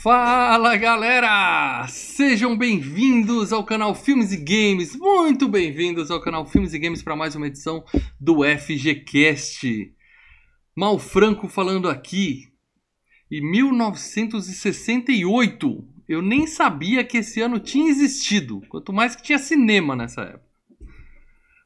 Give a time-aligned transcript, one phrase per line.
[0.00, 1.84] Fala galera!
[1.88, 7.16] Sejam bem-vindos ao canal Filmes e Games, muito bem-vindos ao canal Filmes e Games para
[7.16, 7.84] mais uma edição
[8.20, 9.92] do FGCast.
[10.76, 12.44] Mal Franco falando aqui.
[13.28, 19.96] Em 1968, eu nem sabia que esse ano tinha existido, quanto mais que tinha cinema
[19.96, 20.46] nessa época.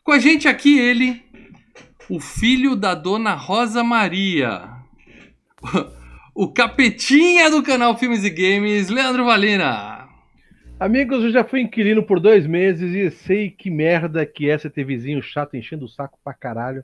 [0.02, 1.22] Com a gente aqui ele,
[2.08, 4.70] o filho da dona Rosa Maria.
[6.34, 10.08] O capetinha do canal Filmes e Games, Leandro Valina.
[10.80, 14.70] Amigos, eu já fui inquilino por dois meses e sei que merda que é você
[14.70, 16.82] ter vizinho chato enchendo o saco pra caralho.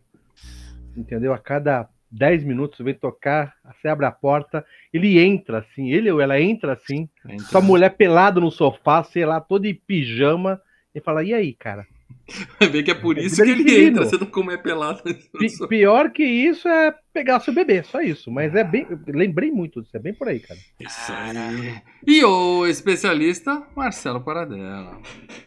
[0.94, 1.32] Entendeu?
[1.32, 6.20] A cada 10 minutos vem tocar, você abre a porta, ele entra assim, ele ou
[6.20, 7.46] ela entra assim, entra.
[7.46, 10.60] sua mulher pelada no sofá, sei lá, toda em pijama,
[10.94, 11.86] e fala: E aí, cara?
[12.60, 15.02] Vai ver que é por é isso que ele entra, você não come é pelado.
[15.02, 18.30] Pi pior que isso é pegar seu bebê, só isso.
[18.30, 18.86] Mas é bem.
[19.06, 20.60] Lembrei muito disso, é bem por aí, cara.
[20.78, 21.82] Isso aí.
[22.06, 25.00] E o especialista, Marcelo Paradela.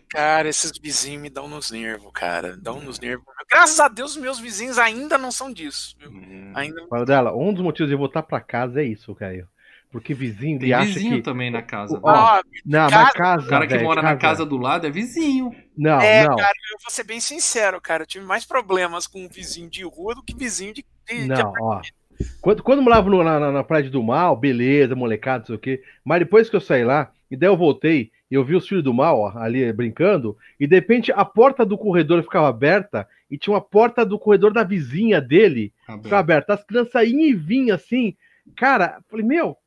[0.09, 2.57] Cara, esses vizinhos me dão nos nervos, cara.
[2.57, 3.25] Dão nos nervos.
[3.49, 5.95] Graças a Deus, meus vizinhos ainda não são disso.
[6.03, 6.51] Hum.
[6.55, 6.87] Ainda...
[6.87, 9.47] Paradela, um dos motivos de voltar pra casa é isso, Caio.
[9.91, 11.21] Porque vizinho, Tem ele acha vizinho que...
[11.21, 11.99] também na casa.
[12.01, 13.45] Ó, ah, não, casa, na casa.
[13.45, 14.13] O cara que véio, mora casa.
[14.13, 15.53] na casa do lado é vizinho.
[15.77, 16.35] Não, é, não.
[16.37, 18.03] cara, eu vou ser bem sincero, cara.
[18.03, 20.85] Eu tive mais problemas com vizinho de rua do que vizinho de.
[21.07, 21.81] de não, de ó.
[22.39, 25.59] Quando, quando eu morava no, na, na Praia do Mal, beleza, molecada, não sei o
[25.59, 25.83] quê.
[26.05, 28.83] Mas depois que eu saí lá, e daí eu voltei, e eu vi os filhos
[28.83, 33.37] do mal ó, ali brincando, e de repente a porta do corredor ficava aberta, e
[33.37, 36.03] tinha uma porta do corredor da vizinha dele Aberto.
[36.03, 36.53] ficava aberta.
[36.53, 38.15] As crianças iam e vinham assim.
[38.55, 39.57] Cara, falei, meu,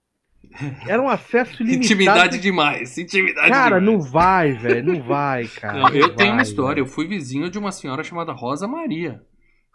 [0.86, 1.84] era um acesso ilimitado.
[1.84, 3.84] Intimidade demais, intimidade Cara, demais.
[3.84, 5.78] não vai, velho, não vai, cara.
[5.78, 6.74] Não, eu não tenho uma vai, história.
[6.76, 6.86] velho.
[6.86, 9.20] Eu fui vizinho de uma senhora chamada Rosa Maria.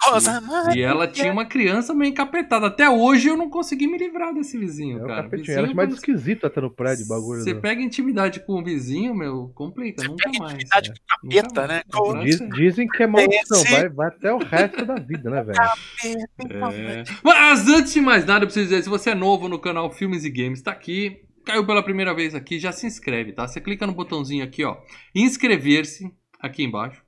[0.02, 0.80] Rosa Maria.
[0.80, 2.68] E ela tinha uma criança meio encapetada.
[2.68, 5.24] Até hoje eu não consegui me livrar desse vizinho, É o cara.
[5.24, 5.46] capetinho.
[5.46, 7.42] Vizinho, Era mais quando esquisito até no prédio, o bagulho.
[7.44, 10.54] Você pega intimidade com o vizinho, meu, complica, nunca mais.
[10.54, 11.70] Intimidade com Nunca capeta, mais.
[11.70, 11.82] né?
[12.22, 15.44] É Diz- dizem que é maldição, Esse- vai, vai até o resto da vida, né,
[15.44, 15.60] velho?
[15.62, 17.04] É.
[17.24, 20.24] Mas antes de mais nada, eu preciso dizer, se você é novo no canal Filmes
[20.24, 23.48] e Games, tá aqui, caiu pela primeira vez aqui, já se inscreve, tá?
[23.48, 24.78] Você clica no botãozinho aqui, ó,
[25.14, 27.02] inscrever-se, aqui embaixo.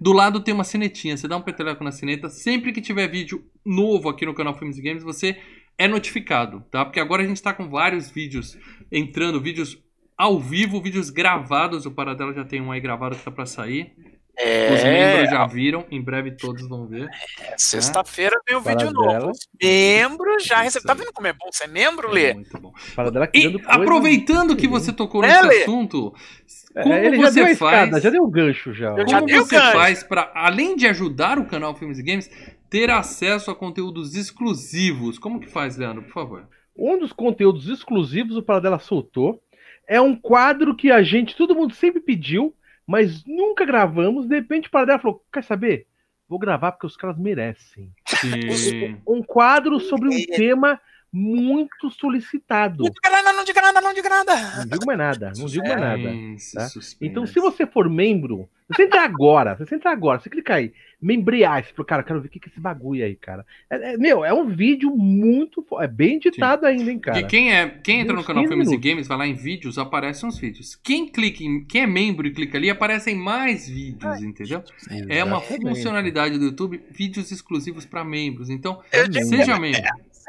[0.00, 3.44] Do lado tem uma sinetinha, você dá um peteleco na sineta, sempre que tiver vídeo
[3.64, 5.36] novo aqui no canal Filmes e Games, você
[5.76, 6.84] é notificado, tá?
[6.84, 8.56] Porque agora a gente tá com vários vídeos
[8.90, 9.78] entrando, vídeos
[10.16, 13.92] ao vivo, vídeos gravados, o Paradelo já tem um aí gravado que tá pra sair.
[14.40, 17.08] Os membros É, já viram, em breve todos vão ver.
[17.56, 19.18] sexta-feira vem o vídeo Paradela.
[19.18, 19.30] novo.
[19.32, 20.86] Os membros já recebem.
[20.86, 22.34] Tá vendo como é bom ser membro, É Lê?
[22.34, 22.72] muito bom.
[22.94, 25.62] Para dela E coisa- aproveitando que você tocou É, nesse Lê?
[25.62, 26.20] assunto, É,
[26.82, 28.90] como ele já deu a você escada, faz, já deu o gancho já.
[28.90, 29.72] Eu já como você gancho.
[29.72, 32.30] faz para, além de ajudar o canal Filmes e Games,
[32.70, 35.18] ter acesso a conteúdos exclusivos?
[35.18, 36.48] Como que faz, Leandro, por favor?
[36.76, 39.42] Um dos conteúdos exclusivos o Paradela soltou
[39.86, 42.54] é um quadro que a gente, todo mundo sempre pediu,
[42.86, 44.28] mas nunca gravamos.
[44.28, 45.86] De repente o Paradela falou: quer saber?
[46.28, 47.90] Vou gravar porque os caras merecem.
[48.06, 49.00] Sim.
[49.06, 50.78] Um quadro sobre um tema
[51.12, 52.84] muito solicitado.
[52.84, 54.56] Não diga nada, não diga nada, não diga nada.
[54.58, 56.02] Não digo mais nada, não digo mais nada.
[56.54, 56.68] Tá?
[57.00, 61.64] Então, se você for membro, você entra agora, você entra agora, você clica aí, membrear,
[61.64, 63.46] você fala, cara, eu quero ver o que que é esse bagulho aí, cara.
[63.70, 65.64] É, é- meu, é um vídeo muito.
[65.80, 67.18] É bem editado ainda, hein, cara.
[67.20, 68.76] Porque quem, é, quem entra no canal 15 Filmes e.
[68.76, 70.76] Games, vai lá em vídeos, aparecem uns vídeos.
[70.76, 74.62] Quem clica em, quem é membro e clica ali, aparecem mais vídeos, entendeu?
[75.08, 78.50] É uma funcionalidade do YouTube, vídeos exclusivos para membros.
[78.50, 78.82] Então,
[79.24, 79.80] seja membro.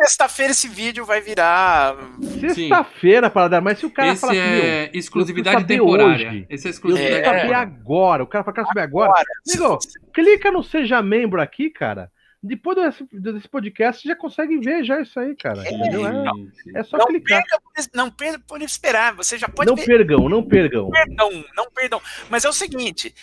[0.01, 1.95] Sexta-feira esse vídeo vai virar.
[2.39, 6.29] Sexta-feira, para mas se o cara Esse fala assim, é exclusividade saber temporária.
[6.29, 6.47] hoje.
[6.49, 7.73] Esse é eu exclusividade preciso saber temporária.
[7.81, 9.09] agora, o cara fala, quero saber agora.
[9.11, 9.79] Agora, Amigo,
[10.13, 12.09] clica no Seja Membro aqui, cara.
[12.41, 15.61] Depois desse, desse podcast, você já consegue ver já isso aí, cara.
[15.69, 16.07] Entendeu?
[16.07, 17.41] É, é só não clicar.
[17.43, 19.13] perca por, não perca por esperar.
[19.15, 19.85] Você já pode Não ver.
[19.85, 20.89] pergam, não pergam.
[20.89, 22.01] Perdão, não perdão.
[22.29, 23.13] Mas é o seguinte.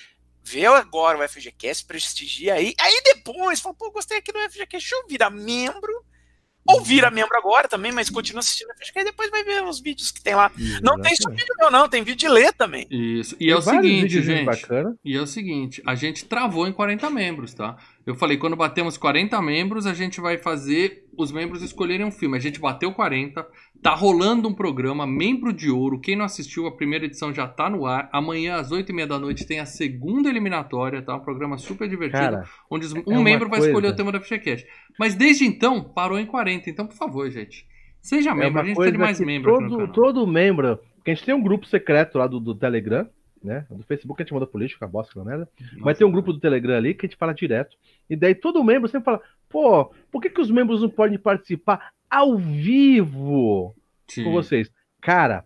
[0.45, 2.75] Vê agora o FGCast, prestigia aí.
[2.79, 6.05] Aí depois, fala, pô, gostei aqui do FGCast, deixa eu virar membro.
[6.69, 9.81] Ou vira membro agora também, mas continua assistindo o FGCast e depois vai ver os
[9.81, 10.51] vídeos que tem lá.
[10.83, 11.41] Não tem só Exatamente.
[11.41, 12.87] vídeo meu, não, tem vídeo de ler também.
[12.91, 13.35] Isso.
[13.37, 14.45] E Tem é o seguinte, gente.
[14.45, 14.97] bacana.
[15.05, 17.77] E é o seguinte, a gente travou em 40 membros, tá?
[18.05, 22.37] Eu falei, quando batemos 40 membros, a gente vai fazer os membros escolherem um filme.
[22.37, 23.45] A gente bateu 40,
[23.83, 26.01] tá rolando um programa, Membro de Ouro.
[26.01, 28.09] Quem não assistiu, a primeira edição já tá no ar.
[28.13, 31.15] Amanhã, às 8h30 da noite, tem a segunda eliminatória, tá?
[31.17, 34.11] Um programa super divertido, Cara, onde os- um uma membro vai coisa- escolher o tema
[34.13, 34.67] da FGCast.
[34.99, 36.69] Mas desde então, parou em 40.
[36.71, 37.67] Então, por favor, gente,
[38.01, 38.51] seja É membro.
[38.51, 40.79] uma a gente coisa tem mais membros todo, todo membro.
[41.05, 43.09] Que a gente tem um grupo secreto lá do, do Telegram,
[43.45, 43.65] né?
[43.71, 45.49] Do Facebook a gente manda político, a bosta, aquela merda.
[45.79, 47.77] Mas tem um grupo do Telegram ali que a gente fala direto.
[48.11, 51.93] E daí todo membro sempre fala: pô, por que, que os membros não podem participar
[52.17, 53.75] ao vivo
[54.09, 54.25] Sim.
[54.25, 54.71] com vocês?
[55.01, 55.45] Cara,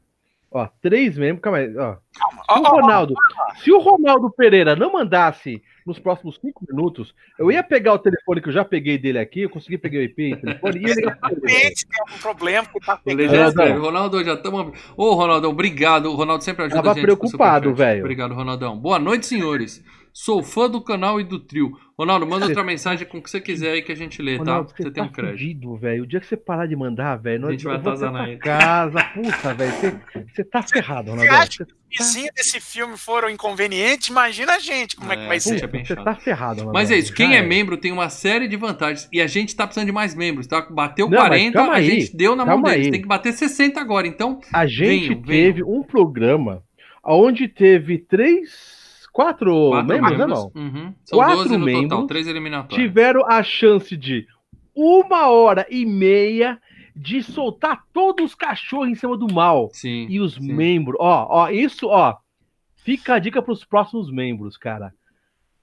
[0.50, 1.96] ó, três membros, calma aí, ó.
[2.14, 2.42] Calma.
[2.44, 3.14] Se o Ronaldo,
[3.62, 8.40] se o Ronaldo Pereira não mandasse nos próximos cinco minutos, eu ia pegar o telefone
[8.40, 10.84] que eu já peguei dele aqui, eu consegui pegar o IP e o telefone e
[10.84, 11.00] ele.
[11.00, 13.34] Exatamente, tem algum problema que tá O pegando.
[13.34, 14.78] Escreve, Ronaldo, já estamos.
[14.96, 16.06] Ô, Ronaldão, obrigado.
[16.06, 17.02] O Ronaldo sempre ajuda Tava a gente.
[17.02, 18.00] o preocupado, velho.
[18.00, 18.78] Obrigado, Ronaldão.
[18.78, 19.82] Boa noite, senhores.
[20.12, 21.70] Sou fã do canal e do trio.
[21.98, 24.32] Ronaldo, manda Você- outra mensagem com o que você quiser aí que a gente lê,
[24.38, 24.38] tá?
[24.44, 25.38] Ronaldo, Você tem um tá crédito.
[25.38, 26.02] fudido, velho.
[26.02, 28.38] O dia que você parar de mandar, velho, A gente vai atazanar ele.
[28.38, 29.72] casa, puta, velho.
[29.72, 31.34] Você, você tá ferrado, Você Ronaldo.
[31.34, 34.08] acha Você, que os vizinhos desse filme foram inconvenientes?
[34.08, 35.64] Imagina a gente como é, que É, vai puta, ser.
[35.64, 36.72] é bem você tá ferrado, Ronaldo.
[36.72, 37.46] Mas é isso, quem é era.
[37.46, 39.08] membro tem uma série de vantagens.
[39.12, 40.62] E a gente tá precisando de mais membros, tá?
[40.70, 42.86] Bateu Não, mas 40, calma a aí, gente deu na mão deles.
[42.86, 42.90] aí.
[42.90, 44.06] Tem que bater 60 agora.
[44.06, 46.62] Então, A gente Venham, teve um programa
[47.04, 48.79] onde teve três,
[49.12, 50.50] quatro, quatro membros, né, membros.
[50.54, 50.62] não?
[50.62, 50.94] Uhum.
[51.04, 52.88] São Quatro 12 no total, membros 3 eliminatórios.
[52.88, 54.26] Tiveram a chance de
[54.74, 56.60] uma hora e meia
[56.94, 59.70] de soltar todos os cachorros em cima do mal.
[59.72, 60.06] Sim.
[60.08, 60.52] E os sim.
[60.52, 62.16] membros, ó, ó, isso, ó.
[62.76, 64.92] Fica a dica pros próximos membros, cara.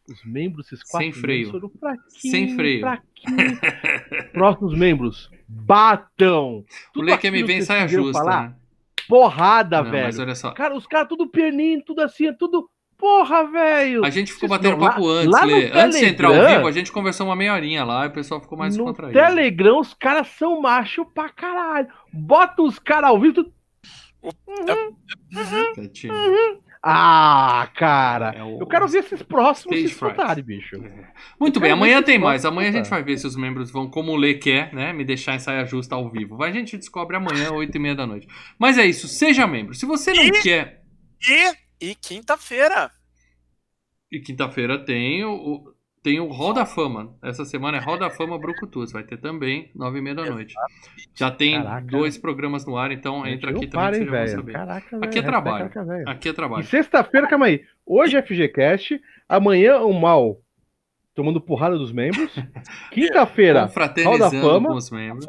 [0.10, 1.52] Os membros, esses quatro Sem freio.
[1.52, 2.80] membros foram fraquinhos, Sem freio.
[2.80, 3.60] fraquinhos.
[4.32, 6.60] próximos membros, batam.
[6.60, 8.56] O Tudo me aquilo vem que saia justa, falar, né?
[9.08, 10.06] Porrada, Não, velho.
[10.06, 10.52] Mas olha só.
[10.52, 12.70] Cara, os caras tudo perninho, tudo assim, é tudo.
[12.98, 14.04] Porra, velho.
[14.04, 15.70] A gente ficou Vocês- batendo não, lá- papo antes, lá Lê.
[15.72, 18.12] Antes de entrar ao Telegram- vivo, a gente conversou uma meia horinha lá e o
[18.12, 19.20] pessoal ficou mais no contraído.
[19.20, 21.88] Telegram, os caras são macho pra caralho.
[22.12, 23.44] Bota os caras ao vivo.
[23.44, 23.54] tu-
[25.76, 26.14] Quietinho.
[26.84, 28.34] Ah, cara.
[28.36, 30.76] É o- Eu quero ver esses próximos Stage se soltarem, bicho.
[31.40, 32.46] Muito Eu bem, amanhã tem mais.
[32.46, 34.94] Amanhã a gente vai ver se os membros vão, como o Lê quer, né?
[34.94, 36.42] Me deixar em saia justa ao vivo.
[36.44, 38.28] A gente descobre amanhã, 8 e meia da noite.
[38.58, 39.74] Mas é isso, seja membro.
[39.74, 40.82] Se você não E- quer.
[41.30, 42.92] E, e quinta-feira.
[44.12, 47.16] E quinta-feira tem o, o- tem o Hall da Fama.
[47.22, 48.94] Essa semana é Hall da Fama Brucutus.
[48.94, 50.54] Vai ter também, 9 e meia da noite.
[51.14, 51.88] Já tem Caraca.
[51.88, 54.30] dois programas no ar, então entra aqui também velho.
[54.30, 54.52] saber.
[54.54, 55.04] Caraca, velho.
[55.04, 55.70] Aqui é trabalho.
[55.70, 56.10] caraca.
[56.12, 56.64] Aqui é E trabalho.
[56.66, 57.66] sexta-feira, calma aí.
[57.86, 60.42] Hoje é FGCast, amanhã o mal
[61.14, 62.32] tomando porrada dos membros.
[62.92, 63.66] Quinta-feira,
[64.06, 64.70] Hall da Fama.
[64.70, 65.26] com os membros.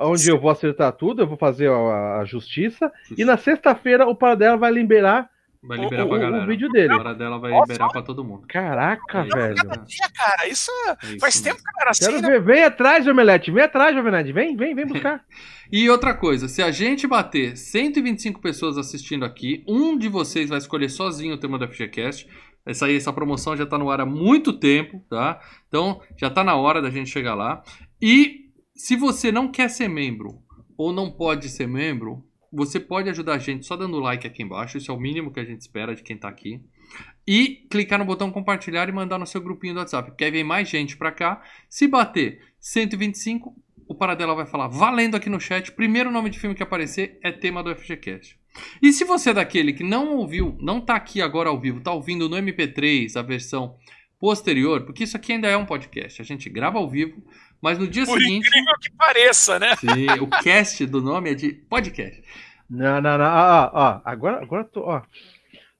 [0.00, 2.90] onde eu vou acertar tudo, eu vou fazer a, a justiça.
[3.16, 5.30] E na sexta-feira o Paradela vai liberar
[5.62, 6.46] Vai o, liberar o- pra o galera.
[6.46, 6.92] vídeo dele.
[6.92, 8.46] A hora dela vai liberar pra todo mundo.
[8.48, 9.58] Caraca, É, velho.
[9.58, 11.44] é, Dia, cara, isso é isso faz mesmo.
[11.44, 12.28] tempo que não era assim, Quero né?
[12.30, 12.42] ver.
[12.42, 13.50] Vem atrás, Omelete.
[13.50, 14.32] Vem atrás, Jovenade.
[14.32, 15.24] Vem, vem, vem buscar.
[15.70, 20.56] E outra coisa, se a gente bater 125 pessoas assistindo aqui, um de vocês vai
[20.56, 22.26] escolher sozinho o tema do FGCast.
[22.64, 25.38] Essa, aí, essa promoção já tá no ar há muito tempo, tá?
[25.68, 27.62] Então já tá na hora da gente chegar lá.
[28.00, 30.38] E se você não quer ser membro
[30.76, 34.78] ou não pode ser membro, você pode ajudar a gente só dando like aqui embaixo.
[34.78, 36.60] Isso é o mínimo que a gente espera de quem tá aqui.
[37.26, 40.12] E clicar no botão compartilhar e mandar no seu grupinho do WhatsApp.
[40.16, 41.42] Quer ver mais gente pra cá?
[41.68, 43.54] Se bater 125,
[43.86, 45.72] o Paradela vai falar valendo aqui no chat.
[45.72, 48.38] Primeiro nome de filme que aparecer é tema do FGCast.
[48.82, 51.92] E se você é daquele que não ouviu, não tá aqui agora ao vivo, tá
[51.92, 53.76] ouvindo no MP3 a versão
[54.18, 56.20] posterior, porque isso aqui ainda é um podcast.
[56.20, 57.22] A gente grava ao vivo,
[57.60, 58.46] mas no dia Por seguinte.
[58.48, 59.76] incrível que pareça, né?
[59.76, 62.22] Sim, o cast do nome é de podcast.
[62.68, 63.24] Não, não, não.
[63.24, 65.02] Ó, ó, agora, agora eu tô, ó.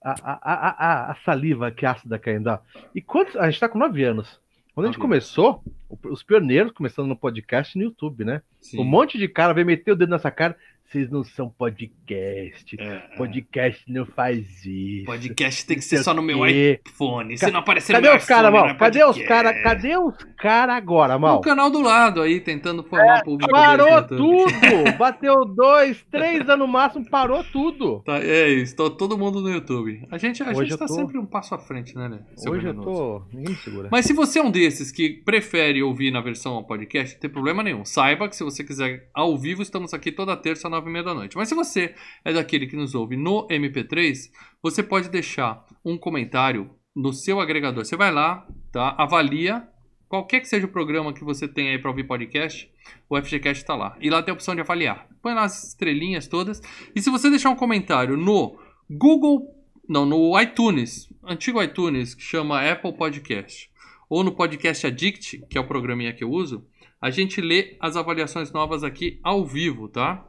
[0.03, 0.69] A, a, a,
[1.09, 2.49] a, a saliva que ácida caindo.
[2.49, 2.59] ó.
[2.95, 3.37] E quantos.
[3.37, 4.41] A gente tá com nove anos.
[4.75, 5.63] Quando a gente começou,
[6.05, 8.43] os pioneiros começando no podcast no YouTube, né?
[8.61, 8.81] Sim.
[8.81, 10.57] Um monte de cara veio meter o dedo nessa cara.
[10.91, 12.75] Vocês não são podcast.
[12.81, 12.99] É, é.
[13.19, 15.05] Podcast não faz isso.
[15.05, 17.37] Podcast tem que ser só no meu iPhone.
[17.37, 18.69] Se não aparecer Cadê no meu os iPhone, mal?
[18.69, 19.63] é Cadê os caras?
[19.63, 21.37] Cadê os caras agora, mal?
[21.37, 23.53] O canal do lado aí, tentando formar público.
[23.53, 24.51] Parou desse YouTube.
[24.51, 24.93] tudo!
[24.97, 28.01] Bateu dois, três anos no máximo, parou tudo.
[28.07, 30.07] Tá, é isso, tô todo mundo no YouTube.
[30.11, 32.21] A gente, a Hoje gente tá tô- sempre um passo à frente, né, né?
[32.49, 33.23] Hoje eu tô.
[33.31, 33.91] Ninguém segura.
[33.93, 37.63] Mas se você é um desses que prefere ouvir na versão podcast, não tem problema
[37.63, 37.85] nenhum.
[37.85, 41.15] Saiba que se você quiser ao vivo, estamos aqui toda terça, nove e meia da
[41.15, 41.37] noite.
[41.37, 41.95] Mas se você
[42.25, 44.31] é daquele que nos ouve no MP3,
[44.63, 47.85] você pode deixar um comentário no seu agregador.
[47.85, 48.95] Você vai lá, tá?
[48.97, 49.69] Avalia
[50.09, 52.71] qualquer que seja o programa que você tem aí para ouvir podcast,
[53.09, 53.97] o FGCast está lá.
[54.01, 55.07] E lá tem a opção de avaliar.
[55.21, 56.63] Põe lá as estrelinhas todas.
[56.95, 58.59] E se você deixar um comentário no
[58.89, 59.55] Google,
[59.89, 63.71] não, no iTunes, antigo iTunes, que chama Apple Podcast,
[64.09, 66.67] ou no Podcast Addict, que é o programinha que eu uso,
[67.01, 70.27] a gente lê as avaliações novas aqui ao vivo, tá?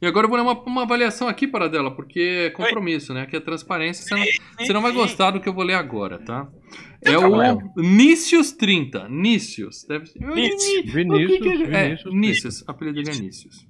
[0.00, 3.26] E agora eu vou ler uma, uma avaliação aqui para dela, porque é compromisso, né?
[3.26, 4.04] Que é transparência.
[4.04, 4.24] Você não,
[4.58, 6.48] você não vai gostar do que eu vou ler agora, tá?
[7.00, 7.30] É o
[7.76, 9.08] Nícios30.
[9.08, 9.84] Nícios.
[9.84, 10.20] Deve ser.
[10.20, 10.92] Nícios.
[10.92, 11.84] Vinícius, O que que é?
[11.84, 12.64] Vinícius, É, Nícios.
[12.68, 13.66] Apelido dele é Nícios.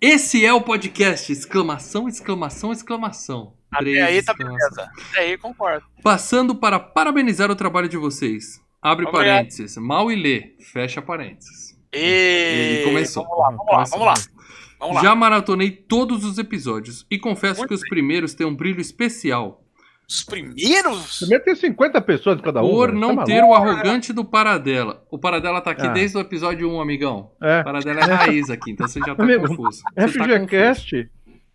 [0.00, 1.30] Esse é o podcast!
[1.30, 3.52] Exclamação, exclamação, exclamação.
[3.78, 4.90] Três Até aí tá beleza.
[5.10, 5.84] Até aí concordo.
[6.02, 8.60] Passando para parabenizar o trabalho de vocês.
[8.80, 9.26] Abre Obrigado.
[9.36, 9.76] parênteses.
[9.76, 10.54] Mal e lê.
[10.72, 11.78] Fecha parênteses.
[11.92, 12.82] E...
[12.84, 13.24] começou.
[13.24, 14.39] Vamos lá, vamos lá, vamos lá.
[14.80, 15.02] Vamos lá.
[15.02, 19.62] Já maratonei todos os episódios e confesso Muito que os primeiros têm um brilho especial
[20.08, 21.18] Os primeiros?
[21.20, 22.68] Primeiro tem 50 pessoas de cada um.
[22.68, 23.52] por não Tá ter maluco?
[23.52, 25.04] o arrogante do Paradela.
[25.10, 25.90] O Paradela tá aqui Ah.
[25.92, 27.30] desde o episódio 1, amigão.
[27.40, 27.60] É.
[27.60, 29.82] O Paradela é raiz aqui, então você já tá Amigo, confuso.
[29.96, 31.10] Você tá confuso.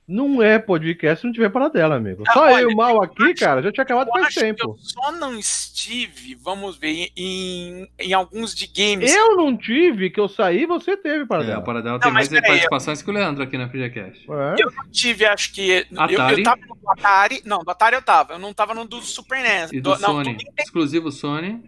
[0.08, 2.24] Não é podcast se não tiver para dela, amigo.
[2.28, 4.62] Ah, Só olha, eu mal aqui, cara, já tinha acabado Eu faz tempo.
[4.64, 9.12] eu só não estive, vamos ver, em, em alguns de games.
[9.12, 11.64] Eu não tive, que eu saí, você teve para É, dela.
[11.64, 14.28] Paradela tem mas mais participações que o Leandro aqui na FGCast.
[14.30, 14.56] É.
[14.64, 15.88] Eu não tive, acho que.
[15.92, 16.38] Eu, Atari?
[16.38, 17.42] eu tava no do Atari.
[17.44, 18.34] Não, do Atari eu tava.
[18.34, 19.72] Eu não tava no do Super NES.
[19.74, 21.64] E do, não, Sony, do Nintendo- exclusivo Sony.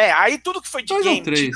[0.00, 1.50] É, aí tudo que foi de Dois game, eu três.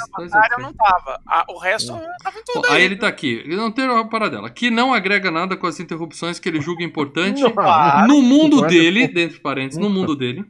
[0.59, 1.21] não tava.
[1.29, 2.83] Ah, o resto eu tava em Bom, tudo aí aí.
[2.83, 3.45] ele tá aqui.
[3.47, 4.51] Não tem a Paradela.
[4.51, 7.43] Que não agrega nada com as interrupções que ele julga importante.
[7.43, 8.07] Não.
[8.07, 10.45] No mundo Não é dele, por- dentro de parênteses, no mundo dele,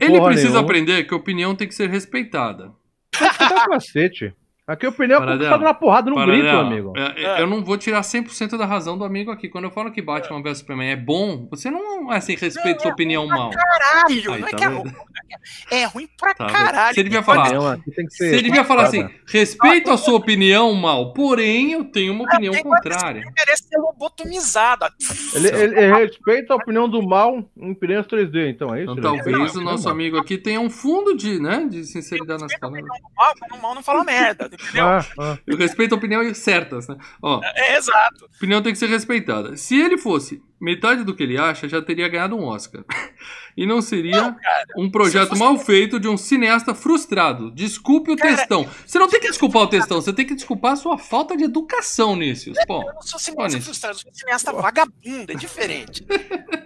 [0.00, 0.60] ele precisa nenhuma.
[0.60, 2.72] aprender que a opinião tem que ser respeitada.
[3.12, 4.34] Tá cacete.
[4.68, 5.38] Aqui o pneu é Paradela.
[5.38, 6.92] conquistado na porrada no grito, Paradela, amigo.
[6.94, 9.48] é, é, Eu não vou tirar 100% da razão do amigo aqui.
[9.48, 12.92] Quando eu falo que Batman vs Superman é bom, você não é assim, respeita sua
[12.92, 13.50] opinião mal.
[13.50, 14.92] Caralho, Aí, não é tá que é ruim.
[15.70, 16.94] É ruim pra Tá caralho.
[16.94, 19.32] Você devia falar, Não, que ser Você devia falar assim: conquistada.
[19.32, 23.20] respeito a sua opinião mal, porém eu tenho uma opinião tem contrária.
[23.20, 24.86] Ele merece ser lobotomizado.
[25.34, 28.92] Ele, ele- ele respeita a opinião do mal em Piranhas 3D, então é isso?
[28.92, 29.32] Então Leandro?
[29.32, 29.92] talvez Não, o nosso não.
[29.92, 32.84] amigo aqui tenha um fundo de, né, de sinceridade nas palavras.
[33.52, 34.86] O mal não fala merda, entendeu?
[34.86, 35.38] Ah, ah.
[35.46, 36.96] Eu respeito a opinião certas, né?
[37.22, 38.24] Ó, É exato.
[38.24, 39.56] a opinião tem que ser respeitada.
[39.56, 42.84] Se ele fosse metade do que ele acha, já teria ganhado um Oscar.
[43.56, 44.36] E não seria
[44.76, 47.50] um projeto fosse- mal feito de um cineasta frustrado.
[47.50, 48.68] Desculpe o Cara, textão.
[48.86, 51.42] Você não tem que desculpar o textão, você tem que desculpar a sua falta de
[51.44, 52.56] educação, Nícios.
[52.68, 56.04] Pô, Eu não sou cineasta frustrado, eu sou cineasta vagabundo, é diferente.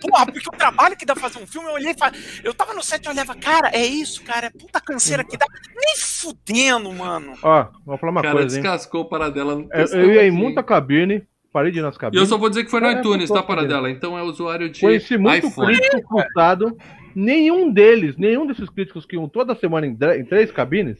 [0.00, 2.75] Porra, porque o trabalho que dá fazer um filme, eu olhei e falei, eu tava
[2.75, 5.46] no set e olhava, cara, é isso, cara, é puta canseira que dá.
[5.75, 7.32] Nem fudendo, mano.
[7.42, 8.62] Ó, vou falar uma cara, coisa, hein?
[8.62, 10.37] descascou o paradela no Eu, textão eu ia em aqui.
[10.37, 12.23] muita cabine, parei de ir nas E cabines.
[12.23, 13.90] eu só vou dizer que foi no É, iTunes, tá, paradela?
[13.90, 15.76] Então é usuário de Conheci muito iPhone.
[15.78, 16.76] crítico frustrado.
[17.14, 20.97] Nenhum deles, nenhum desses críticos que iam toda semana em, em três cabines,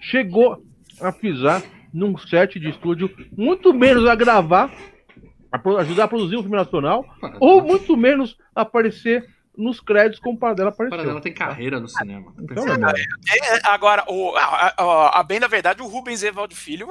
[0.00, 0.62] chegou
[1.00, 4.70] a pisar num set de estúdio, muito menos a gravar,
[5.50, 7.38] a ajudar a produzir um filme nacional, Paradela.
[7.44, 9.26] ou muito menos aparecer
[9.58, 10.96] nos créditos como o Paradela apareceu.
[10.96, 12.32] Paradela tem carreira no cinema.
[12.40, 16.86] Então, irmão, É, agora, o, a, a- a bem da verdade, o Rubens Evaldo Filho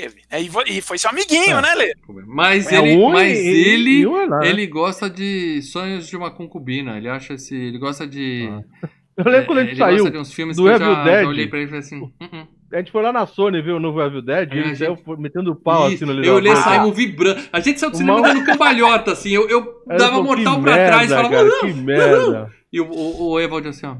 [0.00, 0.16] teve.
[0.30, 0.42] né?
[0.42, 1.62] E, e foi seu amiguinho, É.
[1.62, 1.94] né, Lê?
[2.26, 6.16] Mas é ele, um mas e- ele, e um é ele gosta de sonhos de
[6.16, 6.96] uma concubina.
[6.96, 8.48] Ele acha esse, ele gosta de.
[8.50, 8.88] Ah.
[9.16, 10.74] Eu lembro quando a é, gente ele saiu, gosta de uns filmes do que eu
[10.74, 11.22] Evil já, Dead.
[11.22, 11.98] já olhei pra ele e falei assim.
[12.02, 14.58] "Uh, uh." a gente foi lá na Sony ver o novo Evil Dead, É, e
[14.58, 17.40] a ele gente- saiu metendo o pau Isso, assim no eu olhei e saímos vibrando.
[17.50, 19.30] A gente saiu do cinema mal- dando cambalhota, assim.
[19.30, 21.34] Eu, eu dava falei, mortal pra merda, trás e falava.
[21.34, 22.52] cara, "Não." que merda.
[22.70, 23.96] E o, o, o Evald assim, ó.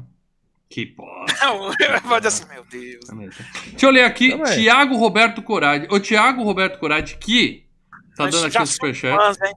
[0.69, 1.25] Que porra.
[1.41, 3.05] Não, eu vou dizer assim, meu Deus.
[3.71, 4.53] Deixa eu ler aqui, Também.
[4.53, 5.87] Tiago Roberto Corade.
[5.89, 7.65] O Tiago Roberto Corade, que
[8.15, 9.15] tá Nós dando aqui um superchat.
[9.15, 9.53] fãs, hein?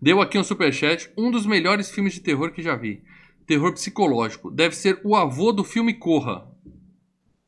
[0.00, 1.10] Deu aqui um superchat.
[1.16, 3.02] Um dos melhores filmes de terror que já vi.
[3.46, 4.50] Terror psicológico.
[4.50, 6.50] Deve ser o avô do filme Corra.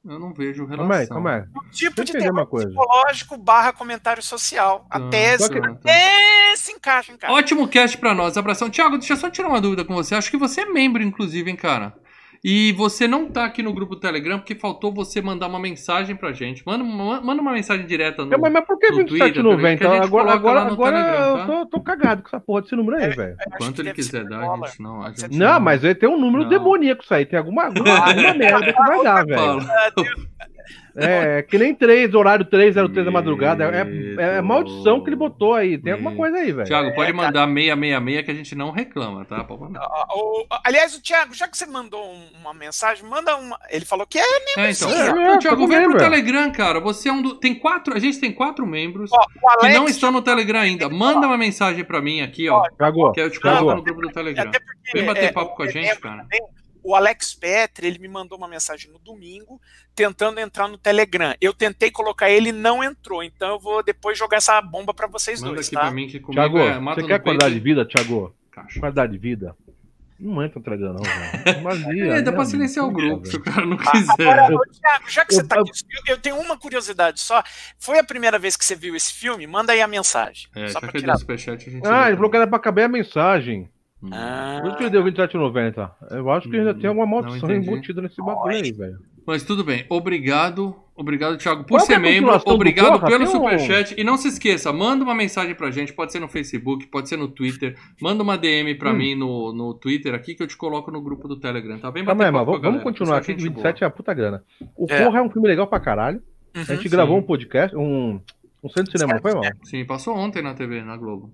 [0.05, 0.77] Eu não vejo relação.
[0.87, 1.41] Calma aí, calma aí.
[1.67, 2.67] Um tipo Deixa eu de entender terror uma coisa.
[2.69, 4.87] psicológico barra comentário social.
[4.91, 5.49] A Tá, tese.
[5.49, 5.91] tá, tá.
[5.91, 7.33] É, se encaixa, encaixa.
[7.35, 8.37] Ótimo cast pra nós.
[8.37, 8.69] Abração.
[8.71, 10.15] Tiago, deixa eu só tirar uma dúvida com você.
[10.15, 11.97] Acho que você é membro, inclusive, hein, cara?
[12.47, 16.15] E você não tá aqui no grupo do Telegram porque faltou você mandar uma mensagem
[16.15, 16.63] pra gente.
[16.67, 18.35] Manda, uma- manda uma mensagem direta no.
[18.35, 19.09] É, mas, mas por que no 27,90?
[19.57, 21.47] Twitter, que a gente Agora, agora, no agora Telegram, eu tá?
[21.47, 23.31] tô, tô cagado com essa porra desse número aí, velho.
[23.31, 25.03] Eu acho Quanto ele quiser dar, a gente não.
[25.03, 26.51] A gente Não, mas aí tem um número Não.
[26.51, 27.25] demoníaco isso aí.
[27.25, 29.59] Tem alguma, alguma, alguma merda que vai dar, velho.
[30.97, 33.65] É, que nem 3, horário 303 da madrugada.
[33.65, 33.81] É,
[34.35, 35.77] é, é maldição que ele botou aí.
[35.77, 36.19] Tem alguma Meu.
[36.19, 36.67] coisa aí, velho.
[36.69, 37.27] Thiago, pode É, cara.
[37.27, 39.43] mandar 666 que a gente não reclama, tá?
[39.43, 39.85] Pode mandar.
[40.15, 43.59] O- aliás, o Thiago, já que você mandou um- uma mensagem, manda uma.
[43.71, 44.23] Ele falou que é.
[44.23, 44.89] É, então.
[44.91, 45.99] é, Thiago, tá vem pro membro.
[45.99, 46.79] Telegram, cara.
[46.81, 47.35] Você é um do...
[47.35, 47.95] Tem quatro...
[47.95, 49.29] A gente tem quatro membros Ó, o
[49.59, 49.75] que Alex.
[49.77, 50.89] não estão no Telegram ainda.
[50.89, 52.63] Manda uma mensagem pra mim aqui, ó.
[52.79, 53.11] Cagou.
[53.13, 54.51] Que eu te coloco no grupo do Telegram.
[54.93, 56.23] Vem bater é, papo com a gente, lembro cara.
[56.23, 56.41] também,
[56.85, 59.59] O Alex Petri, ele me mandou uma mensagem no domingo,
[59.95, 61.35] tentando entrar no Telegram.
[61.41, 63.23] Eu tentei colocar ele e não entrou.
[63.25, 65.81] Então eu vou depois jogar essa bomba pra vocês Manda dois, aqui tá?
[65.81, 68.35] pra mim que comigo Thiago, é você quer qualidade de vida, Thiago?
[68.53, 68.79] caixa.
[68.79, 69.57] Qualidade de vida?
[70.21, 71.63] Não entra no Telegram, não, velho.
[71.63, 74.55] Vazia, É, dá pra silenciar o grupo, se o cara não Agora, quiser.
[74.55, 75.71] ô, Thiago, já que Eu- você tá aqui,
[76.07, 77.43] eu, eu tenho uma curiosidade só.
[77.79, 79.45] Foi a primeira vez que você viu esse filme?
[79.47, 80.49] Manda aí a mensagem.
[80.55, 81.17] É, só já pra que tirar.
[81.19, 81.87] superchat, a gente...
[81.87, 83.69] Ah, ele falou que era pra caber a mensagem.
[84.13, 85.91] Ah, Por isso que ele deu 27,90.
[86.11, 88.99] Eu acho que ainda Hum, tem alguma maldição embutida nesse bagulho aí, velho.
[89.27, 89.85] Mas tudo bem.
[89.89, 90.77] Obrigado.
[90.97, 92.39] Obrigado, Thiago, por Qual é ser a membro.
[92.47, 93.07] Obrigado Porra?
[93.09, 93.95] pelo um- superchat.
[93.99, 95.93] E não se esqueça, manda uma mensagem pra gente.
[95.93, 97.77] Pode ser no Facebook, pode ser no Twitter.
[98.01, 98.97] Manda uma DM pra Hum.
[98.97, 102.05] mim no, no Twitter aqui que eu te coloco no grupo do Telegram, tá bem?
[102.05, 104.45] Com vamos, a continuar aqui, que gente 27 é a puta grana.
[104.77, 105.05] O É.
[105.05, 106.23] Porra é um filme legal pra caralho.
[106.55, 106.65] A Uhum.
[106.67, 106.89] gente Sim.
[106.91, 108.21] gravou um podcast, um,
[108.63, 109.43] um centro de cinema, não foi, mal?
[109.65, 111.33] Sim, passou ontem na TV, na Globo.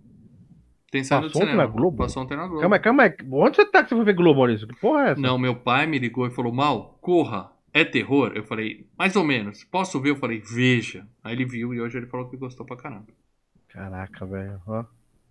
[0.91, 1.69] Tem saído do Passou ontem cinema.
[1.69, 1.97] na Globo?
[1.99, 2.61] Passou ontem na Globo.
[2.61, 3.15] Calma aí, calma aí.
[3.33, 4.67] Onde você tá que você foi ver Globo, Maurício?
[4.67, 5.21] Que porra é essa?
[5.21, 8.33] Não, meu pai me ligou e falou, Mal, corra, é terror?
[8.35, 9.63] Eu falei, mais ou menos.
[9.65, 10.11] Posso ver?
[10.11, 11.07] Eu falei, veja.
[11.23, 13.07] Aí ele viu e hoje ele falou que gostou pra caramba.
[13.69, 14.61] Caraca, velho.
[14.67, 14.85] ó.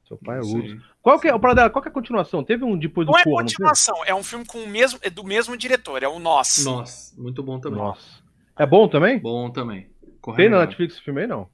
[0.08, 0.80] Seu pai é aí.
[1.04, 2.44] Qual que é, para dela, qual que é a continuação?
[2.44, 3.58] Teve um depois do Não é Corra, não teve?
[3.58, 6.64] continuação, é um filme com o mesmo, é do mesmo diretor, é o Nós.
[6.66, 7.78] Nossa, muito bom também.
[7.80, 8.24] Nossa.
[8.58, 9.20] É bom também?
[9.20, 9.88] Bom também.
[10.20, 10.60] Corre Tem na.
[10.62, 11.48] Netflix esse filme aí, não?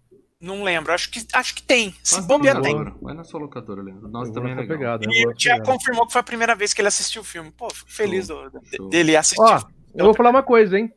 [0.46, 1.94] Não lembro, acho que, acho que tem.
[2.04, 2.76] Se bobear tem.
[3.02, 4.08] Vai na sua locadora, Leandro.
[4.08, 5.00] Nossa, Eu vou também é nessa legal.
[5.00, 5.64] pegada, eu E o pegada.
[5.64, 7.52] confirmou que foi a primeira vez que ele assistiu o filme.
[7.52, 8.88] Pô, fico feliz do- show.
[8.90, 9.42] dele assistir.
[9.42, 9.62] Ó,
[9.96, 10.94] eu vou falar uma coisa, hein?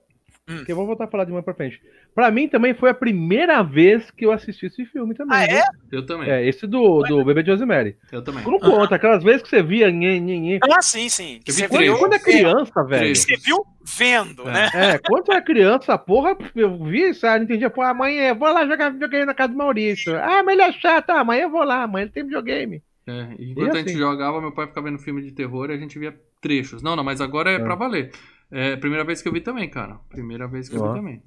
[0.49, 0.65] Hum.
[0.65, 1.79] Que eu vou voltar a falar de uma pra frente.
[2.15, 5.37] Pra mim também foi a primeira vez que eu assisti esse filme também.
[5.37, 5.57] Ah, viu?
[5.59, 5.65] é?
[5.93, 6.31] Eu também.
[6.31, 7.97] É, esse do, do Bebê de Rosemary.
[8.11, 8.43] Eu também.
[8.45, 9.91] Não conta, aquelas vezes que você via.
[9.91, 10.59] Nhê, nhê, nhê.
[10.73, 11.41] Ah, sim, sim.
[11.47, 13.01] Eu vi Você viu, Quando é criança, velho.
[13.03, 13.19] Três.
[13.19, 14.53] você viu vendo, É.
[14.53, 14.71] né?
[14.75, 17.69] É, quando eu era criança, porra, eu vi isso, aí não entendia.
[17.69, 20.17] Pô, amanhã eu vou lá jogar videogame na casa do Maurício.
[20.17, 22.83] Ah, mas ele é chato, ah, amanhã eu vou lá, amanhã ele tem videogame.
[23.07, 23.99] É, enquanto E a gente assim?
[23.99, 26.83] jogava, meu pai ficava vendo filme de terror e a gente via trechos.
[26.83, 27.59] Não, não, mas agora é, É.
[27.59, 28.11] pra valer.
[28.51, 29.97] É a primeira vez que eu vi também, cara.
[30.09, 30.89] Primeira vez que eu Ó.
[30.93, 31.23] vi também.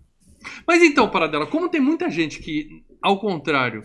[0.68, 3.84] Mas então, Paradela, como tem muita gente que, ao contrário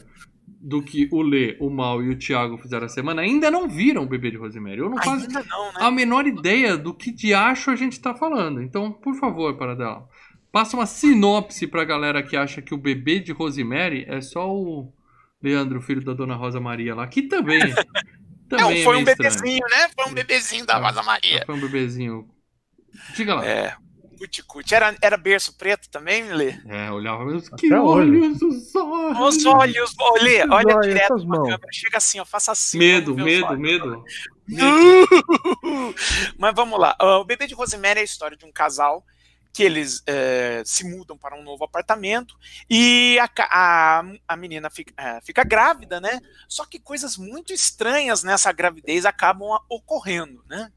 [0.60, 4.02] do que o Lê, o Mal e o Thiago fizeram a semana, ainda não viram
[4.02, 4.78] o Bebê de Rosemary.
[4.78, 5.78] Eu não faço Ainda não, né?
[5.80, 8.62] a menor ideia do que de acho a gente tá falando.
[8.62, 10.08] Então, por favor, Paradela,
[10.50, 14.92] passa uma sinopse pra galera que acha que o Bebê de Rosemary é só o
[15.42, 17.60] Leandro, filho da Dona Rosa Maria lá, que também...
[18.48, 19.16] também Não, foi um meio estranho.
[19.34, 19.88] bebezinho, né?
[19.94, 21.42] Foi um bebezinho da Rosa Maria.
[21.44, 22.28] Foi um bebezinho.
[23.14, 23.46] Diga lá.
[23.46, 23.76] É.
[24.18, 24.74] Cuti-cuti.
[24.74, 26.58] Era, era berço preto também, Lê?
[26.66, 29.36] É, olhava meus que olhos, os olhos.
[29.36, 31.48] Os olhos, Lê, olha olhos, direto pra mãos.
[31.48, 31.72] câmera.
[31.72, 32.78] Chega assim, ó, faça assim.
[32.78, 33.60] Medo, medo, olhos.
[33.60, 34.04] medo.
[36.38, 36.96] Mas vamos lá.
[37.00, 39.04] O Bebê de Rosemary é a história de um casal
[39.52, 42.36] que eles eh, se mudam para um novo apartamento
[42.68, 46.20] e a, a, a menina fica, eh, fica grávida, né?
[46.46, 50.70] Só que coisas muito estranhas nessa gravidez acabam ocorrendo, né?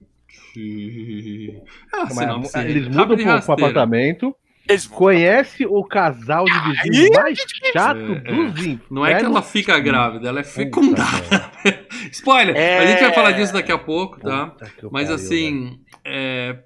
[1.93, 4.35] Ah, Mas, sinopse eles mudam pro, pro apartamento,
[4.67, 7.39] Eles conhece o casal de vizinhos mais
[7.73, 8.51] chato É, é.
[8.51, 8.81] dos infernos.
[8.91, 11.51] Não é que ela fica grávida, ela é fecundada.
[12.11, 12.55] Spoiler!
[12.55, 12.79] É.
[12.79, 14.55] A gente vai falar disso daqui a pouco, tá?
[14.91, 16.59] Mas pariu, assim, é,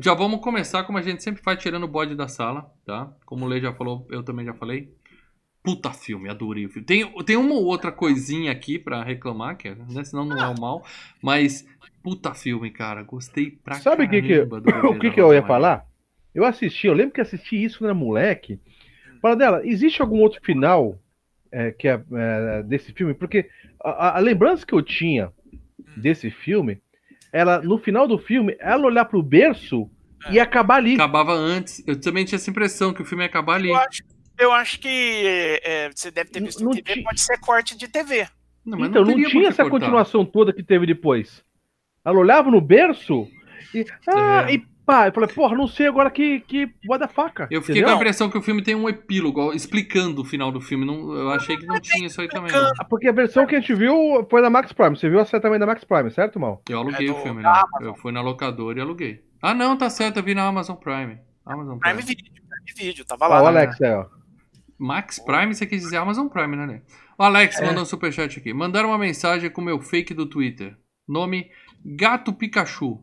[0.00, 3.12] já vamos começar como a gente sempre faz, tirando o bode da sala, tá?
[3.24, 4.88] Como o Lê já falou, eu também já falei.
[5.62, 6.84] Puta filme, adorei o filme.
[6.84, 10.04] Tem, tem uma ou outra coisinha aqui pra reclamar, que é, né?
[10.04, 10.84] senão não é o mal.
[11.22, 11.64] Mas,
[12.04, 13.02] puta filme, cara.
[13.02, 14.18] Gostei pra Sabe o que,
[14.86, 15.84] o que, que eu ia falar?
[16.34, 18.60] Eu assisti, eu lembro que assisti isso quando era moleque.
[19.22, 20.98] Fala dela, existe algum outro final
[21.50, 23.14] é, que é, é, desse filme?
[23.14, 23.48] Porque
[23.82, 25.32] a, a- lembrança que eu tinha
[25.96, 26.78] desse filme,
[27.32, 29.88] ela no final do filme, ela olhar pro berço
[30.30, 30.94] e acabar ali.
[30.94, 31.82] Acabava antes.
[31.86, 33.68] Eu também tinha essa impressão que o filme ia acabar ali.
[33.70, 34.02] Eu acho,
[34.38, 37.88] eu acho que eh, você deve ter visto Não TV, tinha- pode ser corte de
[37.88, 38.26] TV.
[38.66, 39.70] Não, mas então, não, por tinha essa cortar.
[39.70, 41.44] continuação toda que teve depois.
[42.04, 43.26] Ela olhava no berço
[43.74, 43.84] e.
[44.08, 44.54] Ah, É.
[44.54, 47.48] e pá, eu falei, porra, não sei agora que, que what the faca.
[47.50, 47.88] Eu fiquei entendeu?
[47.88, 50.84] com a impressão que o filme tem um epílogo explicando o final do filme.
[50.84, 52.54] Não, eu achei que não tinha isso aí também.
[52.54, 54.96] Ah, Porque a versão que a gente viu foi da Max Prime.
[54.96, 56.62] Você viu essa também da Max Prime, certo, Mal?
[56.68, 57.52] Eu aluguei É o do- filme, né?
[57.80, 59.22] Eu fui na locadora e aluguei.
[59.40, 61.18] Ah, não, tá certo, eu vi na Amazon Prime.
[61.46, 61.94] Amazon Prime.
[61.96, 63.40] Prime Video, Prime Video, tava Ó, lá.
[63.40, 63.48] o né?
[63.60, 64.06] Alex aí, ó.
[64.78, 66.80] Max Prime, você quis dizer Amazon Prime, né, Lê?
[67.18, 67.66] O Alex É.
[67.66, 68.52] mandou um superchat aqui.
[68.52, 70.76] Mandaram uma mensagem com o meu fake do Twitter.
[71.06, 71.48] Nome
[71.84, 72.98] Gato Pikachu.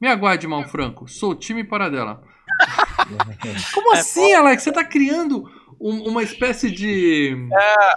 [0.00, 1.08] Me aguarde, mal franco.
[1.08, 2.22] Sou time Paradela.
[3.74, 4.62] Como É, assim, Alex?
[4.62, 5.44] Você tá criando
[5.80, 7.36] um- uma espécie de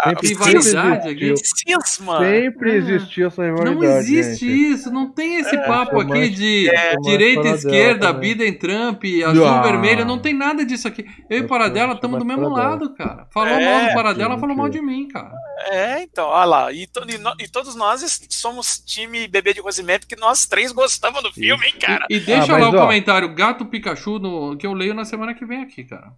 [0.03, 0.63] Sempre, rivalidade
[1.03, 1.33] sempre aqui?
[1.37, 2.19] Cisma.
[2.19, 2.75] sempre Ah.
[2.75, 3.75] existiu essa rivalidade.
[3.75, 4.71] Não existe gente.
[4.73, 6.69] isso, não tem esse É, papo aqui mais- de
[7.03, 8.11] direita, esquerda.
[8.13, 9.61] Biden, Trump, azul, Ah.
[9.61, 11.05] vermelho, não tem nada disso aqui.
[11.29, 12.69] Eu e Essa- Paradela estamos do mesmo Paradela.
[12.69, 13.27] lado, cara.
[13.33, 15.31] Falou É, mal do Paradela, falou mal de mim, cara.
[15.71, 16.71] É, então, olha lá.
[16.71, 20.71] E, to- e no- e todos nós somos time bebê de Rosemary, porque nós três
[20.71, 22.05] gostamos do filme, hein, cara?
[22.09, 22.81] E, e deixa Ah, lá o ó.
[22.81, 26.13] comentário Gato Pikachu no, que eu leio na semana que vem aqui, cara.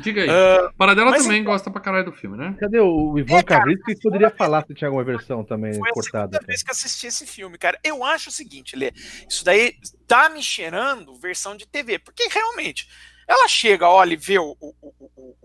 [0.00, 0.28] Diga aí.
[0.28, 2.56] Ah, Paradela mas também então- gosta pra caralho do filme, né?
[2.58, 3.42] Cadê o Ivan É,
[3.84, 6.32] que poderia falar se tinha alguma versão também foi a cortada?
[6.32, 7.78] segunda vez que eu assisti esse filme, cara.
[7.84, 8.92] Eu acho o seguinte, Lê,
[9.30, 9.74] isso daí
[10.06, 12.88] tá me cheirando versão de TV, porque realmente,
[13.28, 15.43] ela chega, olha e vê o- o- o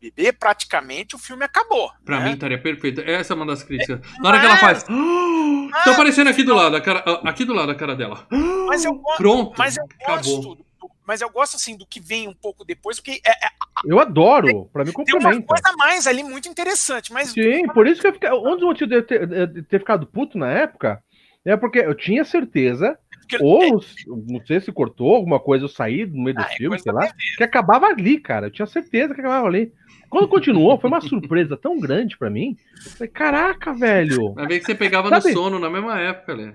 [0.00, 1.90] bebê, praticamente o filme acabou.
[2.04, 2.26] Pra né?
[2.26, 3.00] mim estaria perfeito.
[3.00, 4.00] Essa é uma das críticas.
[4.20, 4.84] Na hora que ela faz.
[4.88, 8.26] "Ah!" Tô aparecendo aqui do lado, a cara, aqui do lado a cara dela.
[8.68, 9.54] Mas eu gosto, Pronto.
[9.58, 10.16] mas eu acabou.
[10.16, 10.66] gosto, do-
[11.06, 13.50] mas eu gosto assim do que vem um pouco depois, porque é- é-
[13.84, 15.46] Eu adoro, pra mim tem uma complementa.
[15.46, 18.30] coisa a mais ali muito interessante, mas Sim, por isso que eu fiquei.
[18.32, 21.02] Um dos motivos de eu ter, de ter ficado puto na época
[21.44, 23.80] é porque eu tinha certeza Porque- Ou,
[24.28, 26.92] não sei se cortou alguma coisa, eu saí no meio do Ah, é filme, sei
[26.92, 28.46] lá, que acabava ali, cara.
[28.46, 29.72] Eu tinha certeza que acabava ali.
[30.08, 32.56] Quando continuou, foi uma surpresa tão grande pra mim.
[32.84, 34.32] Eu Falei, caraca, velho.
[34.34, 36.52] Vai ver que você pegava Sabe- no sono na mesma época, Lê.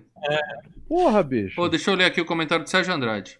[0.87, 1.55] Porra, bicho.
[1.55, 3.39] Pô, deixa eu ler aqui o comentário do Sérgio Andrade.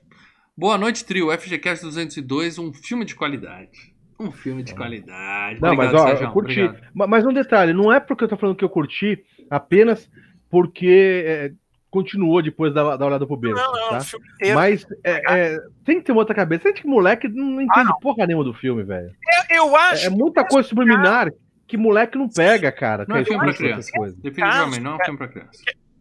[0.58, 1.32] Boa noite, trio.
[1.32, 3.92] FGCast 202, um filme de qualidade.
[4.20, 5.60] Um filme de qualidade.
[5.60, 6.62] Não, Obrigado, mas ó, Sérgio, eu curti.
[6.62, 6.88] obrigado.
[6.94, 10.10] Mas um detalhe, não é porque eu tô falando que eu curti apenas
[10.50, 11.52] porque é,
[11.92, 13.98] continuou depois da, da olhada pro berço, Não, não, tá?
[13.98, 14.56] o filme inteiro.
[14.56, 15.22] Mas é,
[15.54, 16.64] é, tem que ter uma outra cabeça.
[16.64, 19.14] Tem gente que moleque não entende porra nenhuma do filme, velho.
[19.50, 21.30] Eu, eu acho É, é muita coisa subliminar
[21.68, 23.06] que moleque não pega, cara.
[23.08, 23.54] Não é filme pra
[23.92, 24.18] coisas.
[24.20, 25.52] Definitivamente, não é um filme pra criança.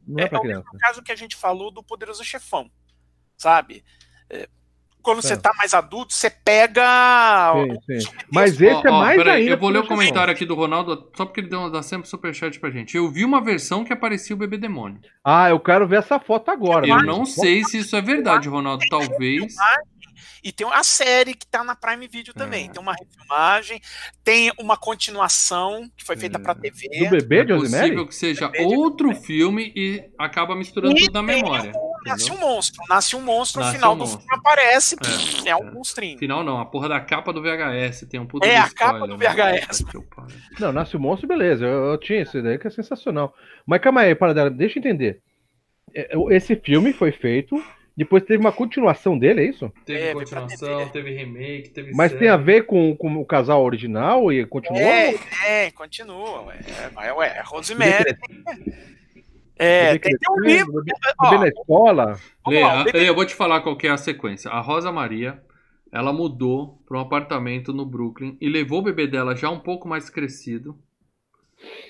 [0.07, 0.65] Não é pra o criança.
[0.65, 2.71] mesmo caso que a gente falou do Poderoso Chefão,
[3.37, 3.85] sabe?
[5.01, 5.37] É, quando você É.
[5.37, 7.53] tá mais adulto, você pega.
[7.87, 8.09] Sim, sim.
[8.33, 9.55] Mas esse é Ó, ó, mais peraí, ainda.
[9.55, 12.59] Eu vou ler o comentário aqui do Ronaldo, só porque ele deu, dá sempre superchat
[12.61, 12.97] pra gente.
[12.97, 15.01] Eu vi uma versão que aparecia o bebê demônio.
[15.25, 16.87] Ah, eu quero ver essa foto agora.
[16.87, 18.85] Eu não sei se isso é verdade, Ronaldo.
[18.89, 19.55] Talvez.
[20.43, 22.67] E tem a série que tá na Prime Video também.
[22.67, 22.73] É.
[22.73, 23.79] Tem uma refilmagem,
[24.25, 26.41] tem uma continuação que foi feita É.
[26.43, 26.89] pra TV.
[26.99, 31.23] Do bebê de É possível que seja outro filme e acaba misturando E tudo na
[31.23, 31.73] memória.
[31.75, 32.83] o Nasce um monstro.
[32.89, 34.21] Nasce um monstro, Nasce no final um do monstro.
[34.21, 34.95] filme aparece.
[34.95, 35.57] É, pff, é, é.
[35.57, 36.19] um monstrinho.
[36.19, 38.07] Final não, a porra da capa do VHS.
[38.09, 39.17] Tem um puta É, de a capa do?
[39.17, 39.85] VHS.
[40.59, 41.65] Não, Nasce o Monstro, beleza.
[41.65, 43.35] Eu, eu tinha esse daí que é sensacional.
[43.67, 45.21] Mas calma aí, para dela, deixa eu entender.
[45.95, 47.61] É, Esse filme foi feito,
[47.97, 49.73] depois teve uma continuação dele, é isso?
[49.85, 52.21] Teve É, continuação, teve remake, teve Mas série.
[52.21, 54.81] tem a ver com, com o casal original e continuou?
[54.83, 55.15] É,
[55.47, 56.43] é, continua.
[56.47, 56.61] Ué,
[57.03, 58.17] é, ué, é Rosemary.
[59.63, 60.83] É, tem, tem um livro.
[61.19, 62.21] Ó, bebê na escola.
[62.47, 64.51] Lê, lá, o a- Lê, eu vou te falar qual que é a sequência.
[64.51, 65.43] A Rosa Maria,
[65.93, 69.87] ela mudou para um apartamento no Brooklyn e levou o bebê dela já um pouco
[69.87, 70.79] mais crescido.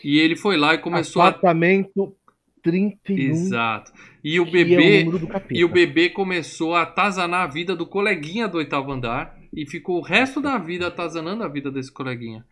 [0.03, 1.29] E ele foi lá e começou a.
[1.29, 2.17] Apartamento
[2.63, 3.31] 31.
[3.31, 3.93] Exato.
[4.23, 5.05] E o é bebê.
[5.05, 5.55] do capeta.
[5.55, 9.99] E o bebê começou a atazanar a vida do coleguinha do oitavo andar e ficou
[9.99, 12.45] o resto da vida atazanando a vida desse coleguinha.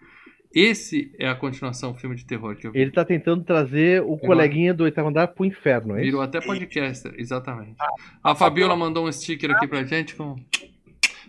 [0.59, 2.81] Esse é a continuação do filme de terror que eu vi.
[2.81, 7.15] Ele tá tentando trazer o coleguinha do oitavo andar pro inferno, é Virou até podcaster,
[7.17, 7.77] exatamente.
[8.25, 10.37] A Fabiola mandou um sticker aqui pra gente com.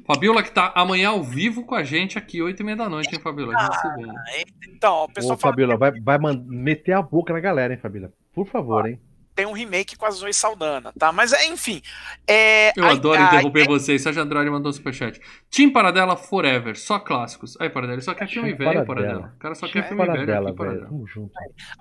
[0.08, 3.14] Fabiola que tá amanhã ao vivo com a gente aqui, 8 e meia da noite,
[3.14, 3.54] hein, Fabiola?
[3.56, 4.72] A gente se vê.
[4.76, 7.80] Então, o Ô, pessoal fala Fabiola, vai, vai man- meter a boca na galera, hein,
[7.80, 8.12] Fabiola?
[8.34, 9.00] Por favor, hein?
[9.36, 11.12] Tem um remake com a Zoe Saldana, tá?
[11.12, 11.82] Mas, é, enfim.
[12.28, 14.02] É, Eu a- adoro a- interromper vocês.
[14.02, 15.20] Sérgio Andrade mandou um superchat.
[15.50, 17.56] Team Paradela Forever, só clássicos.
[17.60, 19.34] Aí, Paradela, só quer filme Team velho, Paradela.
[19.36, 20.58] O cara só quer filme velho dela, aqui, velho.
[20.58, 20.86] Paradela.
[20.88, 21.32] Tamo junto.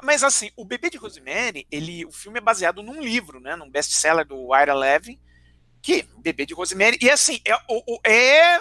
[0.02, 3.56] Mas assim, o Bebê de Rosemary, ele, o filme é baseado num livro, né?
[3.56, 5.18] Num best-seller do Ira Levin,
[5.82, 8.58] que Bebê de Rosemary, e assim, é, o- é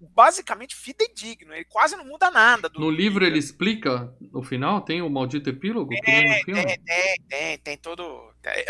[0.00, 2.70] basicamente fidedigno, ele quase não muda nada.
[2.74, 6.02] No livro ele explica, no final, tem o maldito epílogo no
[6.44, 6.64] filme?
[6.64, 8.32] Tem, tem, tem, tem todo.
[8.44, 8.64] é,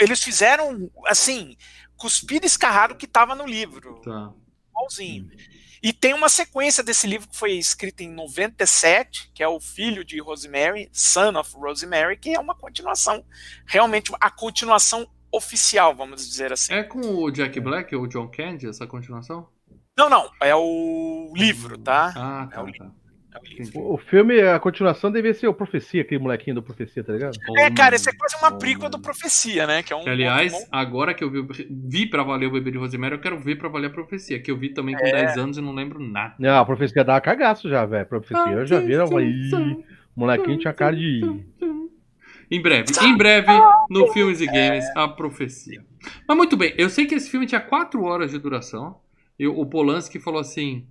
[0.00, 1.56] eles fizeram, assim,
[1.96, 4.32] cuspir e escarrar o que estava no livro, Tá.
[4.70, 5.28] igualzinho.
[5.82, 10.04] E tem uma sequência desse livro que foi escrito em 97, que é o filho
[10.04, 13.24] de Rosemary, Son of Rosemary, que é uma continuação,
[13.66, 16.72] realmente a continuação oficial, vamos dizer assim.
[16.72, 19.48] É com o Jack Black ou o John Candy, essa continuação?
[19.98, 22.12] Não, não, é o livro, tá?
[22.14, 22.90] Ah, É tá, o tá.
[23.34, 23.92] É o livro.
[23.94, 27.38] O filme, a continuação devia ser o Profecia, aquele molequinho do Profecia, tá ligado?
[27.56, 28.98] É, cara, esse é quase uma Oh, prequel do.
[29.00, 29.82] Profecia, né?
[29.82, 33.14] Que é um aliás, agora que eu vi, vi pra valer o Bebê de Rosemary,
[33.14, 35.12] eu quero ver pra valer a profecia, que eu vi também com É.
[35.12, 36.34] 10 anos e não lembro nada.
[36.38, 38.04] Não, a Profecia dava cagaço já, velho.
[38.06, 41.20] Profecia, eu já vi, eu falei, "Ih, o molequinho tinha cara de...
[42.50, 43.50] Em breve, em breve,
[43.90, 45.82] no Filmes e Games, a profecia.
[46.28, 49.00] Mas muito bem, eu sei que esse filme tinha 4 horas de duração.
[49.38, 50.84] E o Polanski falou assim: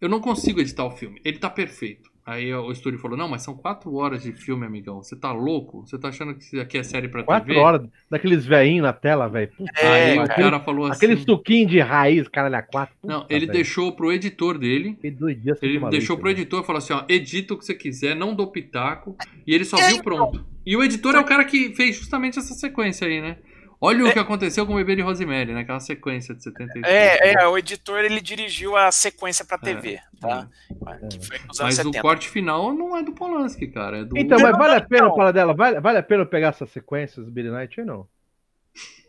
[0.00, 2.10] Eu não consigo editar o filme, ele tá perfeito.
[2.24, 5.02] Aí o estúdio falou: Não, mas são 4 horas de filme, amigão.
[5.02, 5.80] Você tá louco?
[5.84, 7.58] Você tá achando que isso aqui é série pra Quatro TV?
[7.58, 9.50] horas daqueles velhinhos na tela, velho.
[9.56, 10.60] Puta, Aí É, o cara.
[10.60, 12.94] falou assim: Aquele suquinho de raiz, caralho, a quatro.
[13.02, 13.56] Não, Puta, ele velho.
[13.58, 14.96] deixou pro editor dele.
[15.02, 16.30] Dias Ele deixou leite, pro velho.
[16.30, 19.16] editor e falou assim: ó, edita o que você quiser, não dou pitaco.
[19.44, 20.44] E ele só viu pronto.
[20.64, 23.36] E o editor é o cara que fez justamente essa sequência aí, né?
[23.84, 25.62] Olha o que aconteceu com o bebê de Rosemary, né?
[25.62, 26.86] Aquela sequência de 78.
[26.86, 30.48] É, é, o editor ele dirigiu a sequência pra TV, tá?
[30.86, 31.08] É.
[31.08, 31.98] Que foi nos anos Mas 70.
[31.98, 33.98] o corte final não é do Polanski, cara.
[33.98, 34.16] É do.
[34.16, 35.16] Então, mas vale a pena não.
[35.16, 35.52] falar dela?
[35.52, 38.06] Vale, vale a pena eu pegar essas sequências do Billy Knight ou não?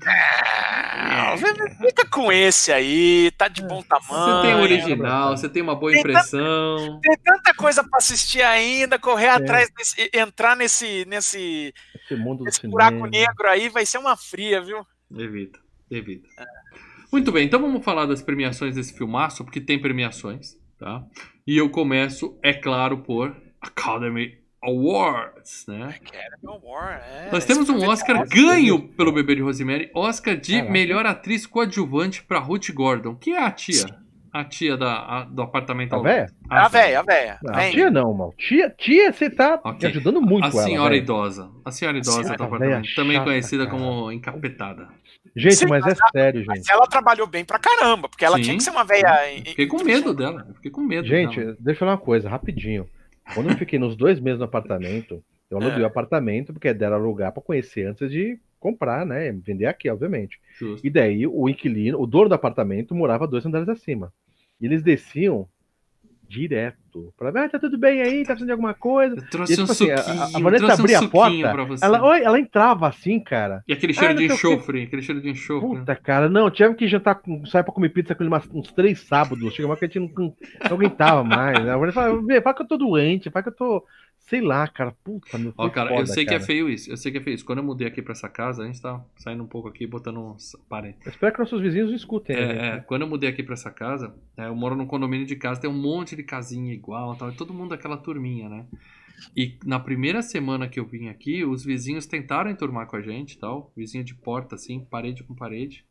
[0.97, 1.35] Ah,
[1.81, 4.41] fica com esse aí, tá de bom tamanho.
[4.41, 6.99] Você tem o original, você tem uma boa Tem impressão.
[7.01, 9.29] Tem tanta coisa pra assistir ainda, correr É.
[9.31, 12.71] atrás, desse, entrar nesse, nesse, Esse mundo do nesse cinema.
[12.91, 14.85] buraco negro aí vai ser uma fria, viu?
[15.15, 15.59] Evita,
[15.91, 16.27] evita.
[17.11, 21.03] Muito bem, então vamos falar das premiações desse filmaço, porque tem premiações, tá?
[21.45, 25.83] E eu começo, é claro, por Academy Awards, né?
[25.95, 27.29] Academy Award, é.
[27.31, 30.71] Nós temos um Oscar ganho pelo Bebê de Rosemary, Oscar de Caraca.
[30.71, 33.85] melhor atriz coadjuvante pra Ruth Gordon, que é a tia,
[34.33, 36.27] a tia da, a- do apartamento A véia?
[36.51, 37.39] é A véia, a véia.
[37.43, 37.71] Não, Vem.
[37.71, 38.33] tia não, mal.
[38.37, 39.89] Tia, tia, você tá Ok.
[39.89, 40.63] ajudando muito A ela.
[40.63, 43.77] senhora idosa, a senhora idosa senhora do velha apartamento, também chata, conhecida cara.
[43.77, 44.87] como encapetada.
[45.37, 46.47] Gente, Sim, mas é sério, gente.
[46.47, 48.43] Mas ela trabalhou bem pra caramba, porque ela Sim.
[48.43, 49.07] tinha que ser uma véia.
[49.45, 51.57] Fiquei com medo dela, fiquei com medo Gente, dela.
[51.59, 52.87] deixa eu falar uma coisa, rapidinho.
[53.33, 55.83] Quando eu fiquei nos dois meses no apartamento, eu aluguei É.
[55.83, 59.31] o apartamento, porque deram alugar pra conhecer antes de comprar, né?
[59.31, 60.39] Vender aqui, obviamente.
[60.57, 60.85] Justo.
[60.85, 64.11] E daí o inquilino, o dono do apartamento, morava dois andares acima.
[64.59, 65.47] E eles desciam
[66.27, 67.13] direto.
[67.17, 69.15] Pra ver, ah, tá tudo bem aí, tá precisando de alguma coisa.
[69.17, 71.07] Eu trouxe E, tipo um assim, a- suquinho, a- a Vanessa trouxe um abria a
[71.09, 71.85] porta.
[71.85, 73.63] Ela, ela entrava assim, cara.
[73.67, 75.79] E aquele cheiro Ah, de enxofre, aquele cheiro de enxofre.
[75.79, 78.71] Puta, cara, não, tivemos que jantar, com- sair pra comer pizza com ele umas- uns
[78.71, 79.53] três sábados.
[79.53, 80.33] Chega uma que a gente não, não
[80.77, 81.57] aguentava mais.
[81.67, 83.83] A Vanessa fala, "Vê, fala que eu tô doente, fala que eu tô.
[84.27, 84.91] Sei lá, cara.
[85.03, 86.45] Puta, meu Ó, cara, eu foda, sei que é cara.
[86.45, 86.89] feio isso.
[86.91, 87.45] Eu sei que é feio isso.
[87.45, 90.19] Quando eu mudei aqui pra essa casa, a gente tá saindo um pouco aqui, botando
[90.19, 91.05] uns parênteses.
[91.05, 92.35] Eu espero que nossos vizinhos escutem.
[92.35, 92.63] né, É, gente?
[92.63, 95.61] é, quando eu mudei aqui pra essa casa, é, eu moro num condomínio de casa,
[95.61, 98.65] tem um monte de casinha igual e tal, e todo mundo aquela turminha, né?
[99.37, 103.37] E na primeira semana que eu vim aqui, os vizinhos tentaram enturmar com a gente
[103.39, 105.85] tal, vizinho de porta, assim, parede com parede.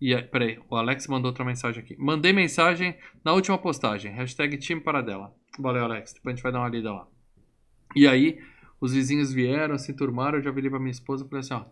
[0.00, 1.96] E aí, peraí, o Alex mandou outra mensagem aqui.
[1.96, 5.32] Mandei mensagem na última postagem, hashtag time paradela.
[5.60, 7.06] Valeu, Alex, depois a gente vai dar uma lida lá.
[7.96, 8.38] E aí,
[8.80, 11.64] os vizinhos vieram, se enturmaram, eu já virei pra minha esposa e falei assim, ó...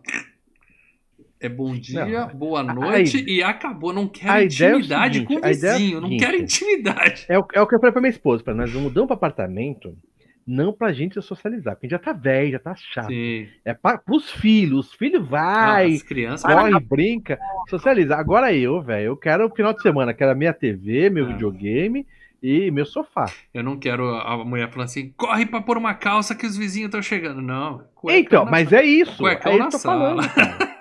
[1.43, 3.91] É bom dia, Não, boa a- noite e acabou.
[3.91, 5.99] Não quero é intimidade seguinte, com o é o vizinho.
[6.01, 6.23] Não seguinte.
[6.25, 7.25] quero intimidade.
[7.27, 9.97] É o, é o que eu falei pra minha esposa, pra nós mudamos pra apartamento,
[10.45, 13.07] não pra gente socializar, porque a gente já tá velho, já tá chato.
[13.07, 13.47] Sim.
[13.65, 16.53] É pra, pros filhos, os filhos vai, Ah, as crianças.
[16.53, 18.15] corre, brinca, socializa.
[18.15, 21.29] Agora eu, velho, eu quero o final de semana, quero a minha TV, meu Ah.
[21.29, 22.05] videogame
[22.41, 23.25] e meu sofá.
[23.53, 26.87] Eu não quero a mulher falando assim, corre pra pôr uma calça que os vizinhos
[26.87, 27.41] estão chegando.
[27.41, 27.83] Não.
[28.09, 29.17] então, na mas é isso.
[29.17, 29.99] Cuecão é isso que eu tô sala.
[29.99, 30.71] falando, cara.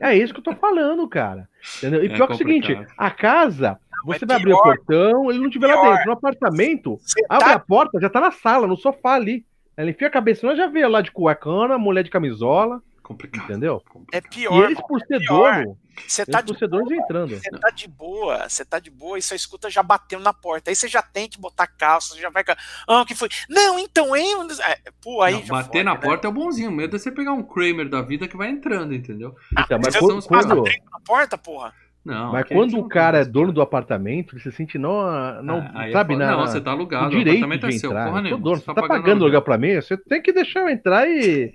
[0.00, 1.48] É isso que eu tô falando, cara.
[1.78, 2.02] Entendeu?
[2.04, 5.30] E É pior que é o seguinte, a casa, você é vai abrir o portão,
[5.30, 6.06] ele não tiver lá dentro.
[6.06, 9.44] No apartamento, abre tá a porta, já tá na sala, no sofá ali.
[9.76, 13.44] Ela enfia a cabeça, ela já vê lá de cuecana, mulher de camisola, Complicado.
[13.44, 13.82] entendeu?
[14.12, 14.64] É E pior.
[14.64, 17.34] eles por ser dono, Você tá de donos entrando.
[17.36, 20.70] Você tá de boa, você tá de boa e só escuta já batendo na porta.
[20.70, 22.44] Aí você já tem que botar calça, você já vai.
[22.86, 23.28] Ah, o que foi?
[23.48, 24.36] Não, então, hein?
[24.64, 26.00] É, Pô, aí Não, já bater fode, na né?
[26.00, 26.70] porta é o bonzinho.
[26.70, 29.34] O medo é você pegar um Kramer da vida que vai entrando, entendeu?
[29.58, 31.74] Então, mas você quando, quando- na porta, porra.
[32.02, 32.32] Não.
[32.32, 35.92] mas quando o cara é dono do apartamento, ele se sente não, não Ah, é
[35.92, 36.24] sabe, foda.
[36.26, 37.06] na, Não, você tá o alugado.
[37.08, 37.90] O direito apartamento de é seu.
[37.90, 38.04] entrar.
[38.06, 38.42] Porra Eu tô nenhuma.
[38.42, 41.52] dono, Você você tá pagando aluguel pra mim, você tem que deixar eu entrar e...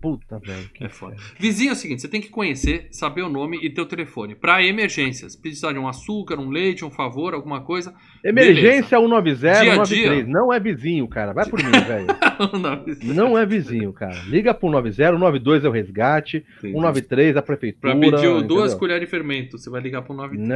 [0.00, 0.68] Puta, velho.
[0.70, 1.16] que É foda.
[1.38, 4.34] Vizinho é o seguinte, você tem que conhecer, saber o nome e ter o telefone.
[4.34, 7.94] Pra emergências, precisar de um açúcar, um leite, um favor, alguma coisa.
[8.22, 10.24] Emergência 190, Dia a 193.
[10.24, 10.26] dia.
[10.32, 11.32] Não é vizinho, cara.
[11.32, 12.06] Vai por mim, velho.
[13.04, 14.16] Não, Não é vizinho, cara.
[14.26, 17.92] Liga pro 90, 192 é o resgate, 193 é a prefeitura.
[17.96, 18.78] Pra pedir o- duas entendeu?
[18.78, 20.48] colheres de fermento, você vai ligar pro 93.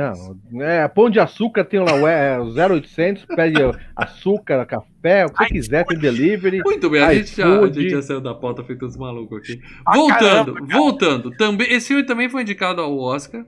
[0.53, 3.57] Não, é, pão de açúcar tem lá o é, o 0800, pede
[3.96, 6.61] açúcar, café, o que você Ai, quiser, tem delivery.
[6.62, 9.61] Muito bem, a gente, já, a gente já saiu da pauta feito uns malucos aqui.
[9.87, 10.66] Ah, voltando, caramba, cara.
[10.79, 11.31] voltando.
[11.33, 13.44] Também, esse filme também foi indicado ao Oscar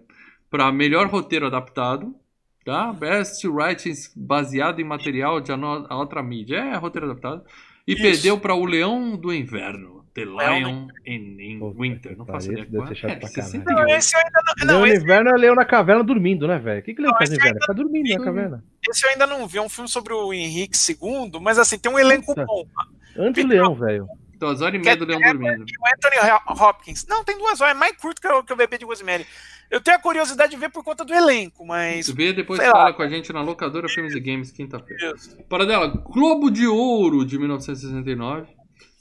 [0.50, 2.14] pra melhor roteiro adaptado.
[2.66, 2.92] Tá?
[2.92, 5.52] Best Writing baseado em material de
[5.90, 6.56] outra mídia.
[6.56, 7.42] É roteiro adaptado.
[7.86, 8.02] E Isso.
[8.02, 10.04] perdeu pra O Leão do Inverno.
[10.14, 12.16] The Leão Lion in, in Puta Winter.
[12.16, 12.66] Não faço ideia.
[12.66, 12.88] qual é.
[12.88, 13.76] ser chato É, pra 68.
[13.76, 14.54] Não, esse eu ainda não.
[14.66, 16.80] Leão Não, no esse, inverno é leão na caverna dormindo, né, velho?
[16.80, 17.60] O que, que leão Não, faz no inverno?
[17.60, 18.64] Fica dormindo na caverna.
[18.90, 19.58] esse eu ainda não vi.
[19.58, 22.44] É um filme sobre o Henrique II, mas assim, tem um elenco Puta.
[22.46, 22.64] bom.
[23.16, 24.08] Antes do leão, velho.
[24.38, 25.64] Duas horas e meia do Leão dormindo.
[25.66, 27.06] E o Anthony Ho- Hopkins.
[27.08, 29.24] Não, tem duas horas, é mais curto que o, que o bebê de Rosemary.
[29.70, 32.08] Eu tenho a curiosidade de ver por conta do elenco, mas.
[32.08, 32.92] Vê depois fala lá.
[32.92, 35.14] com a gente na locadora Filmes e Games quinta-feira.
[35.48, 38.46] Para dela, Globo de Ouro de 1969.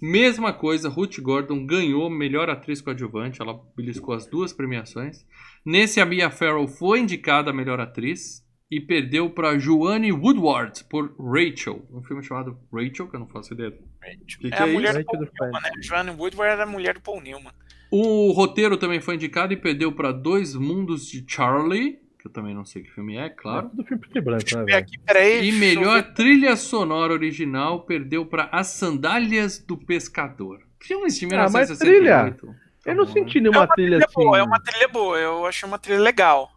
[0.01, 5.25] Mesma coisa, Ruth Gordon ganhou melhor atriz coadjuvante, ela beliscou as duas premiações.
[5.65, 11.15] Nesse, a Mia Farrow foi indicada a melhor atriz e perdeu para Joanne Woodward por
[11.19, 13.71] Rachel, um filme chamado Rachel, que eu não faço ideia.
[13.71, 15.03] que é que a é mulher isso?
[15.03, 15.71] do Paul Rachel Newman, né?
[15.81, 17.53] Joanne Woodward era a mulher do Paul Newman.
[17.97, 22.53] O roteiro também foi indicado e perdeu para Dois Mundos de Charlie, que eu também
[22.53, 23.67] não sei que filme é, claro.
[23.67, 25.47] É tudo filme preto e branco, né, aqui, peraí.
[25.47, 30.59] E melhor trilha sonora original perdeu para As Sandálias do Pescador.
[30.79, 32.47] Filmes de Ah, mas 1968.
[32.47, 34.15] Tá Eu não bom, senti É nenhuma uma trilha trilha assim.
[34.25, 35.17] boa, é uma trilha boa.
[35.17, 36.51] Eu achei uma trilha legal.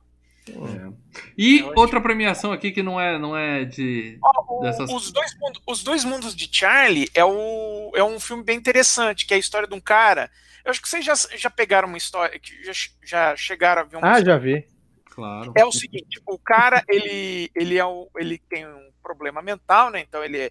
[0.49, 0.93] né?
[1.37, 4.19] E Eu outra premiação aqui que não é, não é de.
[4.61, 8.57] Dessas- os, dois mundos, os Dois Mundos de Charlie é, o, é um filme bem
[8.59, 10.29] interessante, que é a história de um cara.
[10.69, 13.97] Eu acho que vocês já, já pegaram uma história, que já, já chegaram a ver
[13.97, 14.27] uma Ah, história.
[14.35, 14.69] já vi.
[15.07, 15.53] Claro.
[15.57, 20.01] É o seguinte, o cara, ele, ele, é o, ele tem um problema mental, né?
[20.07, 20.51] Então ele é,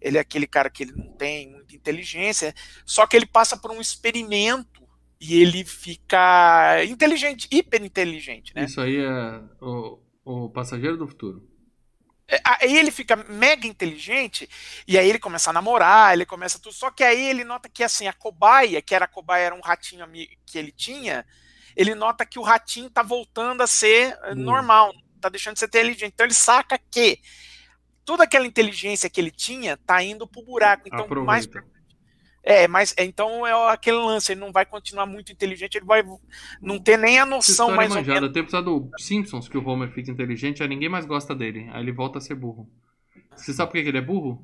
[0.00, 2.54] ele é aquele cara que ele não tem muita inteligência,
[2.86, 4.82] só que ele passa por um experimento
[5.20, 8.64] e ele fica inteligente, hiper inteligente, né?
[8.64, 11.46] Isso aí é o, o passageiro do futuro.
[12.30, 14.48] É, aí ele fica mega inteligente
[14.86, 16.74] e aí ele começa a namorar, ele começa tudo.
[16.74, 19.60] Só que aí ele nota que assim a cobaia, que era a cobaia era um
[19.60, 20.06] ratinho
[20.44, 21.24] que ele tinha,
[21.74, 24.34] ele nota que o ratinho tá voltando a ser hum.
[24.34, 26.12] normal, tá deixando de ser inteligente.
[26.12, 27.18] Então ele saca que
[28.04, 30.82] toda aquela inteligência que ele tinha tá indo pro buraco.
[30.86, 31.26] Então Aproveita.
[31.26, 31.46] mais
[32.48, 36.02] é, mas então é aquele lance, ele não vai continuar muito inteligente, ele vai
[36.62, 38.10] não ter nem a noção mais manjada.
[38.10, 38.32] ou menos.
[38.32, 41.82] Tem episódio do Simpsons que o Homer fica inteligente, aí ninguém mais gosta dele, aí
[41.82, 42.66] ele volta a ser burro.
[43.36, 44.42] Você sabe por que ele é burro?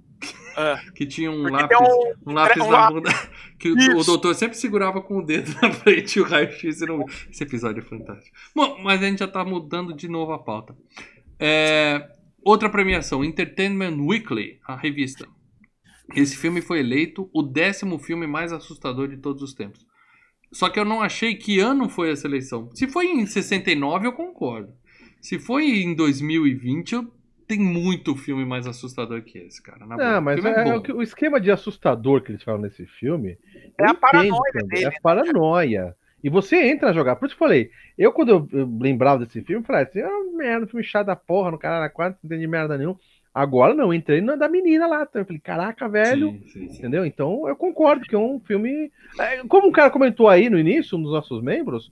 [0.54, 3.10] Ah, que tinha um lápis, um, um lápis um na bunda
[3.58, 7.06] que o, o, doutor sempre segurava com o dedo na frente e o raio-x não...
[7.30, 8.36] Esse episódio é fantástico.
[8.54, 10.76] Bom, mas a gente já tá mudando de novo a pauta.
[11.40, 12.06] É,
[12.44, 15.26] outra premiação, Entertainment Weekly, a revista.
[16.14, 19.86] Esse filme foi eleito o décimo filme mais assustador de todos os tempos.
[20.52, 22.70] Só que eu não achei que ano foi essa eleição.
[22.74, 24.72] Se foi em 69, eu concordo.
[25.20, 27.12] Se foi em 2020, eu
[27.46, 29.86] tem muito filme mais assustador que esse, cara.
[29.86, 30.20] não, boa.
[30.20, 33.38] mas o, é, é o, esquema de assustador que eles falam nesse filme
[33.78, 34.84] é a paranoia dele.
[34.84, 34.96] É a né?
[35.02, 35.96] paranoia.
[36.22, 37.16] E você entra a jogar.
[37.16, 40.00] Por isso que eu falei, eu quando eu, eu lembrava desse filme, eu falei assim,
[40.00, 42.96] ah, merda, filme chato da porra, no cara na quadra, não entendi merda nenhum.
[43.34, 45.02] Agora não, entrei na da menina lá.
[45.02, 46.30] Então eu falei, caraca, velho.
[46.30, 46.78] Sim, sim, sim.
[46.78, 47.04] Entendeu?
[47.04, 48.92] Então eu concordo que é um filme.
[49.18, 51.90] É, como um cara comentou aí no início, um dos nossos membros,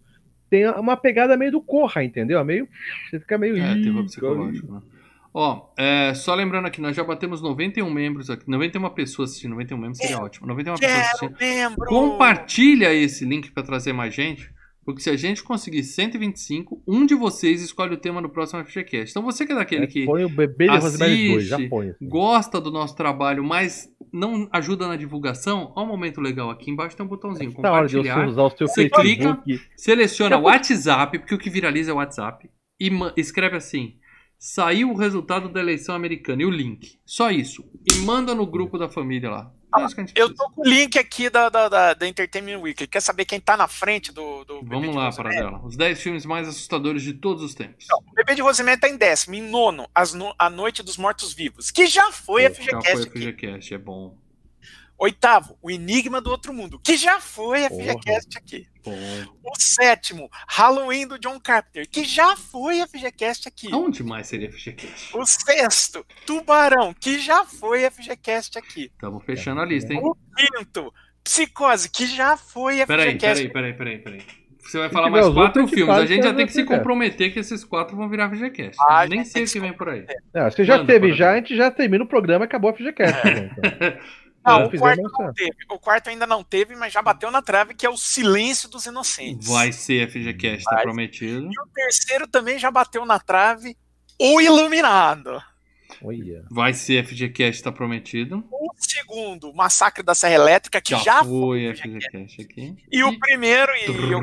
[0.49, 2.39] tem uma pegada meio do Corra, entendeu?
[2.39, 2.69] É meio.
[3.11, 3.57] Você fica meio.
[3.57, 4.81] É, terror psicológico, né?
[5.35, 9.79] Ó, é, só lembrando aqui, nós já batemos 91 membros aqui, 91 pessoas assistindo, 91
[9.79, 10.47] membros seria ótimo.
[10.47, 11.37] 91 pessoas assistindo.
[11.41, 11.87] Membro.
[11.87, 14.52] Compartilha esse link para trazer mais gente.
[14.85, 19.11] Porque se a gente conseguir 125, um de vocês escolhe o tema no próximo FGCast.
[19.11, 21.91] Então você que é daquele é, que põe o bebê de assiste, 2, já põe,
[21.91, 22.09] assim.
[22.09, 26.97] gosta do nosso trabalho, mas não ajuda na divulgação, Olha um momento legal aqui embaixo
[26.97, 28.25] tem um botãozinho, tá compartilhar.
[28.25, 29.43] Você, usar o seu você clica,
[29.77, 33.95] seleciona o WhatsApp, porque o que viraliza é o WhatsApp, e escreve assim,
[34.37, 36.99] saiu o resultado da eleição americana e o link.
[37.07, 37.65] Só isso.
[37.89, 39.55] E manda no grupo da família lá.
[39.73, 42.87] Ah, eu tô com o link aqui da, da, da, da Entertainment Weekly.
[42.87, 44.45] Quer saber quem tá na frente do.
[44.45, 45.61] do Vamos lá, para dela.
[45.65, 47.87] Os 10 filmes mais assustadores de todos os tempos.
[47.89, 49.35] Não, o Bebê de Rosemary tá em décimo.
[49.35, 50.35] Em nono, As no...
[50.39, 51.71] A Noite dos Mortos Vivos.
[51.71, 52.87] Que já foi a FGCast.
[52.87, 54.17] Já foi a FGCast, é bom.
[54.99, 58.69] Oitavo, O Enigma do Outro Mundo, que já foi a FGCast aqui.
[58.83, 59.29] Porra.
[59.45, 63.73] O sétimo, Halloween do John Carpenter, que já foi a FGCast aqui.
[63.73, 65.17] Onde mais seria a FGCast?
[65.17, 68.91] O sexto, Tubarão, que já foi a FGCast aqui.
[68.93, 70.01] Estamos fechando a lista, hein?
[70.03, 70.93] O quinto,
[71.23, 73.49] Psicose, que já foi a peraí, FGCast.
[73.49, 74.43] Peraí, peraí, peraí, peraí.
[74.63, 75.95] Você vai falar mais quatro filmes.
[75.95, 78.77] A gente já tem que se comprometer que esses quatro vão virar FGCast.
[78.89, 80.07] Ah, Nem sei o que vem por aí.
[80.33, 83.29] Não, você já teve já, a gente já termina o programa e acabou a FGCast.
[83.29, 83.51] É.
[83.59, 83.99] Então.
[84.45, 85.57] Não, o quarto não teve.
[85.71, 88.87] O quarto ainda não teve, mas já bateu na trave, que é o Silêncio dos
[88.87, 89.49] Inocentes.
[89.49, 91.49] Vai ser FGCast, tá prometido.
[91.51, 93.77] E o terceiro também já bateu na trave,
[94.19, 95.41] O Iluminado.
[96.51, 98.45] Vai ser FGCast, tá prometido.
[98.51, 102.77] O segundo, Massacre da Serra Elétrica, que já, já foi FGCast aqui.
[102.91, 104.21] E, e o primeiro, e eu...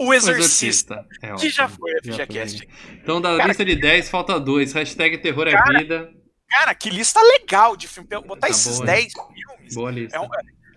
[0.00, 2.68] O Exorcista, é que já foi FGCast.
[3.02, 4.72] Então, da Cara, lista de 10, falta dois.
[4.72, 6.12] Hashtag terror é vida.
[6.48, 8.08] Cara, que lista legal de filme.
[8.08, 9.74] Botar tá esses 10 filmes.
[9.74, 10.16] Boa lista.
[10.16, 10.28] É um,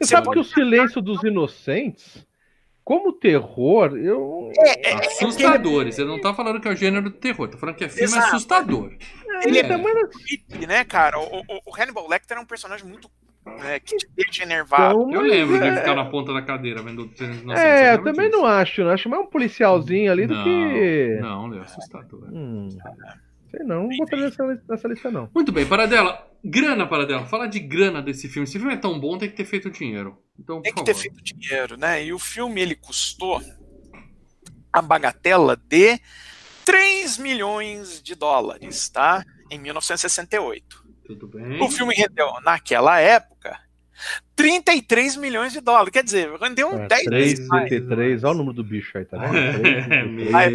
[0.02, 2.26] você sabe que o Silêncio dos Inocentes,
[2.84, 4.52] como terror, eu.
[4.58, 5.96] É, é, é Assustadores.
[5.96, 8.06] Você não tá falando que é o gênero do terror, tá falando que é filme
[8.06, 8.28] Exato.
[8.28, 8.92] assustador.
[9.44, 11.20] Ele é, é creepy, né, cara?
[11.20, 13.10] O, o, o, Hannibal Lecter é um personagem muito.
[13.64, 15.02] É, que te deixa enervado.
[15.02, 17.12] Então, eu lembro de ficar na ponta da cadeira vendo.
[17.56, 18.40] é, eu também disso.
[18.40, 18.92] não acho, não.
[18.92, 21.18] Acho mais um policialzinho ali não, do que.
[21.20, 22.24] Não, ele é assustador.
[22.32, 22.70] Hum.
[23.52, 25.30] Sei não, não botaria nessa, nessa lista, não.
[25.36, 26.26] Muito bem, Paradela.
[26.44, 27.26] Grana, Paradela.
[27.26, 28.48] Fala de grana desse filme.
[28.48, 30.18] Esse filme é tão bom, tem que ter feito dinheiro.
[30.40, 32.04] Então, tem que ter feito dinheiro, né?
[32.04, 33.42] E o filme, ele custou
[34.72, 36.00] a bagatela de
[36.66, 39.24] 3 milhões de dólares, tá?
[39.52, 40.86] Em 1968.
[41.06, 41.62] Tudo bem.
[41.62, 43.60] O filme rendeu, naquela época,
[44.42, 45.92] 33 milhões de dólares.
[45.92, 47.70] Quer dizer, rendeu um é, 10 vezes mais.
[47.70, 49.62] 33, olha o número do bicho aí, tá vendo?
[50.36, 50.52] É,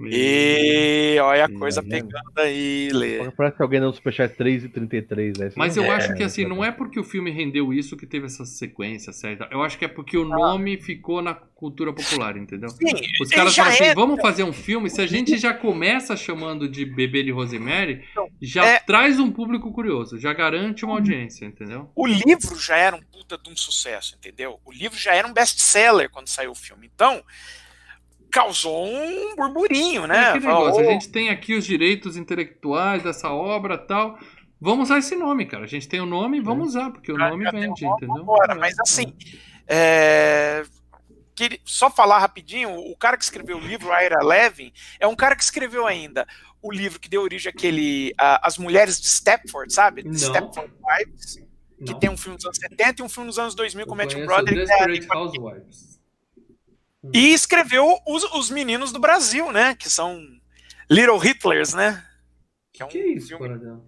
[0.00, 3.30] e olha a coisa pegando aí, Lê.
[3.32, 5.50] Parece que alguém não superchat 3,33, né?
[5.56, 8.26] Mas eu é, acho que assim, não é porque o filme rendeu isso que teve
[8.26, 9.48] essa sequência certa.
[9.50, 12.70] Eu acho que é porque o nome ficou na cultura popular, entendeu?
[12.70, 12.86] Sim,
[13.20, 13.94] Os caras falam assim, é...
[13.94, 18.26] vamos fazer um filme, se a gente já começa chamando de Bebê de Rosemary, então,
[18.40, 18.78] já é...
[18.78, 21.90] traz um público curioso, já garante uma audiência, entendeu?
[21.94, 24.60] O livro já era um puta de um sucesso, entendeu?
[24.64, 26.90] O livro já era um best-seller quando saiu o filme.
[26.94, 27.22] Então,
[28.30, 30.32] causou um burburinho, É né?
[30.34, 34.18] negócio, a "Ô, gente tem aqui os direitos intelectuais dessa obra tal.
[34.60, 35.64] Vamos usar esse nome, cara.
[35.64, 38.14] A gente tem o nome, vamos usar, porque o Já- nome já vende, um entendeu?
[38.16, 38.52] vambora.
[38.52, 38.82] É, Mas é.
[38.82, 39.14] assim,
[39.66, 40.64] é,
[41.64, 45.42] só falar rapidinho, o cara que escreveu o livro, Ira Levin, é um cara que
[45.42, 46.26] escreveu ainda
[46.62, 50.02] o livro que deu origem àquele a- As Mulheres de Stepford, sabe?
[50.16, 51.38] Stepford Wives,
[51.84, 54.26] que tem um filme dos anos 70 e um filme dos anos 2000 com Matthew
[54.26, 54.70] Broderick.
[54.70, 56.00] é Housewives.
[57.14, 59.74] E escreveu os, os Meninos do Brasil, né?
[59.74, 60.20] Que são
[60.90, 62.04] Little Hitlers, né?
[62.72, 63.46] Que é um Que isso, filme.
[63.48, 63.84] Coradel?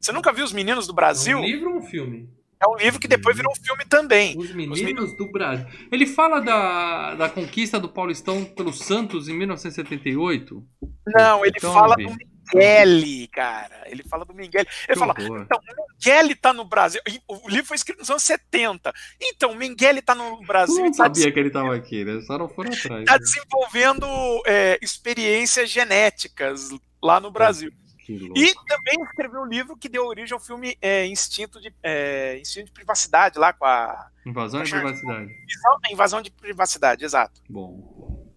[0.00, 1.38] Você nunca viu Os Meninos do É Brasil?
[1.38, 2.28] um livro ou um filme?
[2.60, 4.36] É um livro que depois virou um filme também.
[4.38, 5.66] Os Meninos do Brasil.
[5.92, 10.66] Ele fala da, da conquista do Paulistão pelo Santos em 1978.
[11.06, 12.02] Não, ele Então, fala do.
[12.02, 13.82] Miguel, cara.
[13.86, 14.62] Ele fala do Miguel.
[14.62, 15.42] Ele Que fala, horror.
[15.42, 15.60] então,
[15.96, 17.00] o Miguel tá no Brasil.
[17.26, 18.92] O livro foi escrito nos anos 70.
[19.20, 22.04] Então, o Miguel tá no Eu Brasil não e tá, sabia que ele tava aqui,
[22.04, 22.20] né?
[22.22, 23.04] Só não foram atrás.
[23.04, 23.18] tá né?
[23.18, 24.06] desenvolvendo
[24.46, 26.68] é, experiências genéticas
[27.02, 27.70] lá no Brasil.
[28.08, 28.38] Louco.
[28.38, 32.66] E também escreveu um livro que deu origem ao filme é, Instinto, de, é, Instinto
[32.66, 35.24] de Privacidade, lá com a Invasão de privacidade.
[35.24, 37.40] invasão, invasão de privacidade, exato.
[37.48, 38.32] Bom.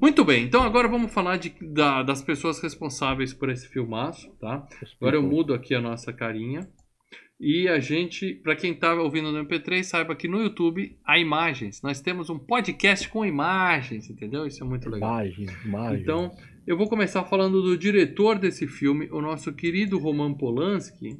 [0.00, 4.66] Muito bem, então agora vamos falar de, da- das pessoas responsáveis por esse filmaço, tá?
[4.98, 6.66] Agora eu mudo aqui a nossa carinha.
[7.40, 11.80] E a gente, para quem tá ouvindo no MP3, saiba que no YouTube há imagens.
[11.80, 14.46] Nós temos um podcast com imagens, entendeu?
[14.46, 15.24] Isso é muito legal.
[15.24, 16.02] Imagem, imagem.
[16.02, 16.30] Então,
[16.66, 21.18] eu vou começar falando do diretor desse filme, o nosso querido Roman Polanski,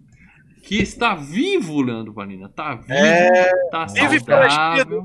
[0.62, 2.50] que está vivo, Leandro Vanina.
[2.50, 5.02] Tá vivo, tá vive pela saudável.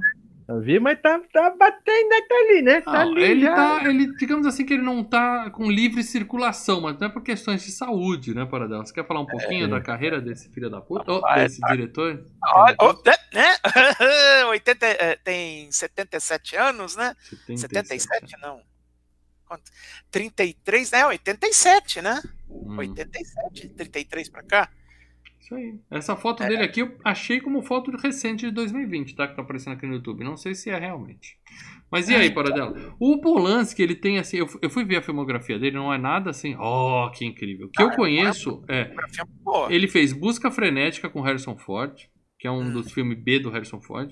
[0.47, 2.21] Eu vi, mas tá, tá batendo, né?
[2.29, 2.81] tá ali, né?
[2.81, 3.55] Tá Não, ali ele já.
[3.55, 7.23] tá, ele, digamos assim que ele não tá com livre circulação, mas não é por
[7.23, 8.85] questões de saúde, né, Paradela?
[8.85, 9.67] Você quer falar um pouquinho É.
[9.67, 11.11] da carreira desse filho da puta?
[11.13, 12.23] Ou Vai, desse diretor?
[12.53, 12.93] Olha, ó,
[13.33, 13.55] né?
[14.49, 17.15] 80, é, tem 77 anos, né?
[17.55, 18.61] 77, não.
[19.47, 19.63] Quanto?
[20.11, 21.05] 33, né?
[21.07, 22.21] 87, né?
[22.47, 24.69] Hum, 87, 33 pra cá.
[25.45, 25.79] Isso aí.
[25.91, 26.47] Essa foto É.
[26.49, 29.27] dele aqui eu achei como foto recente de 2020, tá?
[29.27, 30.23] Que tá aparecendo aqui no YouTube.
[30.23, 31.37] Não sei se é realmente.
[31.91, 32.95] Mas e aí, Paradela?
[32.99, 34.37] O Polanski, ele tem assim.
[34.37, 36.55] Eu, eu fui ver a filmografia dele, não é nada assim.
[36.59, 37.67] Oh, que incrível.
[37.67, 38.85] O que eu conheço é.
[38.85, 39.71] Fotografia boa.
[39.73, 41.93] Ele fez Busca Frenética com Harrison Ford,
[42.39, 42.73] que é um Hum.
[42.73, 44.11] dos filmes B do Harrison Ford.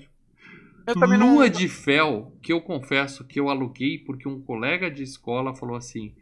[0.86, 1.34] Também não.
[1.34, 5.76] Lua de Fel, que eu confesso que eu aluguei porque um colega de escola falou
[5.76, 6.14] assim: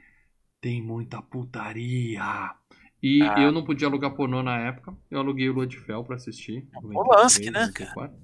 [0.61, 2.55] tem muita putaria.
[3.03, 3.35] E Ah.
[3.41, 4.95] eu não podia alugar pornô na época.
[5.11, 6.67] Eu aluguei o Lua de Fel pra assistir.
[6.73, 8.17] Polanski, 93, né, 94.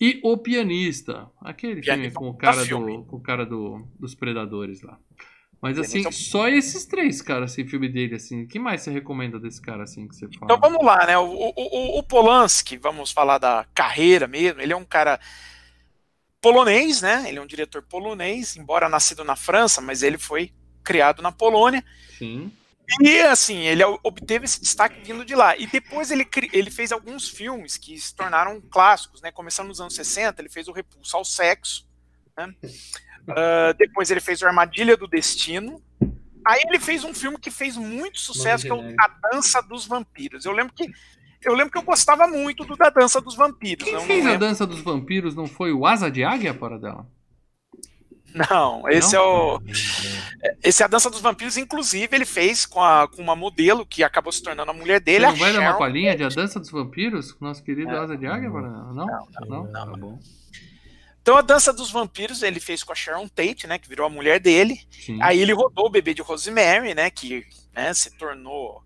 [0.00, 4.14] E O Pianista, aquele filme Pianista, com o cara, do, com o cara do, dos
[4.14, 4.98] Predadores lá.
[5.62, 8.42] Mas assim, Pianista- só esses três, cara, assim, filme dele, assim.
[8.42, 10.44] O que mais você recomenda desse cara, assim, que você fala?
[10.44, 11.16] Então vamos lá, né?
[11.16, 14.60] O, o, o- o Polanski, vamos falar da carreira mesmo.
[14.60, 15.20] Ele é um cara
[16.40, 17.24] polonês, né?
[17.28, 20.52] Ele é um diretor polonês, embora nascido na França, mas ele foi
[20.82, 21.84] criado na Polônia.
[22.18, 22.50] Sim.
[23.00, 25.56] E assim, ele obteve esse destaque vindo de lá.
[25.56, 29.30] E depois ele, ele fez alguns filmes que se tornaram clássicos, né?
[29.30, 31.86] Começando nos anos 60, ele fez o Repulso ao Sexo.
[32.36, 32.52] né?
[33.28, 35.82] Ah, depois ele fez o Armadilha do Destino.
[36.44, 38.80] Aí ele fez um filme que fez muito sucesso, que é o.
[39.00, 40.44] A Dança dos Vampiros.
[40.44, 40.90] Eu lembro que
[41.44, 43.88] eu lembro que eu gostava muito do Da Dança dos Vampiros.
[43.88, 47.06] Quem fez a dança dos vampiros não foi o Asa de Águia, para dela?
[48.34, 49.22] Não, esse Não?
[49.22, 49.62] é o.
[50.62, 54.02] Esse é a Dança dos Vampiros, inclusive, ele fez com, a, com uma modelo que
[54.02, 56.28] acabou se tornando a mulher Você dele, a não vai dar uma palhinha de A
[56.28, 57.32] Dança dos Vampiros?
[57.32, 58.02] com Nosso querido Não.
[58.02, 58.62] Asa de Águia, ela?
[58.62, 58.94] Não?
[58.94, 59.06] Não?
[59.46, 60.18] não, Tá bom.
[61.20, 64.10] Então a Dança dos Vampiros ele fez com a Sharon Tate, né, que virou a
[64.10, 64.80] mulher dele.
[64.90, 65.22] Sim.
[65.22, 68.82] Aí ele rodou o Bebê de Rosemary, né, que né, se tornou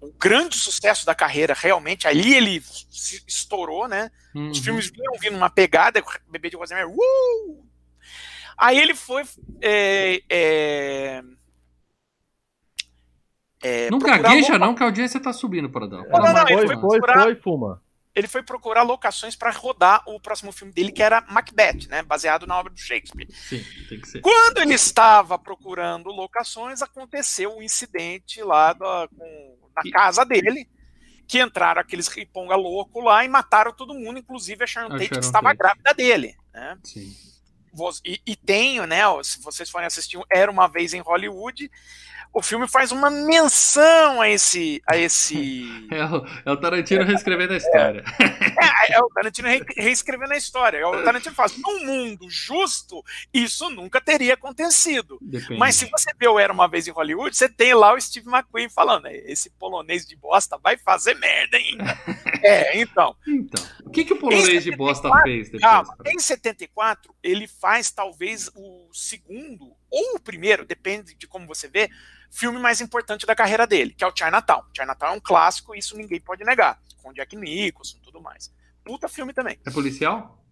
[0.00, 2.06] o, grande sucesso da carreira, realmente.
[2.06, 4.10] Ali ele se estourou, né?
[4.34, 4.50] Uhum.
[4.50, 7.67] Os filmes vinham vindo uma pegada, o Bebê de Rosemary, uh!
[8.58, 9.22] Aí ele foi
[9.62, 11.22] é, é,
[13.62, 15.98] é, Não procurar gagueja, loca- não, que a audiência tá subindo, para dar.
[15.98, 17.82] Não, não, não, ele foi, foi foi, procurar- foi, Fuma.
[18.14, 22.46] ele foi procurar locações para rodar o próximo filme dele, que era Macbeth, né, baseado
[22.46, 23.28] na obra do Shakespeare.
[23.32, 24.20] Sim, tem que ser.
[24.20, 30.68] Quando ele estava procurando locações, aconteceu um incidente lá da- com- na casa dele,
[31.26, 35.10] que entraram aqueles riponga louco lá e mataram todo mundo, inclusive a Sharon A Tate,
[35.10, 35.58] que estava Tate.
[35.58, 36.34] grávida dele.
[36.54, 36.78] Né?
[36.82, 37.12] Sim.
[38.04, 39.02] E, e tenho, né?
[39.22, 41.70] Se vocês forem assistir, Era uma vez em Hollywood.
[42.32, 47.52] O filme faz uma menção a esse, a esse É o, é o Tarantino reescrevendo
[47.52, 48.04] a história.
[48.20, 50.86] É, é o Tarantino re- reescrevendo a história.
[50.86, 53.02] O Tarantino fala: num mundo justo,
[53.32, 55.18] isso nunca teria acontecido.
[55.20, 55.58] Depende.
[55.58, 58.28] Mas se você vê o Era uma vez em Hollywood, você tem lá o Steve
[58.28, 61.98] McQueen falando: esse polonês de bosta vai fazer merda ainda.
[62.42, 63.16] é, então.
[63.26, 65.62] Então, O que, que o polonês de bosta fez depois?
[65.62, 71.68] Calma, em 74, ele faz talvez o segundo ou o primeiro, depende de como você
[71.68, 71.88] vê,
[72.30, 74.62] filme mais importante da carreira dele, que é o Chinatown.
[74.76, 76.80] Chinatown é um clássico, isso ninguém pode negar.
[77.02, 78.52] Com Jack Nicholson e tudo mais.
[78.84, 79.58] Puta filme também.
[79.66, 80.44] É policial?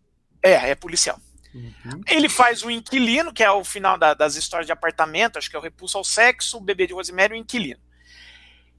[0.43, 1.21] É, é policial.
[1.55, 2.01] Uhum.
[2.09, 5.57] Ele faz o Inquilino, que é o final da- das histórias de apartamento, acho que
[5.57, 7.81] é o Repulso ao Sexo, o Bebê de Rosemary e o Inquilino.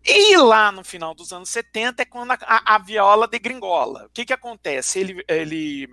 [0.05, 4.05] E lá no final dos anos 70 é quando a, a- a viola degringola.
[4.05, 4.99] O que que acontece?
[4.99, 5.89] Ele, ele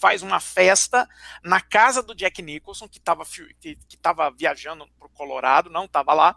[0.00, 1.08] faz uma festa
[1.44, 3.24] na casa do Jack Nicholson, que estava
[3.60, 6.36] que, que tava viajando pro Colorado, não estava lá.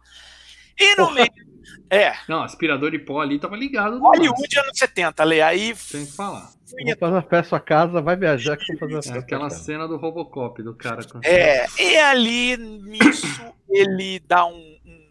[0.77, 1.13] E no Porra.
[1.15, 1.55] meio...
[1.89, 3.97] É, Não, aspirador de pó ali tava ligado.
[3.97, 5.41] no Hollywood anos 70, Lê.
[5.41, 6.51] Aí Tem que falar.
[6.85, 9.19] Vou fazer uma festa sua casa, vai viajar que fazer uma É festa.
[9.19, 11.19] aquela cena do Robocop, do cara com.
[11.23, 13.25] É, e ali nisso
[13.69, 14.53] ele dá um,
[14.85, 15.05] um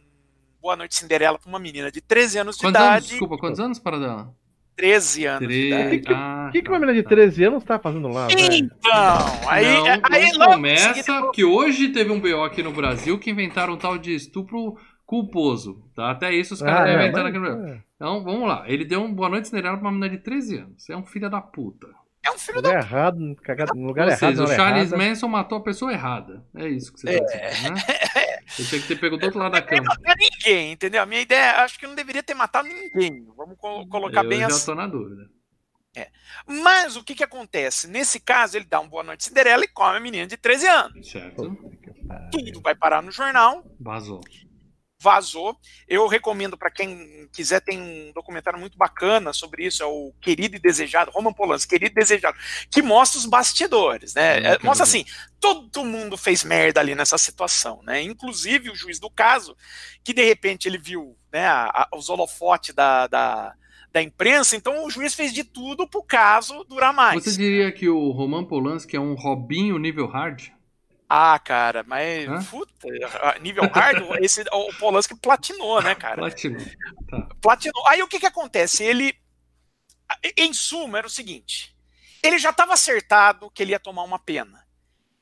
[0.61, 2.91] Boa Noite Cinderela pra uma menina de 13 anos de Quantos anos?
[2.93, 3.09] idade.
[3.09, 4.35] Desculpa, quantos anos para dela?
[4.77, 5.87] 13 anos de idade.
[5.89, 6.07] Três.
[6.07, 7.09] que- Ah, O que, que uma tá, menina de tá.
[7.11, 8.41] 13 anos tá fazendo lá, velho?
[8.55, 13.31] Então, aí, não, aí não começa, porque hoje teve um BO aqui no Brasil que
[13.31, 16.11] inventaram um tal de estupro culposo, tá?
[16.11, 17.67] Até isso os caras Ah, estão é, aqui no Brasil.
[17.75, 17.83] é.
[17.97, 18.65] Então, vamos lá.
[18.67, 20.89] Ele deu um boa noite Cinderela pra uma menina de 13 anos.
[20.91, 21.87] É um filho da puta.
[22.27, 24.93] é um filho da Lugar errado, cagado, no lugar Ou errado, seja, na o Charles
[24.93, 25.09] errada.
[25.09, 26.43] Manson matou a pessoa errada.
[26.57, 27.83] É isso que você tá dizendo, né?
[28.59, 29.83] Ele tinha que ter pego do outro lado da Não cama.
[29.85, 30.15] matar
[30.45, 31.03] ninguém, entendeu?
[31.03, 33.25] A minha ideia, acho que não deveria ter matado ninguém.
[33.37, 34.67] Vamos co- colocar Eu bem já assim.
[34.67, 35.29] tô na dúvida.
[36.47, 37.87] Mas o que que acontece?
[37.87, 41.09] Nesse caso, ele dá um Boa Noite Cinderela e come a menina de 13 anos.
[41.09, 41.57] Certo?
[42.33, 44.21] Tudo vai parar no jornal, Vazou.
[45.05, 45.55] Vazou.
[45.87, 50.57] Eu recomendo para quem quiser, tem um documentário muito bacana sobre isso, é o Querido
[50.57, 52.39] e Desejado, Roman Polanski, Querido e Desejado,
[52.71, 54.39] que mostra os bastidores, né?
[54.39, 55.05] É, quero mostra assim,
[55.39, 58.01] todo mundo fez merda ali nessa situação, né?
[58.03, 59.55] Inclusive o juiz do caso,
[60.03, 63.55] que de repente ele viu né, a- a- os holofotes da, da,
[63.93, 67.23] da imprensa, então o juiz fez de tudo pro caso durar mais.
[67.25, 70.54] Você diria que o Roman Polanski é um Robinho nível hard?
[71.17, 72.43] Ah, cara, mas Hã?
[72.43, 72.89] puta,
[73.41, 76.17] nível hard, esse, o Polanski platinou, né, cara?
[76.17, 76.59] Platino.
[77.09, 77.29] Tá.
[77.41, 77.87] platinou.
[77.87, 78.83] Aí o que que acontece?
[78.83, 79.15] Ele,
[80.37, 81.73] em suma, era o seguinte:
[82.21, 84.65] ele já estava acertado que ele ia tomar uma pena.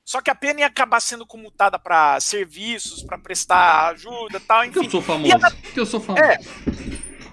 [0.03, 4.79] Só que a pena ia acabar sendo comutada para serviços, para prestar ajuda, tal, Porque
[4.79, 4.91] eu enfim.
[4.91, 5.39] sou famoso.
[5.63, 6.25] Porque eu sou famoso.
[6.25, 6.39] É.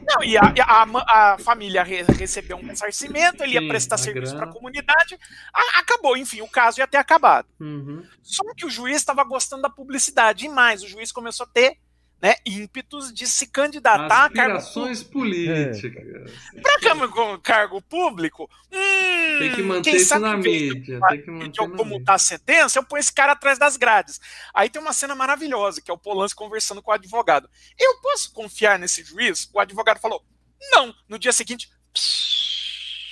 [0.10, 4.45] Não, e a, a a família re- recebeu um ressarcimento, ele ia prestar serviço para
[4.45, 5.18] a comunidade,
[5.53, 7.47] a- acabou, enfim, o caso ia ter acabado.
[7.60, 8.03] Uhum.
[8.24, 11.78] Só que o juiz estava gostando da publicidade e mais, o juiz começou a ter
[12.22, 16.32] né, ímpetos de se candidatar a cargo Aspirações políticas.
[16.61, 20.99] Pra cargo, com cargo público, hum, Tem que manter quem isso sabe na mídia.
[21.09, 24.20] Tem que manter eu comutar a sentença, eu ponho esse cara atrás das grades.
[24.53, 27.49] Aí tem uma cena maravilhosa, que é o Polanski conversando com o advogado.
[27.78, 29.49] Eu posso confiar nesse juiz?
[29.53, 30.24] O advogado falou,
[30.72, 30.93] não.
[31.07, 31.70] No dia seguinte,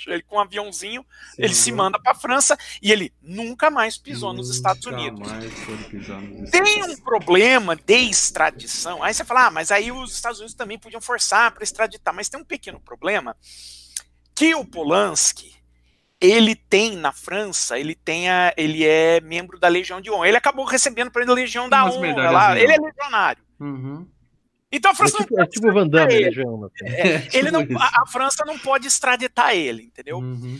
[0.07, 1.05] ele com um aviãozinho,
[1.37, 5.31] ele se manda pra França e ele nunca mais pisou nos Estados Nunca Unidos.
[5.31, 9.03] nos Tem um problema de extradição.
[9.03, 12.13] Aí você fala, ah, mas aí os Estados Unidos também podiam forçar para extraditar.
[12.13, 13.35] Mas tem um pequeno problema
[14.33, 15.55] que o Polanski,
[16.19, 20.27] ele tem na França, ele tem a, ele é membro da Legião de Honra.
[20.27, 22.31] Ele acabou recebendo para ele a Legião da Honra.
[22.31, 22.59] Lá.
[22.59, 23.43] Ele é legionário.
[23.59, 24.07] Uhum.
[24.71, 26.45] Então a É França tipo, não é pode tipo o Van Damme, ele.
[26.45, 26.69] Né?
[26.83, 30.17] É, ele não, tipo a, a França não pode extraditar ele, entendeu?
[30.17, 30.59] Uhum.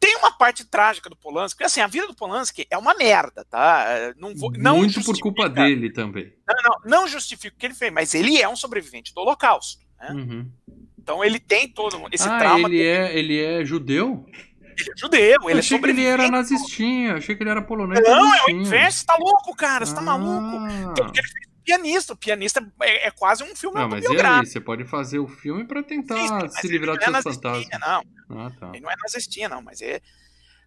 [0.00, 3.44] Tem uma parte trágica do Polanski, porque assim, a vida do Polanski é uma merda,
[3.44, 3.84] tá?
[3.88, 6.32] É, Não vou, não Muito por culpa dele também.
[6.46, 9.82] Não, não, não justifica o que ele fez, mas ele é um sobrevivente do Holocausto.
[10.00, 10.10] Né?
[10.12, 10.50] Uhum.
[10.98, 12.68] Então ele tem todo esse ah, trauma.
[12.68, 14.24] ele é, ele é judeu?
[14.78, 17.60] Ele é judeu, Eu ele é achei que ele era nazistinha, achei que ele era
[17.62, 18.00] polonês.
[18.04, 20.04] Não, é o inverso, você tá louco, cara, você tá Ah.
[20.04, 20.94] maluco.
[20.94, 24.46] Porque ele fez pianista, o pianista é, é quase um filme Não, mas e aí?
[24.46, 27.34] Você pode fazer o filme pra tentar Sim, se ele livrar não dos é seus
[27.34, 27.68] fantasmas.
[27.80, 28.02] Não,
[28.38, 28.70] Ah, tá.
[28.72, 30.00] ele não é nazistinha, não, mas é.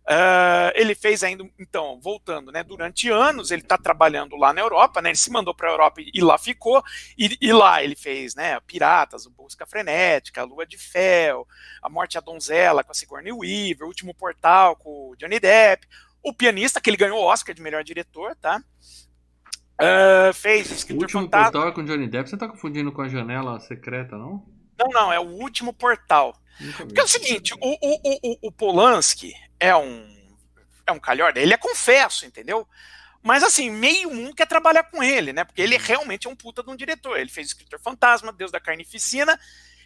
[0.08, 2.64] Ah, ele fez ainda, então, voltando, né?
[2.64, 5.10] Durante anos ele está trabalhando lá na Europa, né?
[5.10, 6.84] Ele se mandou para a Europa e, e lá ficou.
[7.18, 8.60] E, e lá ele fez, né?
[8.62, 11.48] Piratas, o Busca Frenética, a Lua de Fel,
[11.82, 15.88] A Morte à Donzela com a Sigourney Weaver, O Último Portal com o Johnny Depp,
[16.24, 18.62] o pianista que ele ganhou o Oscar de melhor diretor, tá?
[19.82, 21.52] Ah, fez o O Escritor último Fantasma.
[21.52, 22.30] portal é com Johnny Depp.
[22.30, 24.46] Você tá confundindo com a janela secreta, não?
[24.78, 26.36] Não, não, é o Último Portal.
[26.78, 30.10] Porque é o seguinte, o, o, o, o- o Polanski é um
[30.86, 32.68] é um calhorda, ele é confesso, entendeu?
[33.24, 35.44] Mas assim, meio mundo quer trabalhar com ele, né?
[35.44, 37.18] Porque ele realmente é um puta de um diretor.
[37.20, 39.40] Ele fez Escritor Fantasma, Deus da Carnificina,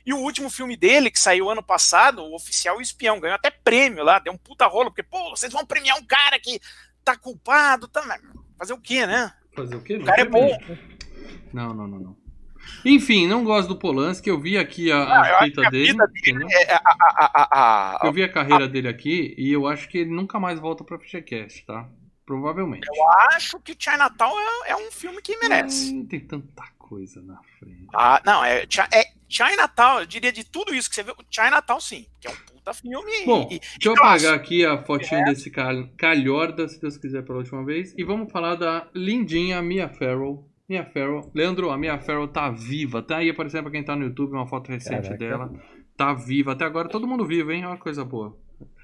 [0.05, 3.35] e o último filme dele, que saiu ano passado, O Oficial e o Espião, ganhou
[3.35, 6.59] até prêmio lá, deu um puta rolo, porque, pô, vocês vão premiar um cara que
[7.03, 8.01] tá culpado, tá...
[8.57, 9.33] Fazer o quê, né?
[9.55, 9.95] Fazer o quê?
[9.97, 10.57] O cara é bom.
[11.53, 12.17] Não, não, não, não.
[12.83, 14.29] Enfim, não gosto do Polanski.
[14.29, 15.91] Eu vi aqui a, a Ah, eu acho fita que a dele.
[16.17, 16.47] entendeu?
[16.51, 16.81] É, a,
[17.51, 20.83] a, Eu vi a carreira dele aqui e eu acho que ele nunca mais volta
[20.83, 21.87] pra FGCast, tá?
[22.25, 22.87] Provavelmente.
[22.87, 24.33] eu acho que Chinatown
[24.65, 25.93] é, é um filme que merece.
[25.93, 27.87] Hum, tem tanta coisa na frente.
[27.93, 32.07] Ah, não, é, é Chinatown, eu diria de tudo isso que você viu, Chinatown sim,
[32.19, 32.35] que é um
[32.65, 33.25] puta filme.
[33.25, 34.29] Bom, e, deixa eu clássico.
[34.29, 37.93] apagar aqui a fotinha desse cal- calhorda, se Deus quiser, pela última vez.
[37.97, 40.49] E vamos falar da lindinha Mia Farrow.
[40.67, 41.31] Mia Farrow.
[41.33, 43.01] Leandro, a Mia Farrow tá viva.
[43.01, 45.17] Tá aí aparecendo pra quem tá no YouTube uma foto recente Caraca.
[45.17, 45.53] dela.
[45.95, 46.53] Tá viva.
[46.53, 47.65] Até agora todo mundo vivo, hein?
[47.65, 48.35] Olha que coisa boa.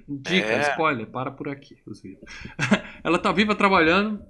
[0.08, 0.62] Dica, É.
[0.72, 2.22] spoiler, para por aqui, os vídeos.
[3.04, 4.22] ela tá viva trabalhando.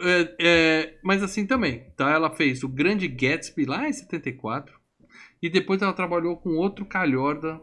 [0.00, 2.10] é, é, mas assim também, tá?
[2.10, 4.76] Ela fez o Grande Gatsby lá em 74.
[5.42, 7.60] E depois ela trabalhou com outro calhorda.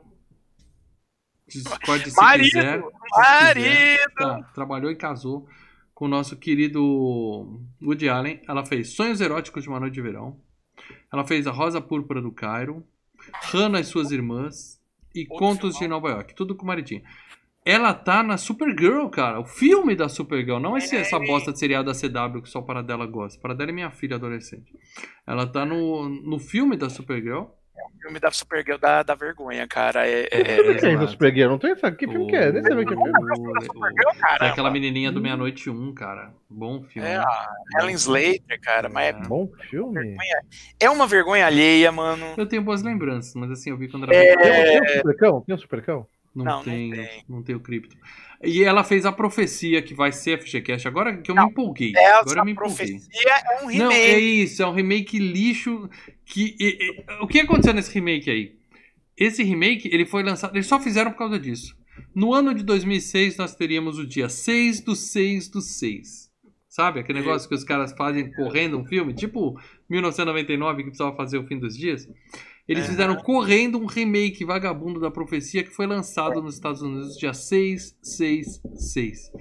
[1.48, 2.46] Discorde se Marido!
[2.46, 2.82] quiser.
[2.82, 3.44] se quiser.
[3.44, 4.14] Marido!
[4.16, 5.48] Tá, trabalhou e casou
[5.94, 8.42] com o nosso querido Woody Allen.
[8.48, 10.40] Ela fez Sonhos Eróticos de uma Noite de Verão.
[11.12, 12.86] Ela fez A Rosa Púrpura do Cairo.
[13.52, 14.82] Hannah e suas irmãs.
[15.14, 15.88] E Outro Contos de.
[15.88, 16.36] Nova York.
[16.36, 17.02] Tudo com o maridinho.
[17.64, 19.40] Ela tá na Supergirl, cara.
[19.40, 20.60] O filme da Supergirl.
[20.60, 23.40] Não esse, essa bosta de seriado da CW que só para dela gosta.
[23.42, 24.72] Para dela é minha filha adolescente.
[25.26, 27.46] Ela tá no, no filme da Supergirl.
[27.78, 30.08] O filme da Supergirl dá, dá vergonha, cara.
[30.08, 31.50] É, é, É, é, Quem é do Supergirl?
[31.50, 32.52] Não tem sabe que filme que é?
[32.52, 33.12] Nem sabe que filme.
[34.42, 36.34] É aquela menininha do Meia-Noite 1, cara.
[36.50, 37.08] Bom filme.
[37.08, 40.16] É a Helen Slater, cara, mas é, Bom filme.
[40.80, 42.34] é uma vergonha alheia, mano.
[42.38, 44.36] Eu tenho boas lembranças, mas assim, eu vi quando era É.
[44.36, 45.42] Tem um supercão?
[45.42, 46.08] Tem um supercão?
[46.36, 47.24] Não, Não, tem.
[47.30, 47.96] não tem o cripto.
[48.46, 50.88] E ela fez a profecia que vai ser FGCast.
[50.88, 51.94] Agora que eu Não, me empolguei.
[51.98, 52.76] Agora Essa eu me empolguei.
[52.76, 54.44] profecia é um Não, é remake.
[54.44, 55.90] isso, é um remake lixo.
[56.26, 58.56] Que, e- e- o que aconteceu nesse remake aí?
[59.18, 60.56] Esse remake, ele foi lançado.
[60.56, 61.76] Eles só fizeram por causa disso.
[62.14, 66.26] No ano de 2006, nós teríamos o dia 6 do 6 do 6.
[66.68, 67.00] Sabe?
[67.00, 69.58] Aquele negócio que os caras fazem correndo um filme, tipo
[69.90, 72.06] 1999, que precisava fazer o fim dos dias.
[72.68, 72.88] Eles É.
[72.90, 77.96] fizeram correndo um remake vagabundo da profecia que foi lançado nos Estados Unidos dia 6,
[78.02, 79.32] 6, 6.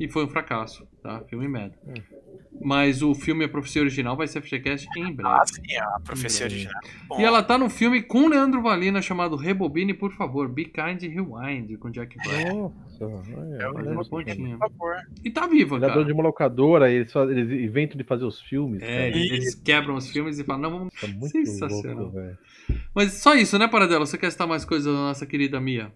[0.00, 1.20] E foi um fracasso, tá?
[1.30, 1.78] Filme merda.
[2.64, 5.22] Mas o filme A Profecia Original vai ser FGCast em breve.
[5.28, 6.48] Ah, sim, a profecia Hum.
[6.50, 6.80] original.
[7.08, 10.48] Bom, E ela tá no filme com Leandro Valina chamado Rebobine, por favor.
[10.48, 12.44] Be Kind Rewind, com Jack Black.
[12.52, 14.10] Nossa, olha, É isso.
[14.10, 14.58] pontinha.
[14.58, 14.96] por favor.
[15.24, 16.04] E tá viva, Ele é dono cara.
[16.06, 18.80] de uma locadora, eles, eles inventam de fazer os filmes.
[18.82, 19.08] É, cara.
[19.08, 20.94] eles, eles quebram os filmes e falam, não, vamos.
[21.00, 21.96] Tá muito sensacional.
[22.04, 22.38] louco, velho.
[22.94, 24.04] Mas só isso, né, Paradela?
[24.06, 25.92] Você quer citar mais coisas da nossa querida Mia?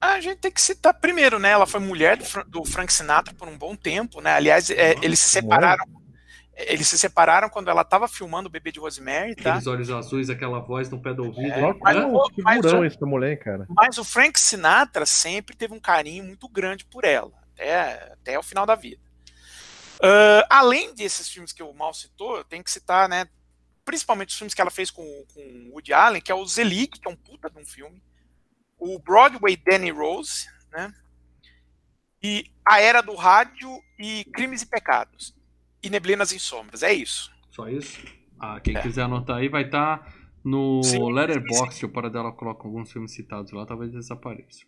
[0.00, 1.50] Ah, A gente tem que citar primeiro, né?
[1.50, 4.32] Ela foi mulher do, Fra- do Frank Sinatra por um bom tempo, né?
[4.32, 5.84] Aliás, é, eles se separaram.
[6.54, 9.50] Eles se separaram quando ela estava filmando o bebê de Rosemary, tá?
[9.50, 11.52] Aqueles olhos azuis, aquela voz no pé do ouvido.
[11.52, 12.06] É, mas né?
[12.06, 13.66] o- que mas o- esse da mulher, cara.
[13.68, 18.42] Mas o Frank Sinatra sempre teve um carinho muito grande por ela, até, até o
[18.42, 19.02] final da vida.
[20.02, 23.26] Ah, além desses filmes que o Mal citou, eu tenho que citar, né?
[23.86, 26.88] Principalmente os filmes que ela fez com, com o Woody Allen, que é o Zelig,
[26.88, 28.02] que é um puta de um filme.
[28.78, 30.92] O Broadway Danny Rose, né?
[32.22, 35.34] E A Era do Rádio e Crimes e Pecados.
[35.82, 37.30] E Neblinas em Sombras, é isso.
[37.50, 38.04] Só isso?
[38.40, 38.82] Ah, quem É.
[38.82, 40.12] quiser anotar aí vai estar
[40.44, 44.66] no Sim, Letterboxd, o Paradela coloca alguns filmes citados lá, talvez desapareçam.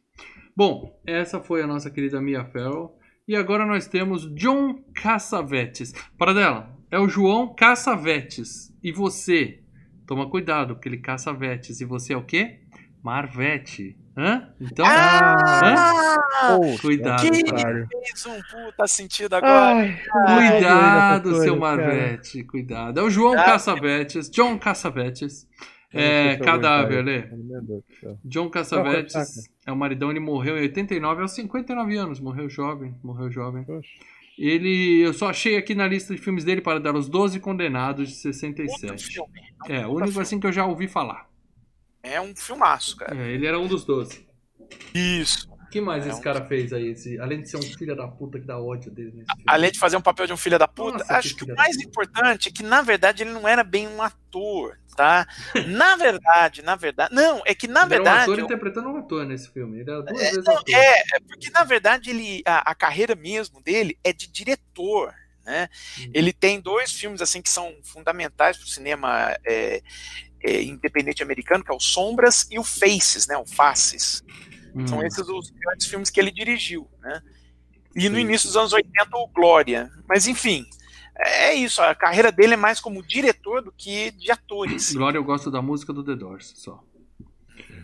[0.56, 2.98] Bom, essa foi a nossa querida Mia Farrow.
[3.26, 5.92] E agora nós temos John Cassavetes.
[6.16, 8.72] Paradela, é o João Cassavetes.
[8.82, 9.60] E você?
[10.06, 11.80] Toma cuidado, porque ele caça vetes.
[11.80, 12.60] E você é o quê?
[13.02, 13.96] Marvete.
[14.16, 14.48] Hã?
[14.60, 16.16] Então, Ah!
[16.56, 17.86] Pô, cuidado, que- cara.
[17.90, 19.96] Fez um puta sentido agora.
[20.26, 21.76] Ai, Cuidado, coisa, seu cara.
[21.76, 22.98] Marvete, cuidado.
[23.00, 25.46] É o João Ah, Caçavetes, John Caçavetes.
[25.92, 27.02] É, cadáver,
[27.98, 28.18] céu.
[28.22, 32.94] John Cassavetes Saca, é o maridão, ele morreu em 89, aos 59 anos, morreu jovem,
[33.02, 33.64] morreu jovem.
[33.64, 33.88] Poxa.
[34.38, 38.08] Ele, eu só achei aqui na lista de filmes dele para dar os 12 condenados
[38.08, 39.04] de Outro 67.
[39.04, 39.40] filme.
[39.68, 41.28] É, o único assim que eu já ouvi falar.
[42.02, 43.16] É um filmaço, cara.
[43.16, 44.24] É, ele era um dos 12.
[44.94, 45.48] Isso.
[45.68, 46.88] O que mais É esse um- cara fez aí?
[46.88, 49.42] Esse, além de ser um filho da puta que dá ódio dele nesse filme.
[49.46, 51.54] Além de fazer um papel de um filho da puta, Nossa, acho que que o
[51.54, 55.26] mais importante é que, na verdade, ele não era bem um ator, tá?
[55.84, 57.14] Na verdade, na verdade.
[57.14, 58.08] Não, é que, na ele verdade.
[58.16, 59.80] era um ator eu- interpretando um ator nesse filme.
[59.80, 60.74] Ele era duas É, vezes não, ator.
[60.74, 65.14] é, é porque na verdade ele a, a carreira mesmo dele é de diretor,
[65.44, 65.68] né?
[65.98, 66.10] Uhum.
[66.14, 69.82] Ele tem dois filmes assim que são fundamentais para o cinema é,
[70.42, 73.36] é, independente americano, que é o Sombras e o Faces, né?
[73.36, 74.22] O Faces.
[74.86, 75.02] São Hum.
[75.02, 77.22] esses os grandes filmes que ele dirigiu, né?
[77.96, 78.20] E no Sim.
[78.22, 79.90] início dos anos 80 o Glória.
[80.08, 80.64] Mas enfim,
[81.16, 81.80] é isso.
[81.82, 84.70] A carreira dele é mais como diretor do que de ator.
[84.70, 84.94] em si.
[84.96, 86.82] Glória, eu gosto da música do The Doors, só.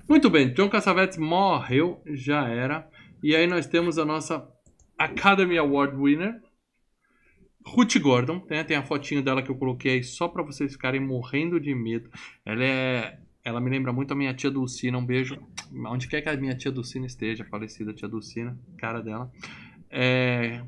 [0.09, 2.89] Muito bem, John Cassavetes morreu, já era.
[3.23, 4.47] E aí nós temos a nossa
[4.99, 6.41] Academy Award winner,
[7.67, 8.63] Ruth Gordon, né?
[8.63, 12.11] Tem a fotinho dela que eu coloquei aí só pra vocês ficarem morrendo de medo.
[12.45, 13.19] Ela é.
[13.45, 14.97] Ela me lembra muito a minha tia Dulcina.
[14.97, 15.37] Um beijo.
[15.87, 19.31] Onde quer que a minha tia Dulcina esteja, falecida tia Dulcina, cara dela.
[19.91, 20.63] É...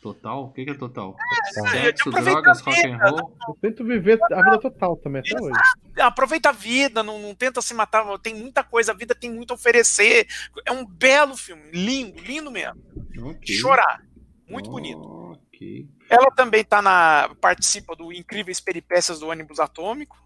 [0.00, 0.44] Total?
[0.44, 1.14] O que, que é total?
[1.14, 1.68] Tá.
[1.70, 3.36] Sexo, aproveita drogas, a rock and vida, roll?
[3.48, 5.58] Eu tento viver a vida total também até hoje.
[5.98, 9.50] Aproveita a vida, não, não tenta se matar, tem muita coisa, a vida tem muito
[9.50, 10.28] a oferecer.
[10.64, 12.80] É um belo filme, lindo, lindo mesmo.
[13.10, 13.54] De Ok.
[13.56, 14.00] chorar.
[14.48, 15.36] Muito bonito.
[15.56, 15.88] Ok.
[16.10, 17.30] Ela também tá na.
[17.40, 20.16] participa do Incríveis Peripécias do Ônibus Atômico.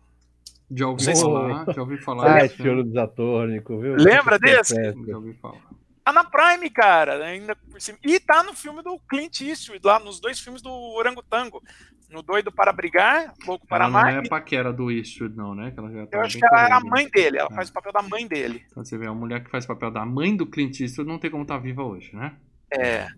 [0.73, 2.35] Já ouvi se- falar, já ouvi falar.
[2.37, 3.95] Ah, esse dos atônicos, viu?
[3.97, 4.75] Lembra Que desse?
[5.07, 5.61] Já ouvi falar.
[6.05, 7.25] Tá na Prime, cara.
[7.27, 7.99] Ainda por cima.
[8.05, 11.63] E tá no filme do Clint Eastwood, lá nos dois filmes do Orangotango.
[12.11, 14.25] No Doido para Brigar, Louco para Ela não Amar.
[14.25, 15.71] é paquera do Eastwood, não, né?
[15.71, 16.91] Que ela já tá Eu acho que ela era a corrida.
[16.97, 17.55] mãe dele, ela É.
[17.55, 18.65] faz o papel da mãe dele.
[18.69, 21.31] Então você vê, a mulher que faz papel da mãe do Clint Eastwood não tem
[21.31, 22.33] como estar viva hoje, né?
[22.73, 23.09] É.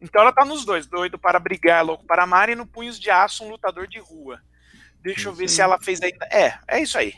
[0.00, 3.10] Então ela tá nos dois, Doido para Brigar, Louco para Amar e no Punhos de
[3.10, 4.40] Aço, um lutador de rua.
[5.02, 5.48] Deixa eu ver aí.
[5.48, 6.26] se ela fez ainda.
[6.30, 7.14] É, é isso aí.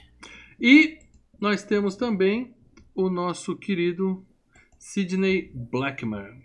[0.60, 0.98] E
[1.40, 2.54] nós temos também
[2.94, 4.24] o nosso querido
[4.78, 6.42] Sidney Blackman.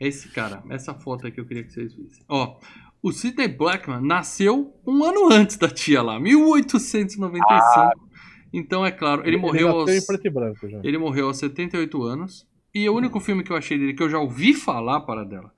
[0.00, 2.24] Esse cara, essa foto aqui eu queria que vocês vissem.
[2.28, 2.58] Ó,
[3.02, 8.10] o Sidney Blackman nasceu um ano antes da tia lá, 1895.
[8.52, 9.90] Então, é claro, ele morreu nasceu aos...
[9.90, 10.80] em preto e branco já.
[10.84, 12.46] Ele morreu aos 78 anos.
[12.74, 15.52] E o único filme que eu achei dele, que eu já ouvi falar para dela,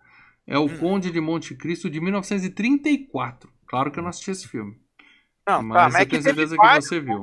[0.46, 0.64] é Hum.
[0.64, 3.50] O Conde de Monte Cristo de 1934.
[3.66, 4.76] Claro que eu não assisti esse filme.
[5.46, 7.22] Não, Mas tá, eu é tenho certeza que você viu.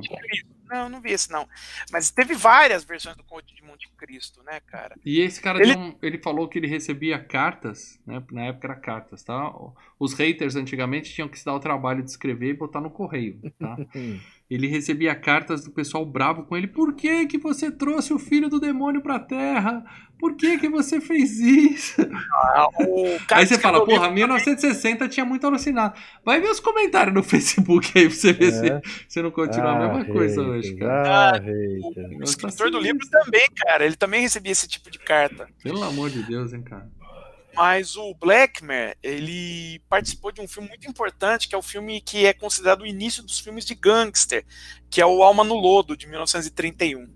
[0.69, 1.47] Não, não vi esse não.
[1.91, 4.95] Mas teve várias versões do Conde de Monte Cristo, né, cara?
[5.05, 8.23] E esse cara Ele- um- ele falou que ele recebia cartas, né?
[8.31, 9.53] Na época era cartas, tá?
[9.99, 13.41] Os haters antigamente tinham que se dar o trabalho de escrever e botar no correio,
[13.59, 13.75] tá?
[14.51, 16.67] Ele recebia cartas do pessoal bravo com ele.
[16.67, 19.81] Por que que você trouxe o filho do demônio pra terra?
[20.19, 22.01] Por que que você fez isso?
[22.53, 22.67] Ah,
[23.31, 25.97] Aí você fala, porra, livro 1960 tinha muito alucinado.
[26.23, 28.81] Vai ver os comentários no Facebook aí pra você ver se É.
[29.07, 31.37] você não continua a mesma coisa hoje, cara.
[31.37, 31.41] Ah,
[32.19, 32.79] O escritor do sinistro.
[32.81, 35.47] livro também, cara, ele também recebia esse tipo de carta.
[35.63, 36.87] Pelo amor de Deus, hein, cara.
[37.55, 42.25] Mas o Blackmer, ele participou de um filme muito importante, que é o filme que
[42.25, 44.45] é considerado o início dos filmes de gangster,
[44.89, 47.09] que é o Alma no Lodo, de 1931.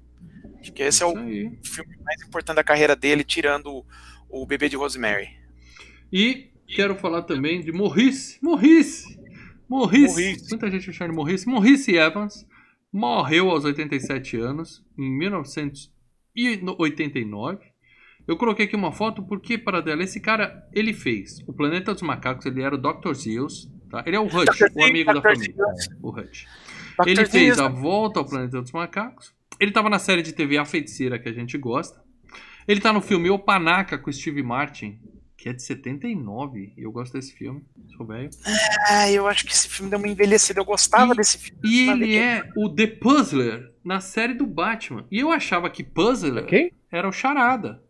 [0.59, 3.85] Acho que esse é o filme mais importante da carreira dele, tirando
[4.29, 5.29] o, Bebê de Rosemary.
[6.11, 8.39] E quero falar também de Maurice.
[8.41, 9.17] Maurice!
[9.69, 10.07] Maurice!
[10.07, 10.49] Maurice.
[10.49, 11.47] Muita gente de Maurice.
[11.47, 12.45] Maurice Evans
[12.91, 17.74] morreu aos 87 anos, em 1989.
[18.27, 22.01] Eu coloquei aqui uma foto porque, para dela, esse cara, ele fez o Planeta dos
[22.01, 23.13] Macacos, ele era o Dr.
[23.13, 24.03] Zeus, tá?
[24.05, 24.71] Ele é o Hutch, Dr.
[24.75, 25.23] o amigo da Dr.
[25.23, 25.55] família.
[26.01, 26.45] O Hutch.
[26.99, 27.07] Dr.
[27.07, 29.33] Ele fez a volta ao Planeta dos Macacos.
[29.59, 32.01] Ele estava na série de TV A Feiticeira, que a gente gosta.
[32.67, 34.99] Ele tá no filme O Panaca com Steve Martin,
[35.37, 36.73] que é de 79.
[36.75, 37.61] E eu gosto desse filme,
[37.95, 38.29] sou velho.
[38.89, 40.59] Ah, eu acho que esse filme deu uma envelhecida.
[40.59, 41.59] Eu gostava E- desse filme.
[41.63, 45.05] E ele que- é o The Puzzler na série do Batman.
[45.11, 46.71] E eu achava que Puzzler Quem?
[46.91, 47.83] era o Charada.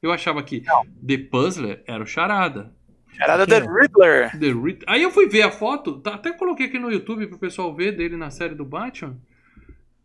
[0.00, 0.62] Eu achava que
[1.06, 2.72] The Puzzler era o Charada.
[3.16, 3.58] Charada The?
[3.60, 4.38] Riddler.
[4.38, 7.38] The Rit- Aí eu fui ver a foto, tá- até coloquei aqui no YouTube pro
[7.38, 9.16] pessoal ver dele na série do Batman.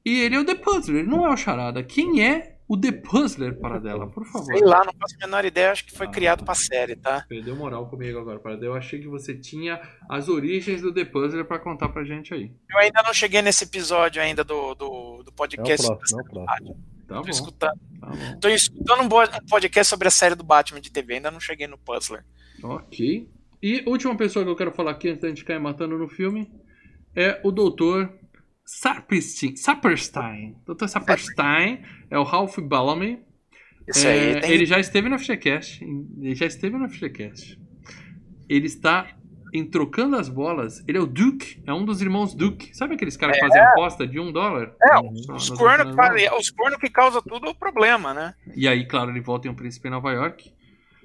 [0.03, 1.83] E ele é o The Puzzler, ele não é o Charada.
[1.83, 4.45] Quem é o The Puzzler para dela, por favor?
[4.45, 5.71] Sei lá, não faço a menor ideia.
[5.71, 6.11] Acho que foi Ah.
[6.11, 7.23] criado pra série, tá?
[7.29, 9.79] Perdeu moral comigo agora, para Eu achei que você tinha
[10.09, 12.51] as origens do The Puzzler pra contar pra gente aí.
[12.71, 15.85] Eu ainda não cheguei nesse episódio ainda do, do, do É o podcast.
[15.85, 16.83] próximo, é o próximo.
[17.13, 18.39] Tá Tô bom, escutando, tá bom.
[18.39, 21.77] tô escutando um podcast sobre a série do Batman de TV, ainda não cheguei no
[21.77, 22.23] Puzzler.
[22.63, 23.29] Ok.
[23.61, 26.51] E última pessoa que eu quero falar aqui antes da gente cair matando no filme
[27.15, 28.09] é o Dr.
[28.65, 29.55] Saperstein.
[29.55, 30.55] Saperstein.
[30.65, 30.87] Dr.
[30.87, 33.19] Saperstein é o Ralph Bellamy.
[33.87, 34.51] Isso É, aí tem.
[34.51, 35.83] Ele já esteve no FGCast.
[35.83, 37.59] Ele já esteve no FGCast.
[38.49, 39.15] Ele está
[39.53, 42.75] em Trocando as Bolas, ele é o Duke, é um dos irmãos Duke.
[42.75, 44.73] Sabe aqueles caras que fazem aposta de um dólar?
[44.81, 48.33] É, os cornos outras fazem- os cornos que causa tudo o problema, né?
[48.55, 50.51] E aí, claro, ele volta em Um Príncipe em Nova York.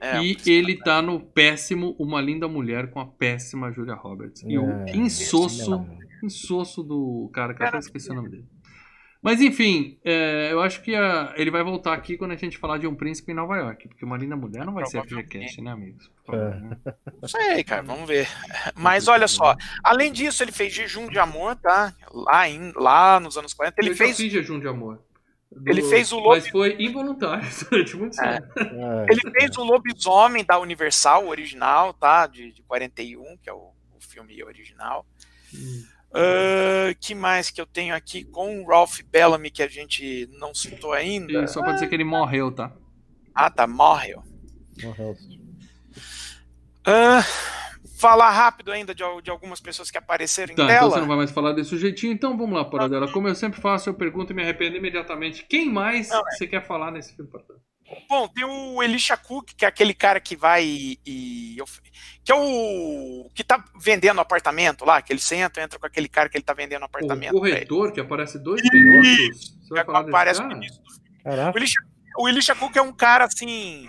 [0.01, 4.43] É, e ele tá no péssimo Uma Linda Mulher com a péssima Julia Roberts.
[4.47, 5.85] E o É, insosso,
[6.23, 8.45] insosso do cara, que eu até esqueci o nome dele.
[9.29, 12.79] Mas enfim, é, eu acho que a- ele vai voltar aqui quando a gente falar
[12.79, 13.89] de Um Príncipe em Nova York.
[13.89, 16.11] Porque Uma Linda Mulher não vai ser FGCast, né, amigos?
[16.31, 16.37] É.
[16.61, 16.77] né?
[17.21, 18.27] Não sei, cara, vamos ver.
[18.75, 19.55] Mas olha só,
[19.85, 21.93] além disso, ele fez Jejum de Amor, tá?
[22.11, 23.81] Lá, em, lá nos anos 40.
[23.83, 24.11] Ele eu fez.
[24.11, 25.03] já fiz Jejum de Amor.
[25.67, 28.37] Ele fez o Lobo- Mas foi involuntário durante muitos É.
[28.37, 29.07] É.
[29.11, 32.27] Ele fez o Lobisomem da Universal, o original, tá?
[32.27, 33.57] De, de 41, que é o,
[33.95, 35.07] o filme original.
[35.55, 35.83] Hum.
[36.13, 40.55] Ah, que mais que eu tenho aqui com o Ralph Bellamy, que a gente não
[40.55, 41.45] citou ainda?
[41.45, 42.73] E só pra dizer que ele morreu, tá?
[43.35, 44.23] Ah, tá, morreu.
[44.83, 45.15] Morreu.
[46.87, 47.23] Ah,
[47.99, 50.91] falar rápido ainda de, de algumas pessoas que apareceram Tá, em então tela.
[50.91, 53.11] você não vai mais falar desse sujeitinho, então vamos lá, Paradela.
[53.13, 55.45] Como eu sempre faço, eu pergunto e me arrependo imediatamente.
[55.49, 56.31] Quem mais Não, é.
[56.31, 57.61] você quer falar nesse filme, Paradela?
[58.09, 61.01] Bom, tem o Elisha Cook, que é aquele cara que vai e.
[61.07, 61.57] e-
[62.25, 63.31] que é o.
[63.35, 66.53] que tá vendendo apartamento lá, que ele senta, entra com aquele cara que ele tá
[66.53, 67.35] vendendo apartamento.
[67.37, 69.57] O corretor, que aparece dois minutos.
[69.63, 70.61] Você vai falar desse aparece no cara?
[71.55, 71.81] O Elisha,
[72.19, 73.89] o Elisha Cook é um cara assim.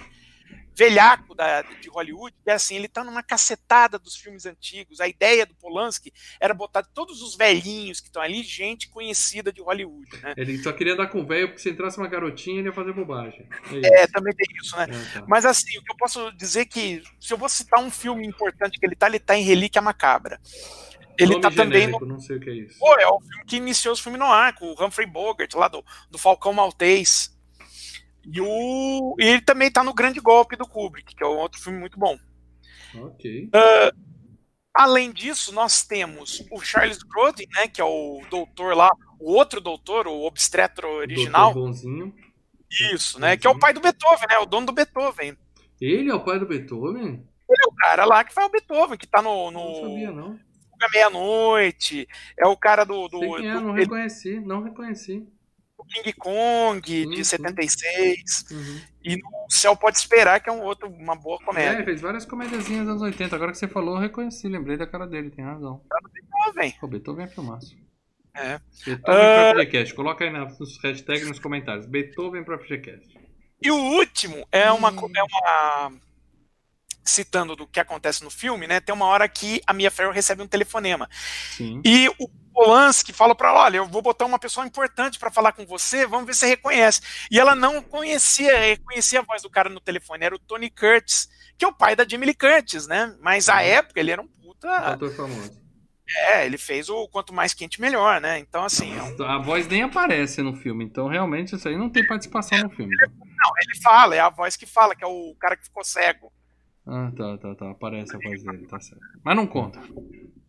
[0.79, 5.01] Velhaco da, de Hollywood, que é assim, ele tá numa cacetada dos filmes antigos.
[5.01, 9.61] A ideia do Polanski era botar todos os velhinhos que estão ali, gente conhecida de
[9.61, 10.33] Hollywood, né?
[10.37, 12.93] Ele só queria dar com o velho, porque se entrasse uma garotinha, ele ia fazer
[12.93, 13.45] bobagem.
[13.73, 14.11] É, isso.
[14.13, 14.87] também tem isso, né?
[14.89, 15.25] É, tá.
[15.27, 18.25] Mas assim, o que eu posso dizer é que, se eu vou citar um filme
[18.25, 20.39] importante que ele tá, ele tá em Relíquia Macabra.
[21.17, 21.73] Ele Nome tá também no.
[21.73, 22.79] genérico, não sei o que é isso.
[22.79, 25.67] Pô, é o filme que iniciou os filmes no ar, com o Humphrey Bogart, lá
[25.67, 27.37] do, do Falcão Maltês.
[28.31, 31.59] E, o, e ele também tá no Grande Golpe do Kubrick, que é um outro
[31.61, 32.17] filme muito bom.
[32.95, 33.49] Ok.
[34.73, 39.59] Além disso, nós temos o Charles Grodin, né, que é o doutor lá, o outro
[39.59, 41.53] doutor, o obstetro original.
[41.53, 42.13] Doutor Bonzinho.
[42.93, 45.35] Isso, né, que é o pai do Beethoven, né, o dono do Beethoven.
[45.81, 47.25] Ele é o pai do Beethoven?
[47.49, 50.39] É o cara lá que faz o Beethoven, que tá no, Não no sabia, não.
[50.71, 52.07] Fuga Meia-Noite,
[52.37, 54.39] é o cara do, do, Sei quem é, do- não ele- reconheci.
[54.39, 55.27] Não reconheci.
[55.91, 57.11] King Kong, Uhum.
[57.11, 58.81] de 76, Uhum.
[59.03, 61.83] e no Céu Pode Esperar, que é um outro, uma boa É, comédia.
[61.85, 63.35] fez várias comediazinhas dos anos 80.
[63.35, 64.47] Agora que você falou, eu reconheci.
[64.47, 65.81] Lembrei da cara dele, tem razão.
[66.13, 66.71] Beethoven.
[66.79, 67.75] Pô, Beethoven é filmaço.
[68.35, 68.59] É.
[68.85, 69.51] Beethoven Ah.
[69.53, 69.93] pra FGCast.
[69.95, 71.85] Coloca aí nos hashtags nos comentários.
[71.85, 73.17] Beethoven pra FGCast.
[73.61, 75.91] E o último é uma, co- é uma.
[77.03, 78.79] Citando do que acontece no filme, né?
[78.79, 81.09] Tem uma hora que a Mia Farrow recebe um telefonema.
[81.57, 81.81] Sim.
[81.83, 82.29] E o
[82.63, 86.05] Polanski fala pra ela: olha, eu vou botar uma pessoa importante pra falar com você,
[86.05, 87.01] vamos ver se você reconhece.
[87.31, 91.29] E ela não conhecia, reconhecia a voz do cara no telefone, era o Tony Curtis,
[91.57, 93.15] que é o pai da Jamie Lee Curtis, né?
[93.21, 93.61] Mas à Uhum.
[93.61, 94.69] época ele era um puta.
[94.69, 95.57] Ator famoso.
[96.31, 98.39] É, ele fez o quanto mais quente, melhor, né?
[98.39, 101.89] Então, assim, é um- A voz nem aparece no filme, então realmente isso aí não
[101.89, 102.93] tem participação no filme.
[103.07, 106.33] não, ele fala, é a voz que fala, que é o cara que ficou cego.
[106.87, 107.69] Ah, tá, tá, tá.
[107.71, 108.99] Aparece a voz dele, tá certo.
[109.23, 109.79] Mas não conta.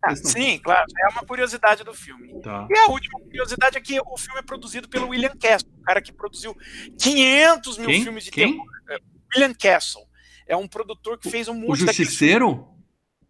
[0.03, 2.41] Ah, não sim, claro, é uma curiosidade do filme.
[2.41, 2.67] Tá.
[2.71, 6.01] E a última curiosidade é que o filme é produzido pelo William Castle, o cara
[6.01, 6.57] que produziu
[6.99, 8.03] 500 mil Quem?
[8.03, 8.53] filmes de Quem?
[8.53, 8.67] terror.
[9.35, 10.03] William Castle.
[10.47, 12.67] É um produtor que fez um O monte daqueles Justiceiro?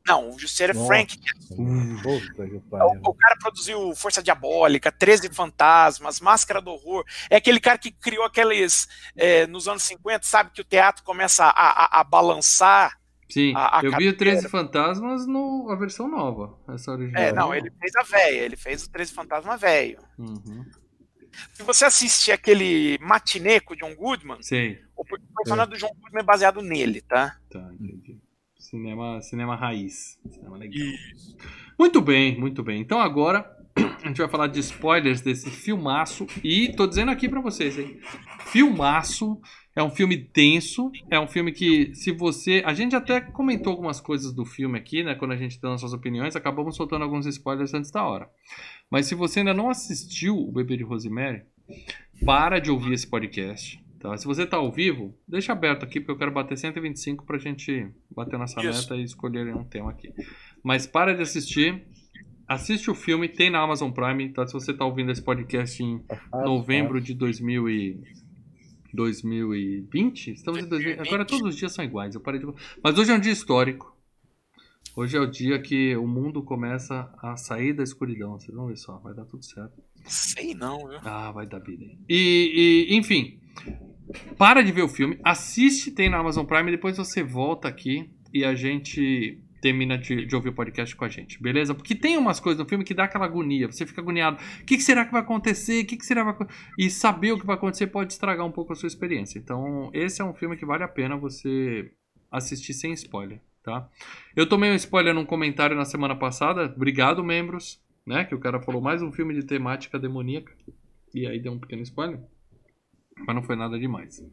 [0.07, 0.87] Não, o Justiceiro é.
[0.87, 1.19] Frank.
[1.53, 1.99] Hum.
[2.03, 7.05] Puta que O, o cara produziu Força Diabólica, 13 Fantasmas, Máscara do Horror.
[7.29, 8.89] É aquele cara que criou aqueles.
[9.15, 10.51] é, nos anos 50, sabe?
[10.53, 12.99] Que o teatro começa a, a- a balançar.
[13.31, 14.17] Sim, A- a eu vi o cadeira.
[14.17, 16.59] 13 Fantasmas no a versão nova.
[16.69, 17.23] Essa original.
[17.23, 19.99] É, não, ele fez a véia, ele fez o 13 Fantasmas velho.
[20.19, 20.65] Uhum.
[21.55, 24.81] Se você assistir aquele matinê com o John Goodman, Sei.
[24.97, 25.05] o
[25.37, 27.37] personagem do John Goodman é baseado nele, tá?
[27.51, 28.19] Tá, entendi.
[28.59, 30.19] Cinema, cinema raiz.
[30.29, 30.87] Cinema legal.
[31.79, 32.81] Muito bem, muito bem.
[32.81, 33.49] Então agora
[34.03, 36.27] a gente vai falar de spoilers desse filmaço.
[36.43, 38.01] E tô dizendo aqui pra vocês, hein?
[38.47, 39.41] Filmaço.
[39.75, 40.91] É um filme tenso.
[41.11, 42.63] É um filme que, se você.
[42.67, 45.15] A gente até comentou algumas coisas do filme aqui, né?
[45.15, 48.29] Quando a gente deu nossas opiniões, acabamos soltando alguns spoilers antes da hora.
[48.91, 51.43] Mas se você ainda não assistiu o Bebê de Rosemary,
[52.25, 53.83] para de ouvir esse podcast.
[54.01, 54.17] Tá?
[54.17, 57.87] Se você tá ao vivo, deixa aberto aqui, porque eu quero bater 125 pra gente
[58.11, 58.81] bater nossa Isso.
[58.81, 60.13] meta e escolher um tema aqui.
[60.63, 61.85] Mas para de assistir.
[62.49, 64.45] Assiste o filme, tem na Amazon Prime, tá?
[64.45, 66.03] Se você tá ouvindo esse podcast em
[66.33, 68.01] novembro de 2000 e...
[68.95, 70.33] 2020?
[70.33, 71.07] Estamos em 2020.
[71.07, 72.47] Agora todos os dias são iguais, eu parei de...
[72.83, 73.97] Mas hoje é um dia histórico.
[74.97, 78.39] Hoje é o dia que o mundo começa a sair da escuridão.
[78.39, 79.81] Vocês vão ver só, vai dar tudo certo.
[80.05, 80.99] Sei não, viu?
[81.05, 81.85] Ah, vai dar vida.
[82.09, 83.41] E, e, enfim,
[84.37, 88.45] para de ver o filme, assiste, tem na Amazon Prime, depois você volta aqui e
[88.45, 91.75] a gente termina de, de, ouvir o podcast com a gente, beleza?
[91.75, 94.39] Porque tem umas coisas no filme que dá aquela agonia, você fica agoniado.
[94.63, 95.85] O que, que será que vai acontecer?
[95.85, 96.35] O que, que será vai...
[96.79, 99.39] E saber o que vai acontecer pode estragar um pouco a sua experiência.
[99.39, 101.93] Então, esse é um filme que vale a pena você
[102.31, 103.89] assistir sem spoiler, tá?
[104.35, 106.73] Eu tomei um spoiler num comentário na semana passada.
[106.75, 108.25] Obrigado, membros, né?
[108.25, 110.53] Que o cara falou mais um filme de temática demoníaca.
[111.15, 112.21] E aí deu um pequeno spoiler.
[113.27, 114.25] Mas não foi nada demais.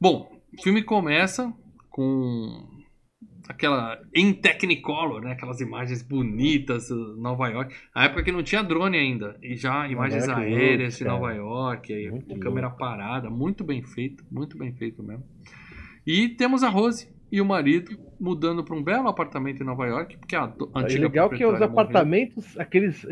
[0.00, 1.52] Bom, o filme começa
[1.88, 2.83] com
[3.48, 5.32] aquela em Technicolor, né?
[5.32, 7.74] Aquelas imagens bonitas Nova York.
[7.94, 11.92] A época que não tinha drone ainda e já imagens Nova aéreas de Nova York,
[11.92, 15.24] aí, com câmera parada, muito bem feito, muito bem feito mesmo.
[16.06, 20.16] E temos a Rose e o marido mudando para um belo apartamento em Nova York,
[20.18, 22.62] porque a antiga é legal que os apartamentos, morreu.
[22.62, 23.04] aqueles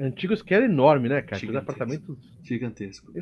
[0.00, 1.36] antigos que eram enormes, né, cara?
[1.36, 3.12] Aqueles apartamentos gigantescos.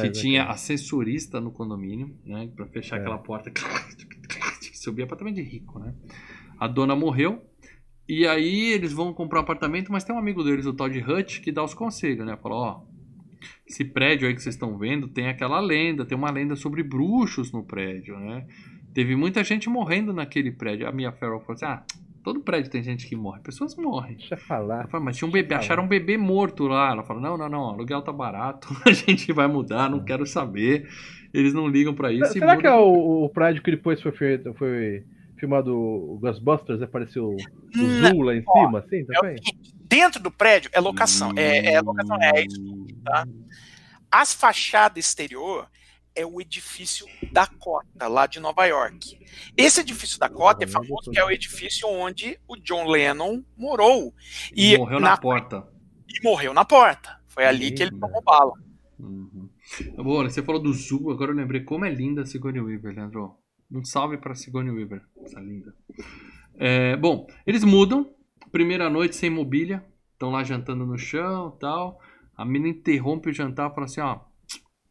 [0.00, 3.00] Que tinha né, assessorista no condomínio, né, para fechar é.
[3.00, 3.50] aquela porta.
[4.86, 5.92] Subia apartamento de rico, né?
[6.60, 7.42] A dona morreu,
[8.08, 11.40] e aí eles vão comprar um apartamento, mas tem um amigo deles, o Todd Hutch,
[11.40, 12.36] que dá os conselhos, né?
[12.36, 12.82] Fala, ó,
[13.66, 17.50] esse prédio aí que vocês estão vendo tem aquela lenda, tem uma lenda sobre bruxos
[17.50, 18.46] no prédio, né?
[18.94, 20.86] Teve muita gente morrendo naquele prédio.
[20.86, 21.84] A Mia Farrow falou assim, ah,
[22.22, 24.16] todo prédio tem gente que morre, pessoas morrem.
[24.16, 24.86] Deixa eu falar.
[24.88, 26.92] Falo, mas tinha um bebê, acharam um bebê morto lá.
[26.92, 30.88] Ela falou, não, não, não, aluguel tá barato, a gente vai mudar, não quero saber.
[31.32, 32.32] Eles não ligam para isso.
[32.32, 35.04] Será que é o, o, prédio que depois foi, feito, foi
[35.38, 37.36] filmado o Ghostbusters, apareceu o
[37.76, 39.36] Zul lá em cima, assim, também?
[39.36, 42.60] É dentro do prédio é locação, é, é locação, é isso,
[43.04, 43.26] tá?
[44.10, 45.68] As fachadas exterior
[46.14, 49.18] é o edifício Dakota, lá de Nova York.
[49.56, 54.14] Esse edifício Dakota é famoso que é o edifício onde o John Lennon morou.
[54.54, 55.68] E morreu na, na porta.
[56.08, 57.20] E morreu na porta.
[57.26, 58.52] Foi ali que ele tomou bala.
[58.98, 59.50] Uhum.
[59.96, 63.34] Bom, você falou do Zul, agora eu lembrei como é linda a Sigourney Weaver, Leandro.
[63.70, 65.74] Um salve para Sigourney Weaver, essa linda.
[66.54, 68.10] É, bom, eles mudam.
[68.52, 69.84] Primeira noite sem mobília.
[70.12, 72.00] Estão lá jantando no chão tal.
[72.36, 74.20] A menina interrompe o jantar e fala assim: ó,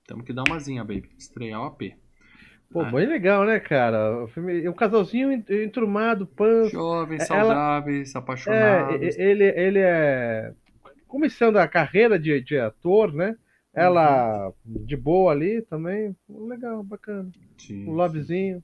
[0.05, 1.09] temos que dar uma zinha, baby.
[1.17, 1.93] Estrear o AP.
[2.71, 2.91] Pô, ah.
[2.91, 4.23] bem legal, né, cara?
[4.23, 6.67] O filme, um casalzinho entrumado, pan.
[6.69, 9.17] Jovens, é, saudáveis, ela, apaixonados.
[9.17, 10.53] É, ele, ele é.
[11.07, 13.37] Começando a carreira de, de ator, né?
[13.75, 14.85] Ela uhum.
[14.85, 16.15] de boa ali também.
[16.29, 17.29] Legal, bacana.
[17.57, 17.87] Sim.
[17.87, 18.63] Um lovezinho.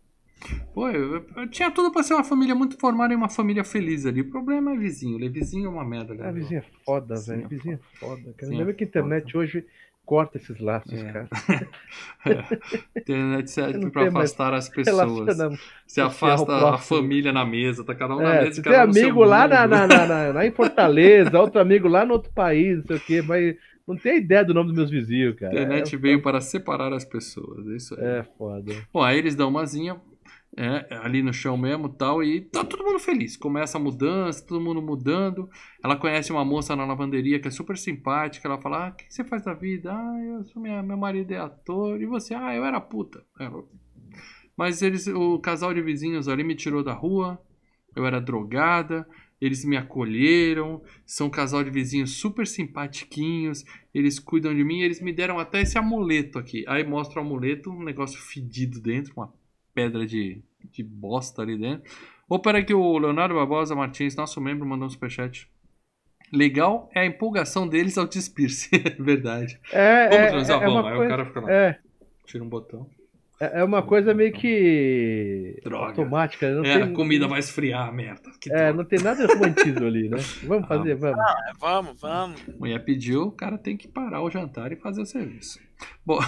[0.73, 4.05] Pô, eu, eu, tinha tudo pra ser uma família muito formada e uma família feliz
[4.05, 4.21] ali.
[4.21, 5.17] O problema é vizinho.
[5.17, 6.13] Ele vizinho é uma merda.
[6.13, 6.31] Né?
[6.31, 7.47] vizinho é foda, velho.
[7.47, 8.33] Vizinho é foda.
[8.37, 8.51] Cara.
[8.51, 9.43] Lembra que a internet foda.
[9.43, 9.65] hoje
[10.05, 11.11] corta esses laços, é.
[11.11, 11.29] cara.
[12.25, 12.99] é.
[12.99, 15.37] Internet serve pra afastar as pessoas.
[15.85, 18.61] Você afasta a família na mesa, tá cada um na é, mesa.
[18.61, 22.77] Tem amigo lá na, na, na, na, em Fortaleza, outro amigo lá no outro país,
[22.79, 23.55] não sei o quê, mas
[23.93, 25.51] não tem ideia do nome dos meus vizinhos, cara.
[25.51, 28.05] A internet é, veio para separar as pessoas, é isso aí.
[28.05, 28.73] É foda.
[28.93, 29.99] Bom, aí eles dão uma zinha,
[30.57, 33.37] é, ali no chão mesmo tal, e tá todo mundo feliz.
[33.37, 35.49] Começa a mudança, todo mundo mudando.
[35.83, 38.47] Ela conhece uma moça na lavanderia que é super simpática.
[38.47, 39.91] Ela fala: Ah, o que você faz da vida?
[39.93, 42.01] Ah, eu sou minha, meu marido é ator.
[42.01, 42.33] E você?
[42.33, 43.23] Ah, eu era puta.
[43.39, 43.63] Ela...
[44.57, 47.41] Mas eles, o casal de vizinhos ali me tirou da rua.
[47.95, 49.07] Eu era drogada.
[49.41, 50.83] Eles me acolheram.
[51.05, 53.65] São um casal de vizinhos super simpatiquinhos.
[53.93, 54.81] Eles cuidam de mim.
[54.81, 56.63] Eles me deram até esse amuleto aqui.
[56.67, 59.33] Aí mostra o amuleto, um negócio fedido dentro, uma
[59.73, 61.91] pedra de, de bosta ali dentro.
[62.29, 65.49] Ou peraí que o Leonardo Barbosa Martins, nosso membro, mandou um superchat.
[66.31, 68.69] Legal é a empolgação deles ao despir-se.
[68.99, 69.59] Verdade.
[69.71, 70.85] É, Vamos é, transar, é vamos.
[70.85, 71.51] Aí coisa, o cara fica lá.
[71.51, 71.79] É.
[72.25, 72.87] Tira um botão.
[73.41, 75.87] É, é uma coisa meio que droga.
[75.87, 76.47] automática.
[76.53, 76.83] Não é, tem...
[76.83, 78.29] a comida vai esfriar, merda.
[78.39, 78.73] Que é, droga.
[78.73, 80.17] não tem nada romantismo ali, né?
[80.45, 81.19] Vamos fazer, vamos.
[81.19, 82.41] Ah, vamos, vamos.
[82.59, 85.59] Mulher pediu, o cara tem que parar o jantar e fazer o serviço.
[86.05, 86.19] Bom,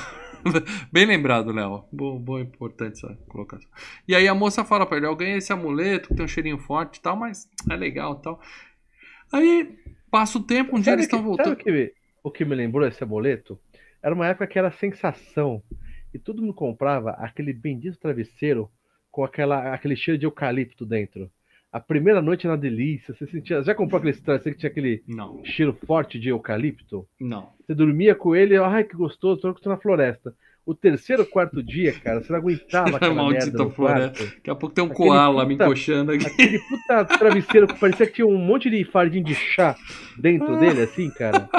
[0.91, 1.83] bem lembrado, Léo.
[1.91, 3.69] Boa, boa, importante essa colocação.
[4.07, 6.57] E aí a moça fala pra ele: Eu ganhei esse amuleto, que tem um cheirinho
[6.57, 8.41] forte e tal, mas é legal e tal.
[9.31, 9.77] Aí
[10.09, 11.49] passa o tempo, um sabe dia eles estão voltando.
[11.49, 11.93] Sabe o que,
[12.23, 13.59] o que me lembrou esse amuleto?
[14.01, 15.61] Era uma época que era sensação.
[16.13, 18.69] E todo mundo comprava aquele bendito travesseiro
[19.11, 21.29] com aquela, aquele cheiro de eucalipto dentro.
[21.71, 23.63] A primeira noite na delícia, você sentia.
[23.63, 25.43] Já comprou aquele travesseiro que tinha aquele Não.
[25.43, 27.07] cheiro forte de eucalipto?
[27.19, 27.51] Não.
[27.65, 30.35] Você dormia com ele, ai que gostoso, tô na floresta.
[30.65, 34.23] O terceiro, quarto dia, cara, você não aguentava aquela merda no quarto.
[34.23, 36.25] Daqui a pouco tem um aquele koala puta, me encoxando aqui.
[36.25, 39.75] Aquele puta travesseiro que parecia que tinha um monte de fardinho de chá
[40.17, 41.49] dentro dele, assim, cara.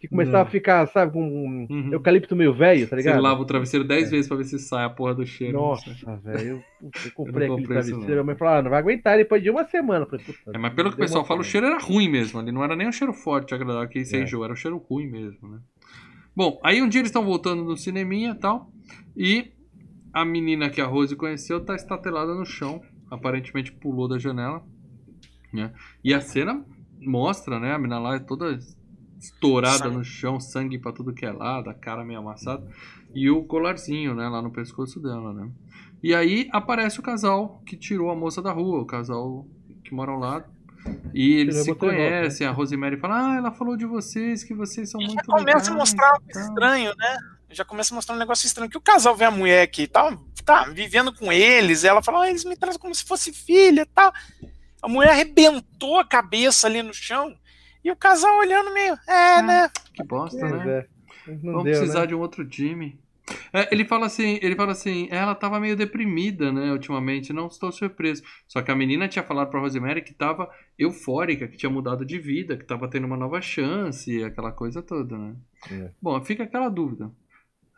[0.00, 0.42] Que começava não.
[0.44, 1.92] a ficar, sabe, com um uhum.
[1.92, 3.16] eucalipto meio velho, tá ligado?
[3.16, 4.10] Você lava o travesseiro dez é.
[4.12, 5.58] vezes pra ver se sai a porra do cheiro.
[5.58, 5.94] Nossa,
[6.24, 8.06] velho, eu, eu, comprei eu aquele travesseiro.
[8.06, 10.06] Minha mãe falou, ah, não vai aguentar depois de uma semana.
[10.06, 12.40] Falei, é, mas pelo que o pessoal fala, o cheiro era ruim mesmo.
[12.40, 14.22] Ali não era nem um cheiro forte, agradável, que você é.
[14.22, 15.58] enjoou, era um cheiro ruim mesmo, né?
[16.36, 18.72] Bom, aí um dia eles estão voltando no cineminha e tal.
[19.16, 19.52] E
[20.12, 22.82] a menina que a Rose conheceu tá estatelada no chão.
[23.10, 24.64] Aparentemente pulou da janela.
[25.52, 25.72] Né?
[26.02, 26.64] E a cena
[27.00, 27.72] mostra, né?
[27.72, 28.58] A mina lá é toda
[29.18, 32.66] estourada no chão, sangue pra tudo que é lado, a cara meio amassada.
[33.14, 34.28] E o colarzinho, né?
[34.28, 35.50] Lá no pescoço dela, né?
[36.02, 39.46] E aí aparece o casal que tirou a moça da rua, o casal
[39.84, 40.53] que mora ao lado.
[41.12, 41.98] E eles se a botella, né?
[41.98, 45.22] conhecem, a Rosemary fala, ah, ela falou de vocês, que vocês são E muito já
[45.24, 47.16] começa a legais mostrar algo e tal." estranho, né?
[47.50, 48.70] Já começa a mostrar um negócio estranho.
[48.70, 52.28] Que o casal vê a mulher que tá, tá vivendo com eles, ela fala, ah,
[52.30, 54.12] eles me tratam como se fosse filha e tal.
[54.82, 57.34] A mulher arrebentou a cabeça ali no chão.
[57.84, 59.70] E o casal olhando meio, é, né?
[59.92, 60.78] Que bosta, Pois né?
[60.78, 60.86] é.
[61.42, 62.06] Vamos deu, precisar né?
[62.06, 62.98] de um outro time.
[63.52, 67.72] É, ele fala assim, ele fala assim, ela tava meio deprimida, né, ultimamente, não estou
[67.72, 68.22] surpreso.
[68.46, 72.18] Só que a menina tinha falado pra Rosemary que tava eufórica, que tinha mudado de
[72.18, 75.34] vida, que tava tendo uma nova chance, aquela coisa toda, né?
[75.70, 75.90] É.
[76.02, 77.10] Bom, fica aquela dúvida.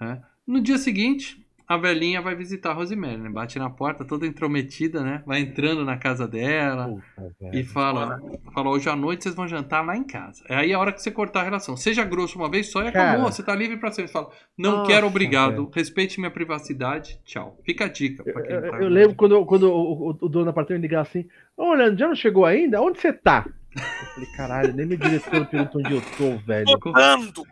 [0.01, 0.21] né?
[0.47, 3.29] No dia seguinte, a velhinha vai visitar a Rosemary, né?
[3.29, 5.23] Bate na porta, toda intrometida, né?
[5.27, 6.89] Vai entrando na casa dela.
[7.17, 8.21] Puta, E fala,
[8.55, 10.45] fala, hoje à noite vocês vão jantar lá em casa.
[10.49, 11.77] É aí a hora que você cortar a relação.
[11.77, 13.13] Seja grosso uma vez só e Cara.
[13.13, 13.33] acabou.
[13.33, 14.09] Você tá livre pra sempre.
[14.09, 15.51] Você fala, não Nossa, quero, obrigado.
[15.51, 15.71] velho.
[15.75, 17.19] Respeite minha privacidade.
[17.25, 17.59] Tchau.
[17.65, 18.23] Fica a dica.
[18.23, 21.03] pra quem Eu, tá- eu lembro quando, quando o, o- o dono do apartamento ligava
[21.09, 22.81] assim: Ô, Leandro, já não chegou ainda?
[22.81, 23.45] Onde você tá?
[23.77, 23.83] Eu
[24.15, 26.65] falei, caralho, nem meu diretor pergunta onde eu tô, velho.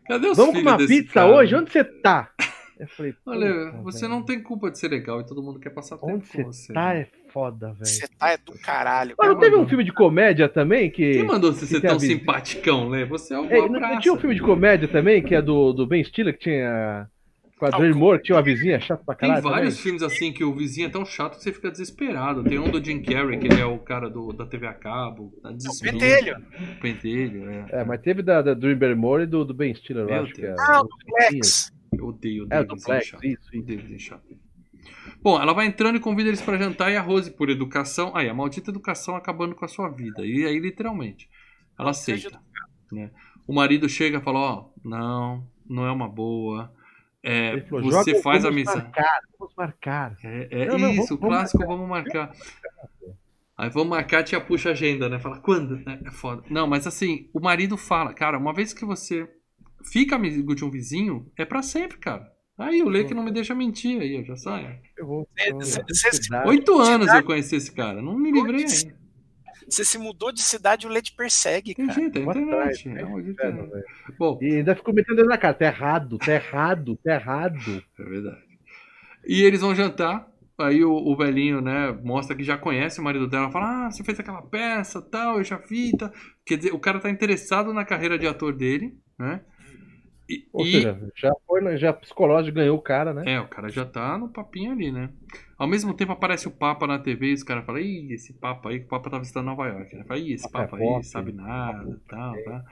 [0.08, 1.26] Cadê os Vamos com filhos uma pizza cara?
[1.34, 1.54] hoje?
[1.54, 2.30] Onde você tá?
[2.78, 4.10] Eu falei, Olha, você velho.
[4.12, 6.66] não tem culpa de ser legal e todo mundo quer passar tempo Onde com você
[6.66, 6.72] você.
[6.72, 7.00] tá né?
[7.02, 7.86] é foda, velho.
[7.86, 9.14] Você tá é do caralho.
[9.18, 11.12] Mas não teve um filme de comédia também que.
[11.14, 13.04] Quem mandou você ser tem a tão simpaticão, né?
[13.04, 15.86] Você é o É, não, tinha um filme de comédia também, que é do, do
[15.86, 17.08] Ben Stiller, que tinha.
[17.56, 19.48] Com a Drew Moore, que tinha uma vizinha chata pra Tem caralho.
[19.48, 19.82] vários também.
[19.84, 22.42] filmes assim que o vizinho é tão chato que você fica desesperado.
[22.42, 25.32] Tem um do Jim Carrey, que ele é o cara do, da TV a cabo.
[25.40, 25.96] Tá O desespero.
[25.96, 26.36] pentelho.
[26.76, 27.66] O pentelho, é.
[27.70, 30.44] É, mas teve da, da Drew Barrymore e do, do Ben Stiller, eu acho que
[30.44, 30.52] é.
[30.58, 31.66] Ah, o Os vizinhos.
[31.68, 31.73] Flex.
[31.98, 33.24] Eu odeio, odeio É, o do chato.
[33.24, 33.58] isso, isso.
[33.58, 34.36] Odeio chato.
[35.22, 38.14] Bom, ela vai entrando e convida eles pra jantar e a Rose, por educação.
[38.14, 40.24] Aí, a maldita educação acabando com a sua vida.
[40.26, 41.28] E aí, literalmente,
[41.78, 42.40] ela aceita.
[42.92, 43.10] Né?
[43.46, 46.72] O marido chega e fala: Ó, não, não é uma boa.
[47.22, 48.82] É, falou, você "Joga, faz vamos amizade.
[48.84, 50.16] Marcar, vamos marcar.
[50.22, 52.32] É, é Não, não, isso, vamos- o vamos clássico, vamos marcar.
[53.56, 55.18] Aí vamos marcar, tia puxa a agenda, né?
[55.18, 55.76] Fala, quando?
[55.88, 56.42] É, é foda.
[56.50, 59.26] Não, mas assim, o marido fala, cara, uma vez que você
[59.84, 62.32] fica amigo de um vizinho, é pra sempre, cara.
[62.56, 64.78] Aí o Leque não me deixa mentir aí, eu já saio.
[64.96, 65.28] Eu vou.
[66.46, 69.04] Oito anos eu conheci esse cara, não me livrei ainda.
[69.68, 71.98] Você se mudou de cidade, o leite persegue, Tem cara.
[71.98, 72.48] jeito, é internet.
[72.48, 73.70] atrás, É uma Inferno, internet.
[73.70, 73.84] velho.
[74.18, 75.54] Bom, E ainda ficou metendo dedo na cara.
[75.54, 77.82] Tá errado, tá errado, tá errado.
[77.98, 78.42] É verdade.
[79.26, 80.28] E eles vão jantar.
[80.58, 83.50] Aí o, o velhinho, né, mostra que já conhece o marido dela.
[83.50, 86.12] Fala, ah, você fez aquela peça, tal, eu já vi, tá.
[86.44, 89.40] Quer dizer, o cara tá interessado na carreira de ator dele, né?
[90.28, 93.26] E, Ou e- seja, já foi, né, já psicológico ganhou o cara, né?
[93.26, 95.10] é, o cara já tá no papinho ali, né?
[95.56, 98.68] Ao mesmo tempo aparece o Papa na TV e os caras falam, ih, esse Papa
[98.68, 99.96] aí, que o Papa tá visitando Nova York.
[99.96, 100.04] Né?
[100.04, 102.42] Fala, ih, esse Papa é Papa aí, pop, sabe nada, tal, é.
[102.42, 102.62] tá.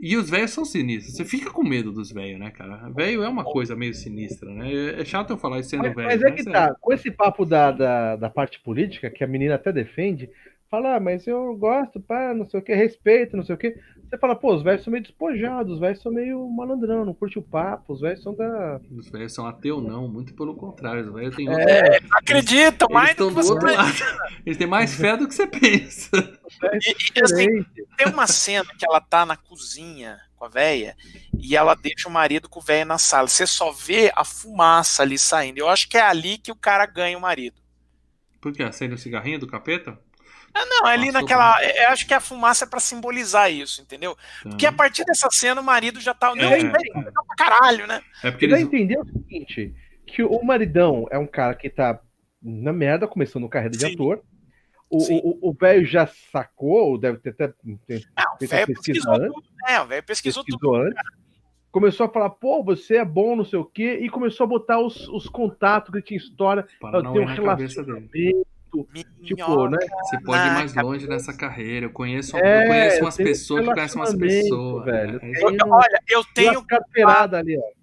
[0.00, 1.14] E os velhos são sinistros.
[1.16, 2.88] Você fica com medo dos velhos, né, cara?
[2.90, 4.72] Velho é uma coisa meio sinistra, né?
[4.72, 6.18] É- É chato eu falar isso sendo Mas, velho.
[6.20, 9.54] mas é que tá, com esse papo da, da, da parte política, que a menina
[9.54, 10.28] até defende,
[10.70, 13.76] fala, ah, mas eu gosto, pá, não sei o que, respeito, não sei o que.
[14.08, 17.38] Você fala, pô, os velhos são meio despojados, os velhos são meio malandrão, não curte
[17.38, 18.80] o papo, os velhos são da.
[18.90, 20.08] Os velhos são ateu, não.
[20.08, 21.02] Muito pelo contrário.
[21.02, 22.08] Os velhos têm É, outro...
[22.12, 23.98] Acredita, Eles mais estão do que você outro lado.
[24.46, 26.10] Eles têm mais fé do que você pensa.
[26.72, 27.64] E, e, assim,
[27.98, 30.96] tem uma cena que ela tá na cozinha com a véia
[31.38, 33.28] e ela deixa o marido com o véia na sala.
[33.28, 35.58] Você só vê a fumaça ali saindo.
[35.58, 37.60] Eu acho que é ali que o cara ganha o marido.
[38.40, 38.62] Por quê?
[38.62, 39.98] Acende o cigarrinho do capeta?
[40.60, 41.64] Ah, não, é ali Passou naquela.
[41.64, 44.16] Eu acho que a fumaça é pra simbolizar isso, entendeu?
[44.42, 44.76] Porque a Tá.
[44.76, 46.34] partir dessa cena o marido já tá.
[46.34, 48.00] Não, É, é, pra caralho, né?
[48.24, 48.66] É porque vai eles.
[48.72, 49.74] entender o seguinte:
[50.06, 52.00] que o maridão é um cara que tá
[52.42, 53.94] na merda, começando carreira de Sim.
[53.94, 54.22] ator.
[54.90, 54.98] O-.
[55.44, 57.48] O o velho já sacou, ou deve ter até
[57.86, 59.32] tem- Não, o feito a velho pesquisa pesquisou antes.
[59.34, 59.46] tudo.
[59.68, 60.58] É, o velho pesquisou tudo.
[60.58, 61.02] pesquisou antes.
[61.70, 64.80] Começou a falar, pô, você é bom, não sei o quê, e começou a botar
[64.80, 66.66] os, os contatos que tinha história.
[66.80, 67.56] Para Eu não tenho um na
[68.68, 68.86] tipo,
[69.46, 69.70] Minhoca.
[69.70, 69.78] né?
[70.02, 71.86] Você pode ir mais longe nessa carreira.
[71.86, 74.84] Eu conheço, É, eu conheço umas um pessoas que conhecem umas pessoas.
[74.84, 75.16] velho.
[75.16, 77.78] É, Tem um- Olha, eu tenho umas carteiradas ali, ó.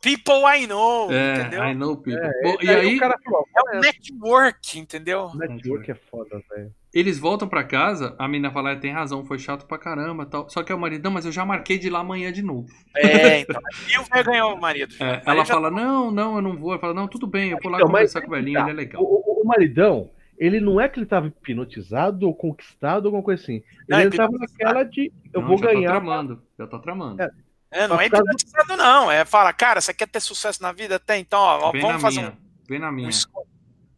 [0.00, 1.64] people I know, é, entendeu?
[1.64, 2.24] I know people.
[2.24, 5.30] É, Bom, e aí, aí, o cara falou, É o network, entendeu?
[5.34, 6.72] network é foda, velho.
[6.98, 10.48] Eles voltam pra casa, a menina fala, "É, tem razão, foi chato pra caramba tal.
[10.48, 12.42] Só que é o marido, não, mas eu já marquei de ir lá amanhã de
[12.42, 12.68] novo.
[12.96, 13.60] É, então.
[13.88, 14.94] E o velho ganhou o marido.
[15.00, 16.70] É, ela já- fala, não, não, eu não vou.
[16.72, 18.62] Ela fala, não, tudo bem, eu vou lá Então, conversar com o velhinho, tá.
[18.62, 19.02] ele é legal.
[19.02, 23.42] O, o- o maridão, ele não é que ele tava hipnotizado ou conquistado, alguma coisa
[23.42, 23.62] assim.
[23.88, 24.64] Não, Ele tava hipnotizado.
[24.64, 25.90] naquela de, eu Não, vou já tá ganhar.
[25.90, 27.22] tramando, já tá tramando.
[27.22, 27.30] É,
[27.70, 29.10] É, não é hipnotizado, não.
[29.10, 30.98] É fala, cara, você quer ter sucesso na vida?
[30.98, 32.38] Tem, então, ó, Vem vamos na fazer minha,
[32.68, 33.10] vem na um, um minha.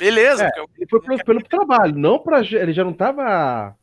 [0.01, 0.59] Beleza, É.
[0.59, 2.43] eu- Ele foi pelo, pelo trabalho, não pra.
[2.43, 3.77] ge- Ele já não tava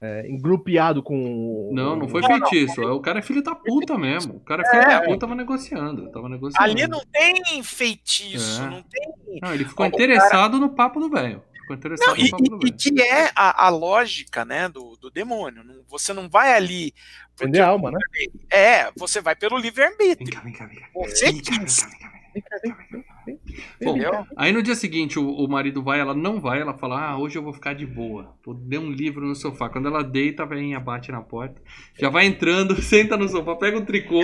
[0.00, 1.70] é, engrupeado com.
[1.72, 2.46] Não, não foi Não, não.
[2.48, 2.80] feitiço.
[2.82, 4.34] O cara é filho da puta mesmo.
[4.36, 4.86] O cara é filho É.
[4.86, 6.10] da puta, tava negociando.
[6.10, 6.62] Tava negociando.
[6.62, 8.66] Ali não tem feitiço, É.
[8.70, 9.40] não tem.
[9.42, 11.42] Não, ele ficou O interessado no papo do velho.
[11.62, 14.68] Ficou interessado Não, no e, papo do e- e que é a, a lógica, né,
[14.68, 15.64] do, do demônio.
[15.64, 16.92] Não- Você não vai ali.
[17.40, 17.98] Vender alma, né?
[18.50, 20.30] É, você vai pelo Vem livre-arbítrio.
[20.30, 20.86] cá, vem cá, vem cá.
[20.94, 22.12] Você Vem cá, vem cá, vem cá, vem cá.
[22.62, 23.04] Vem cá, vem,
[23.82, 24.26] Bom, cá.
[24.36, 27.36] Aí no dia seguinte o, o marido vai, ela não vai, ela fala: Ah, hoje
[27.36, 28.34] eu vou ficar de boa.
[28.44, 29.68] Vou ler um livro no sofá.
[29.68, 31.60] Quando ela deita, a velhinha bate na porta.
[31.98, 34.20] Já vai entrando, senta no sofá, pega um tricô,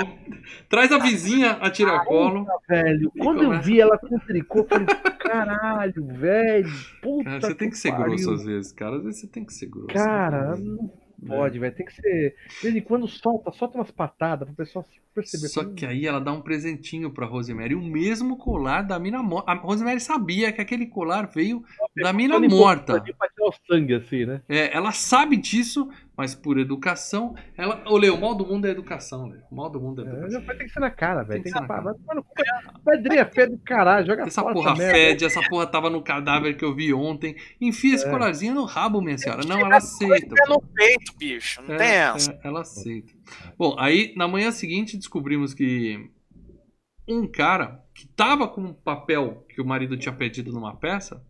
[0.68, 2.46] traz a vizinha a tiracolo.
[2.68, 4.86] Velho, E quando eu vi ela com tricô, eu falei,
[5.18, 6.70] caralho, velho.
[7.02, 8.06] Puta Cara, você tem que ser pariu.
[8.06, 8.96] grosso às vezes, cara.
[8.96, 9.88] Às vezes você tem que ser grosso.
[9.88, 10.62] Cara, né?
[10.62, 10.90] não
[11.26, 11.74] pode, velho.
[11.74, 12.34] Tem que ser.
[12.48, 14.84] De vez em quando solta, solta umas patadas pro pessoal
[15.14, 15.48] perceber.
[15.48, 19.50] Só que aí ela dá um presentinho pra Rosemary, o mesmo colar da mina morta.
[19.50, 21.64] A Rosemary sabia que aquele colar veio
[21.96, 23.00] da mina morta.
[23.00, 24.42] Pra tirar o sangue, assim, né?
[24.48, 25.90] É, ela sabe disso,
[26.20, 27.82] mas por educação, ela.
[27.88, 29.40] Ô, Leo, o mal do mundo é educação, Leo.
[29.50, 30.44] O mal do mundo é É, educação.
[30.44, 31.38] vai ter que ser na cara, Tem velho.
[31.38, 32.34] que Tem ser que na vai no cu.
[32.84, 34.92] Pedrinha feia do caralho, joga Essa fora porra merda.
[34.92, 37.34] fede, essa porra tava no cadáver que eu vi ontem.
[37.58, 38.10] Enfia esse É.
[38.10, 39.42] colarzinho no rabo, minha senhora.
[39.46, 40.34] Não, ela aceita.
[40.38, 41.62] É no peito, bicho.
[41.62, 42.32] Não É, tem essa.
[42.32, 43.12] é, ela aceita.
[43.56, 46.10] Bom, aí na manhã seguinte descobrimos que
[47.08, 51.24] um cara que tava com um papel que o marido tinha perdido numa peça,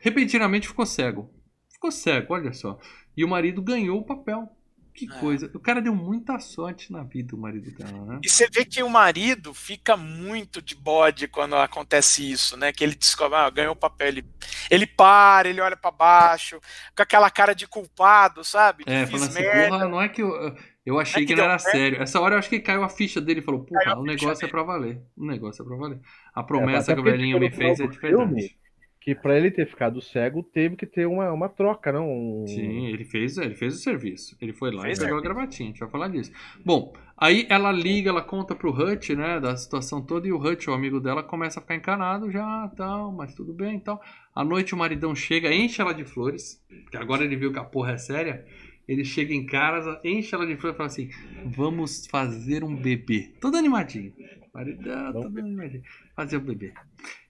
[0.00, 1.30] repentinamente ficou cego.
[1.72, 2.78] Ficou cego, olha só.
[3.16, 4.48] E o marido ganhou o papel.
[4.96, 5.18] Que É.
[5.18, 5.50] coisa.
[5.52, 8.20] O cara deu muita sorte na vida, o marido dela, né?
[8.22, 12.72] E você vê que o marido fica muito de bode quando acontece isso, né?
[12.72, 14.24] Que ele descobre, ah, ganhou o papel, ele,
[14.70, 16.60] ele para, ele olha pra baixo,
[16.96, 18.84] com aquela cara de culpado, sabe?
[18.86, 19.68] É, falando assim, merda.
[19.68, 20.56] porra, não é que eu.
[20.86, 21.76] Eu achei É que que não era certo.
[21.76, 22.00] sério.
[22.02, 24.34] Essa hora eu acho que caiu a ficha dele e falou: Porra, o negócio é
[24.42, 24.50] dele.
[24.52, 25.02] pra valer.
[25.16, 25.98] O negócio é pra valer.
[26.32, 27.98] A promessa até que o velhinho me fez é verdade.
[27.98, 28.56] filme,
[29.04, 32.10] Que pra ele ter ficado cego, teve que ter uma, uma troca, não?
[32.10, 32.46] Um...
[32.46, 34.34] Sim, ele fez, ele fez o serviço.
[34.40, 36.32] Ele foi lá Fez e pegou a gravatinha, a gente vai falar disso.
[36.64, 40.68] Bom, aí ela liga, ela conta pro Hutch, né, da situação toda, e o Hutch,
[40.68, 44.00] o amigo dela, começa a ficar encanado já, tal, mas tudo bem e tal.
[44.34, 47.64] À noite o maridão chega, enche ela de flores, porque agora ele viu que a
[47.64, 48.46] porra é séria.
[48.88, 51.10] Ele chega em casa, enche ela de flores e fala assim:
[51.44, 53.34] Vamos fazer um bebê.
[53.38, 54.14] Todo animadinho.
[54.52, 55.82] Maridão, todo animadinho.
[56.16, 56.72] Fazer um bebê.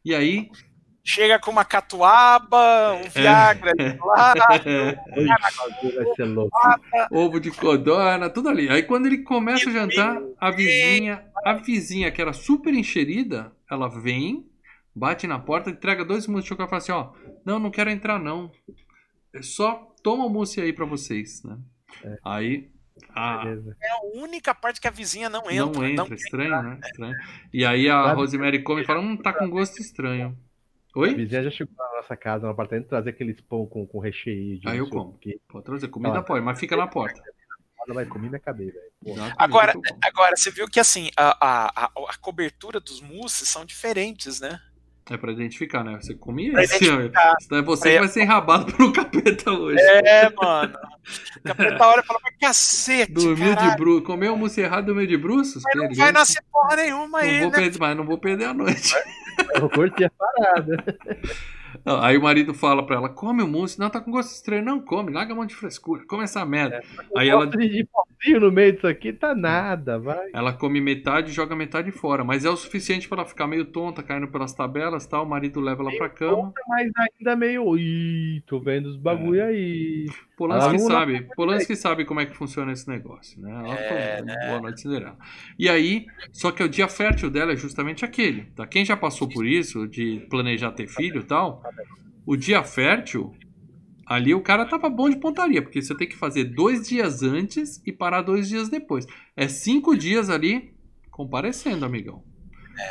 [0.04, 0.48] E aí.
[1.06, 3.72] Chega com uma catuaba, um Viagra
[4.02, 4.40] lado.
[5.84, 6.56] Ixi, vai ser louco.
[7.10, 8.70] ovo de codorna, tudo ali.
[8.70, 13.88] Aí quando ele começa o jantar, a vizinha, a vizinha que era super encherida, ela
[13.88, 14.48] vem,
[14.94, 17.90] bate na porta, entrega dois mousse de chocolate e fala assim, ó, não, não quero
[17.90, 18.50] entrar não.
[19.34, 21.58] É só toma o mousse aí pra vocês, né?
[22.24, 22.70] Aí
[23.10, 23.44] a.
[23.46, 25.66] É a única parte que a vizinha não entra.
[25.66, 26.78] não entra, estranho, né?
[26.82, 27.14] Estranho.
[27.52, 30.34] E aí a Rosemary come e fala, hum, tá com gosto estranho.
[30.94, 31.14] A Oi?
[31.14, 34.68] vizinha já chegou na nossa casa, no apartamento, trazer aqueles pão com, com recheio de.
[34.68, 35.18] Aí eu como.
[35.18, 35.40] quê.
[35.48, 36.22] Pode trazer, comida Ah.
[36.22, 37.20] pode, mas fica na porta.
[37.86, 38.30] Ela vai comer.
[38.30, 43.48] Já comi, Agora, agora, você viu que assim, a, a, a, a cobertura dos mousses
[43.48, 44.60] são diferentes, né?
[45.10, 45.98] É pra identificar, né?
[46.00, 46.78] Você comia Pra esse.
[46.78, 47.02] Senão
[47.58, 49.78] é você que Pra- vai ser enrabado pelo capeta hoje.
[49.80, 50.74] É, mano.
[51.36, 54.02] O capeta olha e fala, mas cacete, Dormiu de caralho, bruxo.
[54.04, 55.62] Comeu um mousse errado e dormiu de bruços?
[55.62, 57.56] mas não vai nascer porra nenhuma não aí, vou né?
[57.58, 58.94] perder, mas não vou perder a noite.
[59.54, 60.84] Eu curti a parada.
[61.84, 63.78] Não, aí o marido fala pra ela: come o mousse.
[63.78, 64.64] Não, tá com gosto estranho.
[64.64, 66.04] Não come, larga a mão de frescura.
[66.06, 66.82] Come essa merda.
[67.16, 70.30] Aí ela, de pozinho no meio disso aqui, tá nada, vai.
[70.32, 72.24] ela come metade e joga metade fora.
[72.24, 75.24] Mas é o suficiente pra ela ficar meio tonta, caindo pelas tabelas tal.
[75.24, 76.52] O marido leva ela pra cama.
[76.68, 77.76] Mas ainda meio.
[77.76, 79.46] Ih, tô vendo os bagulho É.
[79.46, 80.06] aí.
[80.36, 83.50] Polanski sabe, Polanski sabe como é que funciona esse negócio, né?
[83.50, 85.16] Ela falou, boa noite, Cinderela.
[85.58, 88.66] E aí, só que o dia fértil dela é justamente aquele, tá?
[88.66, 91.62] Quem já passou por isso, de planejar ter filho e tal,
[92.26, 93.32] o dia fértil,
[94.06, 97.80] ali o cara tava bom de pontaria, porque você tem que fazer dois dias antes
[97.86, 99.06] e parar dois dias depois.
[99.36, 100.74] É cinco dias ali
[101.10, 102.24] comparecendo, amigão.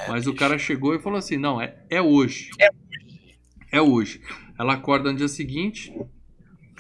[0.08, 2.52] Mas o cara chegou e falou assim, não, é, é hoje.
[3.70, 4.22] É hoje.
[4.58, 5.94] Ela acorda no dia seguinte,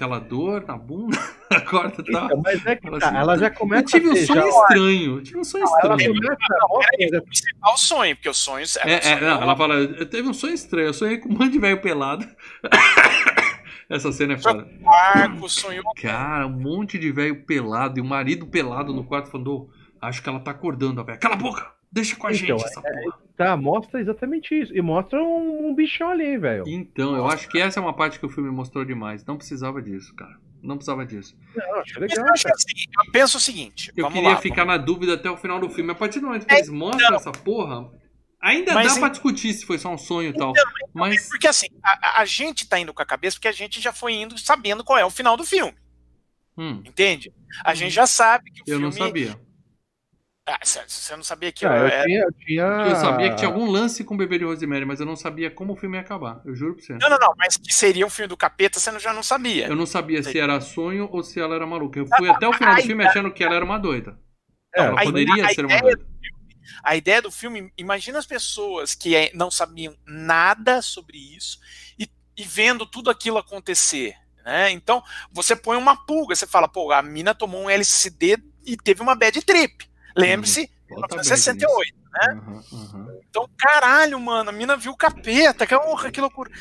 [0.03, 1.17] aquela dor na bunda,
[1.49, 2.25] acorda e tal.
[2.25, 4.41] Então, mas é que Fala tá, assim, ela já Eu começa tive um a sonho
[4.41, 5.17] já- estranho.
[5.17, 6.13] Eu tive um sonho Ela estranho.
[6.15, 10.05] começa Não, peraí, ensinar o sonho, porque o sonho É, é, não, ela fala, eu
[10.09, 10.87] teve um sonho estranho.
[10.87, 12.27] Eu sonhei com um monte de velho pelado.
[13.89, 14.67] Essa cena é foda.
[14.81, 19.51] Marco, sonhou Cara, um monte de velho pelado e o marido pelado no quarto falando,
[19.53, 19.69] "Ô,
[20.01, 21.17] acho que ela tá acordando, a velha.
[21.17, 21.71] Cala a boca!
[21.93, 23.19] Deixa com a Então, gente essa porra.
[23.37, 24.75] Tá, mostra exatamente isso.
[24.75, 26.63] E mostra um, um bichão ali, velho.
[26.67, 29.23] Então, eu acho que essa é uma parte que o filme mostrou demais.
[29.25, 30.35] Não precisava disso, cara.
[30.61, 31.35] Não precisava disso.
[31.55, 34.41] Não, acho legal, eu acho assim, eu penso o seguinte, Eu vamos queria lá.
[34.41, 35.91] ficar na dúvida até o final do filme.
[35.91, 37.17] A partir do momento que eles mostram É, não.
[37.17, 37.91] essa porra,
[38.41, 40.51] ainda Mas dá em- pra discutir se foi só um sonho e tal.
[40.93, 43.93] Mas Porque assim, a, a gente tá indo com a cabeça porque a gente já
[43.93, 45.73] foi indo sabendo qual é o final do filme.
[46.57, 47.31] Hum, Entende?
[47.65, 48.83] A gente já sabe que o eu filme.
[48.83, 49.39] não sabia.
[50.45, 52.63] Ah, você você não sabia que Ah, eu, é- tinha, eu tinha.
[52.63, 55.49] Eu sabia que tinha algum lance com o bebê de Rosemary, mas eu não sabia
[55.49, 56.41] como o filme ia acabar.
[56.45, 56.93] Eu juro pra você.
[56.97, 59.67] Não, não, não, mas que seria um filme do capeta, você não- já não sabia.
[59.67, 61.97] Eu não sabia se era sonho ou se ela era maluca.
[61.97, 64.19] Eu fui até o final do filme achando que ela era uma doida.
[64.75, 66.05] É, Ela a- poderia a ser uma doida.
[66.83, 71.57] A ideia do filme, imagina as pessoas que eh, não sabiam nada sobre isso
[71.97, 74.15] e, e vendo tudo aquilo acontecer.
[74.45, 74.71] Né?
[74.71, 75.01] Então,
[75.31, 79.15] você põe uma pulga, você fala, pô, a mina tomou um LSD e teve uma
[79.15, 79.89] bad trip.
[80.15, 81.95] Lembre-se, Bota bem 1968.
[81.95, 82.03] nisso.
[82.15, 83.17] Aham, aham.
[83.29, 86.51] Então, caralho, mano, a mina viu o capeta, que honra, que loucura.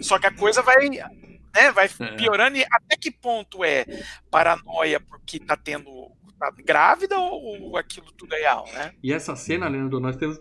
[0.00, 2.16] Só que a coisa vai, né, vai É.
[2.16, 3.84] piorando e até que ponto é
[4.30, 8.94] paranoia porque tá tendo tá grávida ou, ou aquilo tudo é real, né?
[9.02, 10.38] E essa cena, Leandro, nós temos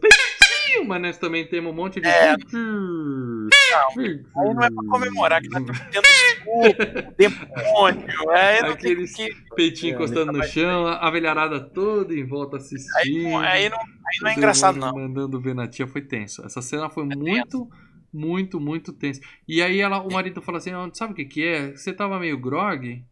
[0.88, 2.08] mas nós também temos um monte de.
[2.08, 2.36] É.
[2.54, 4.04] Não,
[4.38, 9.92] Aí não é pra comemorar que nós estamos tendo escudo, demônio, é, Aqueles que, peitinho
[9.92, 13.30] É, encostando no chão, a velharada toda em volta aí, assistindo.
[13.30, 13.86] não- aí, não, aí
[14.22, 14.94] não é engraçado não.
[14.94, 16.46] Mandando ver na tia foi tenso.
[16.46, 17.68] Essa cena foi muito,
[18.14, 19.22] muito, muito tensa.
[19.48, 21.72] E aí ela, o marido falou assim: "Ah, sabe o que, que é?
[21.72, 23.04] Você tava meio grog,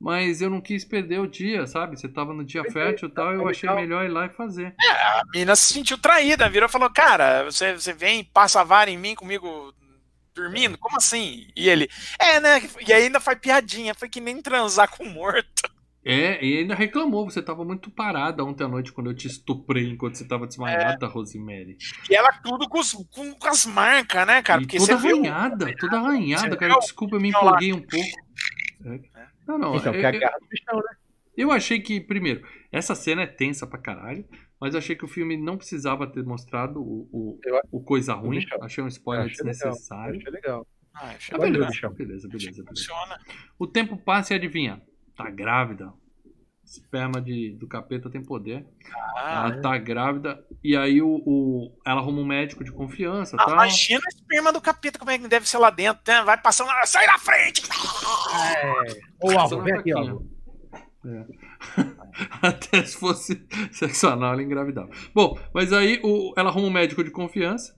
[0.00, 1.98] mas eu não quis perder o dia, sabe?
[1.98, 3.82] Você tava no dia fértil e tal, eu tá achei legal.
[3.82, 4.74] melhor ir lá e fazer.
[4.78, 8.64] A mina se sentiu traída, virou e falou, cara, você, você vem e passa a
[8.64, 9.72] vara em mim comigo
[10.34, 10.76] dormindo?
[10.78, 11.46] Como assim?
[11.56, 11.88] E ele,
[12.20, 12.60] é, né?
[12.86, 15.74] E aí ainda faz piadinha, foi que nem transar com morto.
[16.08, 19.88] É, e ainda reclamou, você tava muito parada ontem à noite quando eu te estuprei
[19.90, 21.76] enquanto você tava desmaiada, Rosemary.
[22.08, 24.60] E ela tudo com, os- com- com as marcas, né, cara?
[24.62, 25.16] e Porque toda você viu.
[25.16, 26.70] arranhada, toda arranhada, cara.
[26.74, 26.80] viu?
[26.80, 28.06] Desculpa, eu me empolguei um pouco.
[28.84, 29.26] É.
[29.46, 30.96] Não, não, Então, eu- que é a eu- garra do bichão, né?
[31.36, 34.26] Eu achei que, primeiro, essa cena é tensa pra caralho,
[34.60, 38.14] mas eu achei que o filme não precisava ter mostrado o, o, Eu- o coisa
[38.14, 38.38] ruim.
[38.38, 38.58] bichão.
[38.62, 39.52] Achei um spoiler Achei legal.
[39.52, 40.16] desnecessário.
[40.18, 40.66] Achei legal.
[40.94, 41.52] Ah, achei Ah, Valeu, bacana.
[41.52, 41.92] beleza, bichão.
[41.92, 42.64] beleza, beleza, beleza.
[42.68, 43.18] Funciona.
[43.58, 44.80] O tempo passa e adivinha?
[45.14, 45.92] Tá grávida.
[46.66, 48.66] Esperma de, do capeta tem poder.
[49.16, 50.44] Ah, ela tá grávida.
[50.64, 53.52] E aí o, o- ela arruma um médico de confiança, ah, tá?
[53.52, 56.22] imagina a esperma do capeta, como é que deve ser lá dentro, né?
[56.24, 57.62] Vai passando, sai da frente!
[58.84, 59.00] É.
[59.22, 59.92] Ô, Alvo, vem é aqui.
[59.96, 60.26] Alvo.
[62.42, 64.90] Até se fosse sexo anal, ela engravidava.
[65.14, 67.76] Bom, mas aí o- ela arruma um médico de confiança,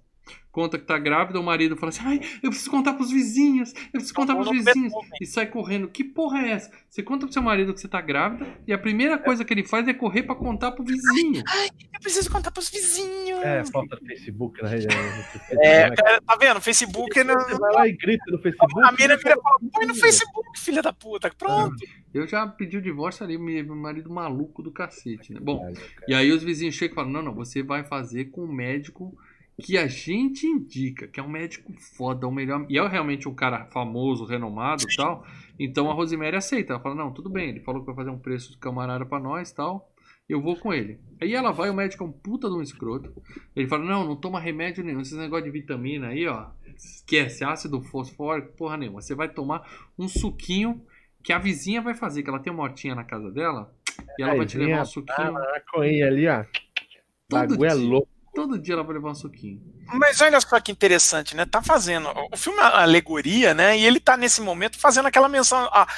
[0.51, 3.93] conta que tá grávida, o marido fala assim: ai, eu preciso contar pros vizinhos, eu
[3.93, 4.93] preciso contar pros vizinhos.
[5.21, 5.89] E sai correndo.
[5.89, 6.71] Que porra é essa?
[6.89, 9.65] Você conta pro seu marido que você tá grávida, e a primeira coisa que ele
[9.65, 11.43] faz é correr pra contar pro vizinho.
[11.95, 13.41] Eu preciso contar pros vizinhos.
[13.43, 14.87] É, falta no Facebook, na rede.
[15.63, 16.61] É, cara, tá vendo?
[16.61, 17.35] Facebook não.
[17.35, 18.81] Você vai lá e grita no Facebook.
[18.85, 21.31] A mina vira e fala, põe no Facebook, filha da puta.
[21.37, 21.77] Pronto.
[22.13, 25.41] Eu já pedi o divórcio ali, meu marido maluco do cacete, né?
[25.41, 25.73] Bom,
[26.07, 29.17] E aí os vizinhos chegam e falam: não, não, você vai fazer com o médico
[29.61, 32.65] que a gente indica, que é um médico foda, o melhor.
[32.69, 35.27] E é realmente um cara famoso, renomado e tal.
[35.59, 36.73] Então a Rosemary aceita.
[36.73, 39.19] Ela fala: não, tudo bem, ele falou que vai fazer um preço de camarada pra
[39.19, 39.93] nós e tal.
[40.29, 41.01] Eu vou com ele.
[41.21, 43.13] Aí ela vai, o médico é um puta de um escroto.
[43.57, 45.01] Ele fala: não, não toma remédio nenhum.
[45.01, 46.51] Esse negócio de vitamina aí, ó.
[46.77, 49.01] Esquece, ácido fosfórico, porra nenhuma.
[49.01, 49.69] Você vai tomar
[49.99, 50.81] um suquinho
[51.25, 53.75] que a vizinha vai fazer, que ela tem uma hortinha na casa dela.
[54.17, 55.35] E ela vai te levar um suquinho.
[55.73, 56.45] Coinha ali, ó.
[57.29, 58.18] Todo Bagulho é louco.
[58.39, 59.61] Todo dia ela vai levar um suquinho.
[59.95, 61.45] Mas olha só que interessante, né?
[61.45, 62.09] Tá fazendo.
[62.33, 63.77] O filme é uma alegoria, né?
[63.77, 65.89] E ele tá nesse momento fazendo aquela menção a-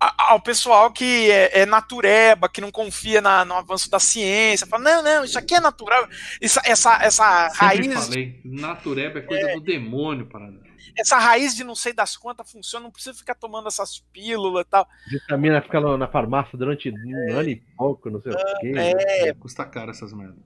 [0.00, 4.66] a- ao pessoal que é, é natureba, que não confia na- no avanço da ciência.
[4.66, 6.08] Fala, não, não, isso aqui é natural.
[6.40, 7.86] Essa, essa, essa raiz.
[8.06, 10.58] falei, natureba é coisa do demônio, parada.
[10.98, 14.68] Essa raiz de não sei das quantas funciona, não precisa ficar tomando essas pílulas e
[14.70, 14.88] tal.
[15.08, 18.72] Vitamina fica lá na farmácia durante um ano e pouco, não sei o quê.
[18.76, 20.38] É, Custa caro essas merdas.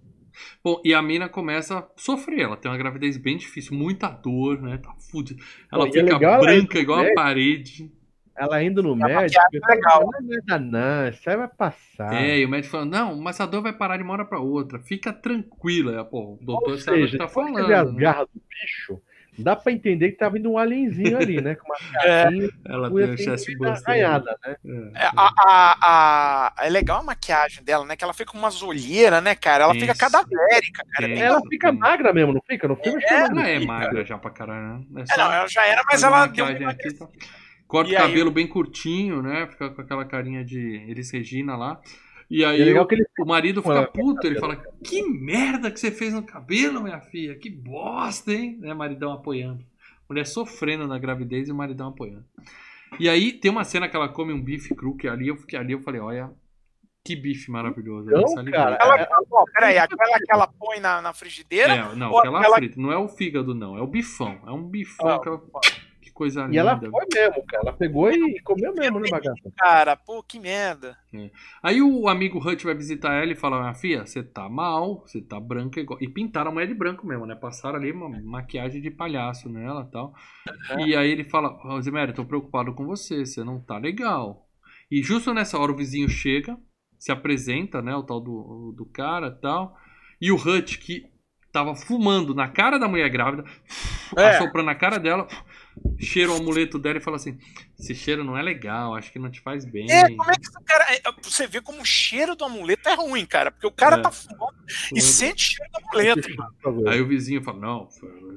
[0.62, 2.40] Bom, e a mina começa a sofrer.
[2.40, 4.78] Ela tem uma gravidez bem difícil, muita dor, né?
[4.78, 5.42] Tá fudida.
[5.72, 7.92] Ela Pô, é fica legal ela branca igual a parede.
[8.36, 9.40] Ela indo no a médico.
[9.52, 10.00] é legal.
[10.00, 10.12] falo,
[10.48, 11.08] Não não.
[11.08, 12.12] Isso aí vai passar.
[12.14, 14.40] É, e o médico falando, não, mas a dor vai parar de uma hora pra
[14.40, 14.80] outra.
[14.80, 16.00] Fica tranquila.
[16.00, 17.68] É, Pô, o doutor Ou sabe o que seja, tá as falando.
[17.68, 18.00] né?
[18.00, 19.00] garras do bicho,
[19.38, 21.54] dá pra entender que tá vindo um alienzinho ali, né?
[21.54, 22.28] Com uma É.
[22.66, 23.82] Ela tem o chest assim, buster.
[23.88, 24.56] arranhada, né?
[24.94, 25.04] É.
[25.04, 27.96] É, a, a- a- é legal a maquiagem dela, né?
[27.96, 29.64] Que ela fica com umas olheiras, né, cara?
[29.64, 30.00] Ela fica Isso.
[30.00, 31.08] cadavérica, cara.
[31.08, 32.68] Bem Ela fica magra mesmo, não fica?
[32.68, 33.72] No filme acho que ela é fica.
[33.72, 35.04] magra já pra caralho, né?
[35.10, 37.10] É, não, ela já era, mas ela deu uma aqui, então.
[37.66, 39.46] Corta E o aí- cabelo bem curtinho, né?
[39.50, 41.80] Fica com aquela carinha de Elis Regina lá.
[42.30, 45.02] E aí é legal o, que ele o marido fica a- puto, ele fala: Que
[45.02, 47.34] merda que você fez no cabelo, minha filha?
[47.38, 48.56] Que bosta, hein?
[48.60, 49.64] Né, maridão apoiando.
[50.08, 52.24] Mulher sofrendo na gravidez e o maridão apoiando.
[52.98, 55.58] E aí tem uma cena que ela come um bife cru, que ali eu, fiquei,
[55.58, 56.30] ali eu falei: Olha,
[57.04, 58.10] que bife maravilhoso.
[58.10, 58.52] Não, Eu salivei.
[58.58, 61.72] cara, Ela, ó, peraí, aquela que ela põe na, na frigideira.
[61.74, 62.80] É, não, aquela aquela- frita.
[62.80, 63.76] Não é o fígado, não.
[63.76, 64.40] É o bifão.
[64.46, 65.83] É um bifão Ah, que, ela- que
[66.14, 66.54] coisa linda.
[66.54, 67.62] E ela foi mesmo, cara.
[67.64, 69.52] Ela pegou e comeu mesmo, né, bagaça?
[69.58, 70.96] Cara, pô, que merda.
[71.62, 75.20] Aí o amigo Hutch vai visitar ela e fala: Minha filha, você tá mal, você
[75.20, 75.98] tá branca igual.
[76.00, 77.34] E pintaram a mulher de branco mesmo, né?
[77.34, 80.14] Passaram ali uma maquiagem de palhaço nela e tal.
[80.78, 84.48] E aí ele fala: Rosemary, tô preocupado com você, você não tá legal.
[84.90, 86.56] E justo nessa hora o vizinho chega,
[86.98, 87.94] se apresenta, né?
[87.94, 89.76] O tal do, do cara e tal.
[90.20, 91.12] E o Hutch, que
[91.52, 93.44] tava fumando na cara da mulher grávida,
[94.16, 94.30] É.
[94.30, 95.28] assoprando na cara dela,
[95.98, 97.38] cheira o amuleto dela e fala assim:
[97.78, 99.90] Esse cheiro não é legal, acho que não te faz bem.
[99.90, 100.84] É, como é que esse cara.
[100.94, 103.50] é, Você vê como o cheiro do amuleto é ruim, cara.
[103.50, 104.00] Porque o cara É.
[104.02, 104.54] tá fumando
[104.94, 106.28] e sente cheiro do amuleto.
[106.64, 106.88] mano.
[106.88, 107.88] Aí o vizinho fala, não,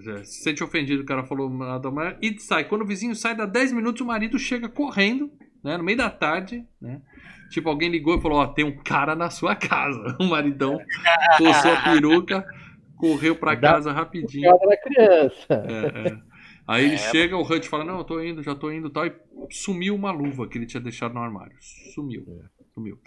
[0.01, 2.63] já se sente ofendido, o cara falou nada da mulher, e sai.
[2.65, 5.31] Quando o vizinho sai, dá 10 minutos, o marido chega correndo,
[5.63, 7.01] né, no meio da tarde, né,
[7.49, 10.15] tipo, alguém ligou e falou, ó, tem um cara na sua casa.
[10.19, 10.79] O maridão
[11.37, 12.45] coçou a peruca,
[12.97, 14.49] correu pra Dá- casa rapidinho.
[14.49, 15.45] Era criança.
[15.49, 16.17] É, é.
[16.67, 16.97] Aí ele É.
[16.97, 19.13] chega, o Hutch fala, não, eu tô indo, já tô indo e tal, e
[19.49, 21.55] sumiu uma luva que ele tinha deixado no armário.
[21.93, 22.25] Sumiu,
[22.73, 22.99] sumiu.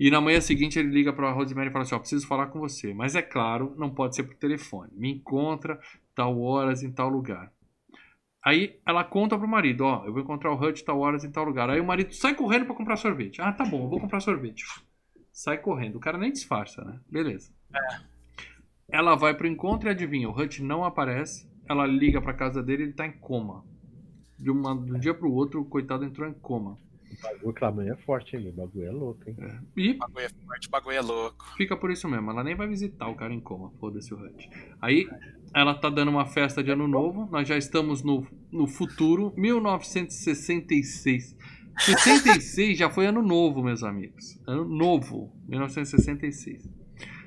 [0.00, 2.58] E na manhã seguinte ele liga pra Rosemary e fala assim, ó, preciso falar com
[2.58, 2.94] você.
[2.94, 4.90] Mas é claro, não pode ser por telefone.
[4.94, 5.78] Me encontra
[6.14, 7.52] tal horas em tal lugar.
[8.44, 11.44] Aí ela conta pro marido, ó, eu vou encontrar o Hutch tal horas em tal
[11.44, 11.68] lugar.
[11.68, 13.42] Aí o marido sai correndo pra comprar sorvete.
[13.42, 14.64] Ah, tá bom, eu vou comprar sorvete.
[15.32, 15.96] Sai correndo.
[15.96, 16.98] O cara nem disfarça, né?
[17.10, 17.52] Beleza.
[18.88, 21.46] Ela vai pro encontro e adivinha, o Hutch não aparece.
[21.68, 23.64] Ela liga pra casa dele e ele tá em coma.
[24.38, 26.78] De, uma, de um dia pro outro, o coitado entrou em coma.
[27.18, 28.48] O bagulho aquela manhã é forte, hein?
[28.48, 29.36] O bagulho é louco, hein?
[29.76, 31.46] E O bagulho é forte, o bagulho é louco.
[31.56, 32.30] fica por isso mesmo.
[32.30, 33.70] Ela nem vai visitar o cara em coma.
[33.80, 34.46] Foda-se o Hutch.
[34.82, 35.08] Aí
[35.54, 37.28] ela tá dando uma festa de ano novo.
[37.30, 41.36] Nós já estamos no, no futuro, 1966.
[41.78, 44.38] 66 já foi ano novo, meus amigos.
[44.46, 46.68] Ano novo, 1966.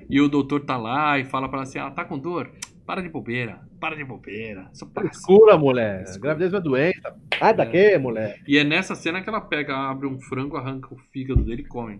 [0.09, 2.51] E o doutor tá lá e fala pra ela assim: ela tá com dor?
[2.85, 4.69] Para de bobeira, para de bobeira.
[4.73, 5.07] Isso passa.
[5.07, 6.03] Escura, mulher.
[6.03, 6.19] Escura.
[6.35, 7.15] Gravidez é doença.
[7.37, 8.41] Sai daqui, mulher.
[8.47, 11.65] E é nessa cena que ela pega, abre um frango, arranca o fígado dele e
[11.67, 11.99] come.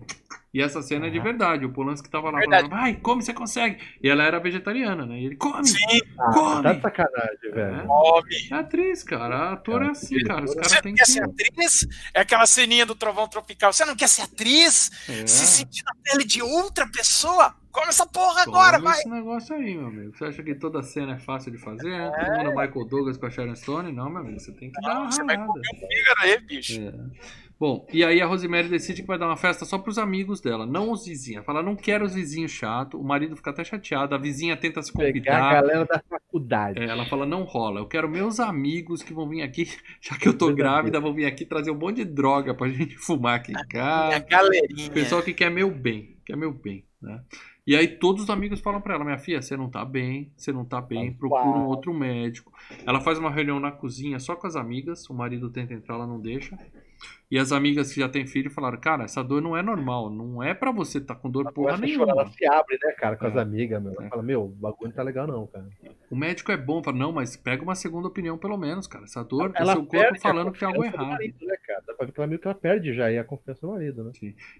[0.52, 1.64] E essa cena é de verdade.
[1.64, 2.68] O Polanski tava lá Verdade.
[2.68, 3.78] falando, vai, come, você consegue.
[4.02, 5.20] E ela era vegetariana, né?
[5.20, 5.64] E ele come.
[5.64, 5.76] Sim,
[6.18, 6.62] Ah, Come.
[6.64, 7.86] tá de sacanagem, velho.
[7.86, 8.34] come.
[8.50, 9.36] É atriz, cara.
[9.36, 10.44] A ator é assim, cara.
[10.44, 11.10] Os Você caras não têm quer que.
[11.12, 11.86] ser atriz?
[12.12, 13.72] É aquela ceninha do Trovão Tropical.
[13.72, 14.90] Você não quer ser atriz?
[15.08, 15.24] É.
[15.24, 17.54] Se sentir na pele de outra pessoa?
[17.70, 18.98] Come essa porra agora, Toma vai!
[18.98, 20.16] esse negócio aí, meu amigo.
[20.18, 21.69] Você acha que toda cena é fácil de fazer?
[21.78, 22.10] Né?
[22.10, 23.92] Todo mundo é Michael Douglas com a Sharon Stone?
[23.92, 24.38] Não, meu amigo.
[24.40, 25.52] Você tem que dar uma Você vai ralada.
[25.52, 26.80] comer um fígado aí, bicho.
[26.80, 26.92] É.
[27.58, 30.64] Bom, e aí a Rosemary decide que vai dar uma festa só pros amigos dela,
[30.64, 31.36] não os vizinhos.
[31.36, 32.98] Ela fala, não quero os vizinhos chato.
[32.98, 35.52] O marido fica até chateado, a vizinha tenta se Pegar a convidar.
[35.60, 36.78] galera da faculdade.
[36.80, 37.80] É, ela fala, não rola.
[37.80, 39.68] Eu quero meus amigos que vão vir aqui,
[40.00, 42.96] já que eu tô grávida, vão vir aqui trazer um monte de droga pra gente
[42.96, 44.20] fumar aqui em casa.
[44.20, 44.90] galerinha.
[44.90, 47.20] Pessoal que quer meu bem, quer meu bem, né?
[47.66, 50.52] E aí todos os amigos falam pra ela, minha filha, você não tá bem, você
[50.52, 52.52] não tá bem, procura um outro médico.
[52.86, 56.06] Ela faz uma reunião na cozinha só com as amigas, o marido tenta entrar, ela
[56.06, 56.58] não deixa.
[57.30, 60.42] E as amigas que já têm filho falaram, cara, essa dor não é normal, não
[60.42, 62.22] é pra você estar com dor Ela porra começa a chorar, nenhuma.
[62.22, 63.40] ela se abre, né, cara, com as É.
[63.40, 63.92] amigas, meu.
[63.92, 64.08] Ela É.
[64.08, 65.68] fala, meu, o bagulho não tá legal, não, cara.
[66.10, 69.04] O médico é bom, fala, não, mas pega uma segunda opinião pelo menos, cara.
[69.04, 71.06] Essa dor é Ela seu corpo falando que tem algo errado.
[71.06, 71.82] Marido, né, cara?
[71.86, 74.02] Dá pra ver que ela meio que ela perde já aí a confiança do marido,
[74.02, 74.10] né?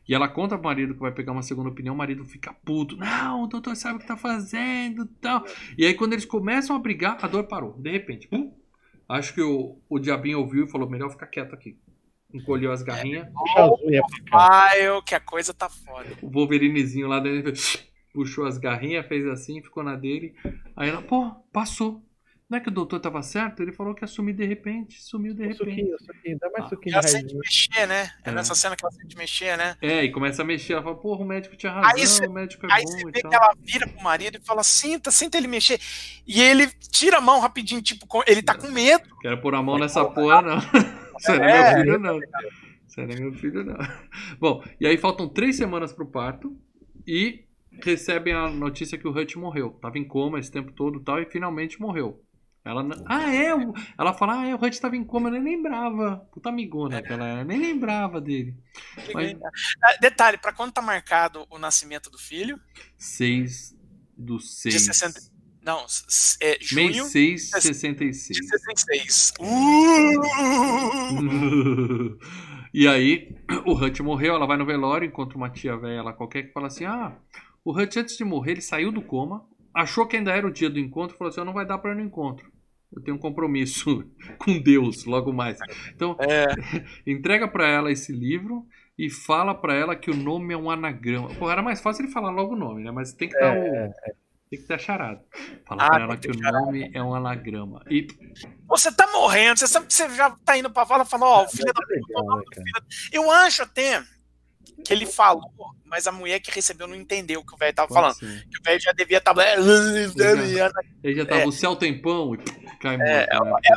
[0.08, 2.96] E ela conta pro marido que vai pegar uma segunda opinião, o marido fica puto.
[2.96, 5.44] Não, o doutor sabe o que tá fazendo tal.
[5.76, 7.72] E aí, quando eles começam a brigar, a dor parou.
[7.78, 8.54] De repente, pum.
[9.08, 11.76] Acho que o, o diabinho ouviu e falou: melhor ficar quieto aqui.
[12.32, 13.26] Encolheu as garrinhas.
[14.30, 14.68] Cá.
[14.70, 16.08] Ai, eu, que a coisa tá foda.
[16.22, 17.52] O Wolverinezinho lá dentro
[18.12, 20.34] puxou as garrinhas, fez assim, ficou na dele.
[20.76, 22.02] Aí ela, pô, passou.
[22.48, 23.62] Não é que o doutor tava certo?
[23.62, 25.00] Ele falou que ia sumir de repente.
[25.00, 25.58] Sumiu de Um repente.
[25.58, 26.38] suquinho, suquinho.
[26.40, 26.68] Dá mais Ah.
[26.68, 27.40] suquinho Ela de sente raizinho.
[27.40, 28.10] mexer, né?
[28.24, 28.32] É É.
[28.32, 29.76] nessa cena que ela sente mexer, né?
[29.80, 30.72] É, e começa a mexer.
[30.72, 33.00] Ela fala, porra, o médico tinha razão, Aí cê- o médico é Aí bom você
[33.08, 35.78] e vê que ela vira pro marido e fala: senta, senta ele mexer.
[36.26, 39.04] E ele tira a mão rapidinho, tipo, ele tá com medo.
[39.22, 40.58] Quero pôr a mão nessa porra, não.
[41.20, 41.74] Você não é É.
[41.74, 42.20] meu filho, não.
[42.86, 43.76] Você não é meu filho, não.
[44.38, 46.56] Bom, e aí faltam três semanas pro parto
[47.06, 47.44] e
[47.82, 49.70] recebem a notícia que o Hutch morreu.
[49.80, 52.22] Tava em coma esse tempo todo e tal, e finalmente morreu.
[52.62, 53.52] Ela, ah, é?
[53.96, 56.28] Ela fala, ah, é, o Hutch tava em coma, eu nem lembrava.
[56.30, 58.54] Puta amigona que ela era, nem lembrava dele.
[59.14, 59.34] Mas-
[59.82, 62.60] Ah, Detalhe, pra quando tá marcado o nascimento do filho?
[62.98, 63.74] 6
[64.16, 64.82] do De 6.
[64.82, 65.20] 60.
[65.70, 65.86] Não,
[66.42, 68.48] é junho Mês 6, de 66.
[68.48, 69.34] 66.
[69.38, 70.20] Uh!
[72.74, 76.42] e aí, o Hutch morreu, ela vai no velório, encontra uma tia velha lá qualquer
[76.42, 77.16] que fala assim: Ah,
[77.64, 80.68] o Hutch antes de morrer, ele saiu do coma, achou que ainda era o dia
[80.68, 82.50] do encontro, falou assim: "Ó, Não vai dar pra ir no encontro.
[82.92, 84.04] Eu tenho um compromisso
[84.38, 85.56] com Deus logo mais.
[85.94, 86.46] Então, É,
[87.06, 88.66] entrega pra ela esse livro
[88.98, 91.28] e fala pra ela que o nome é um anagrama.
[91.36, 92.90] Pô, era mais fácil ele falar logo o nome, né?
[92.90, 94.29] Mas tem que dar É, o.
[94.50, 95.24] Tem que ter charada.
[95.64, 97.84] Fala Ah, pra ela que que o nome é um anagrama.
[97.88, 98.08] E
[98.66, 101.44] Você tá morrendo, você sabe que você já tá indo pra vala e fala, ó,
[101.44, 102.44] o filho da É legal, né?
[103.12, 104.02] Eu acho até
[104.84, 105.52] que ele falou,
[105.86, 108.14] mas a mulher que recebeu não entendeu o que o velho tava pode falando.
[108.16, 108.44] ser.
[108.50, 109.34] Que o velho já devia estar.
[111.04, 112.38] Ele já tava o céu tem pão e
[112.78, 113.08] cai morto.
[113.08, 113.26] né?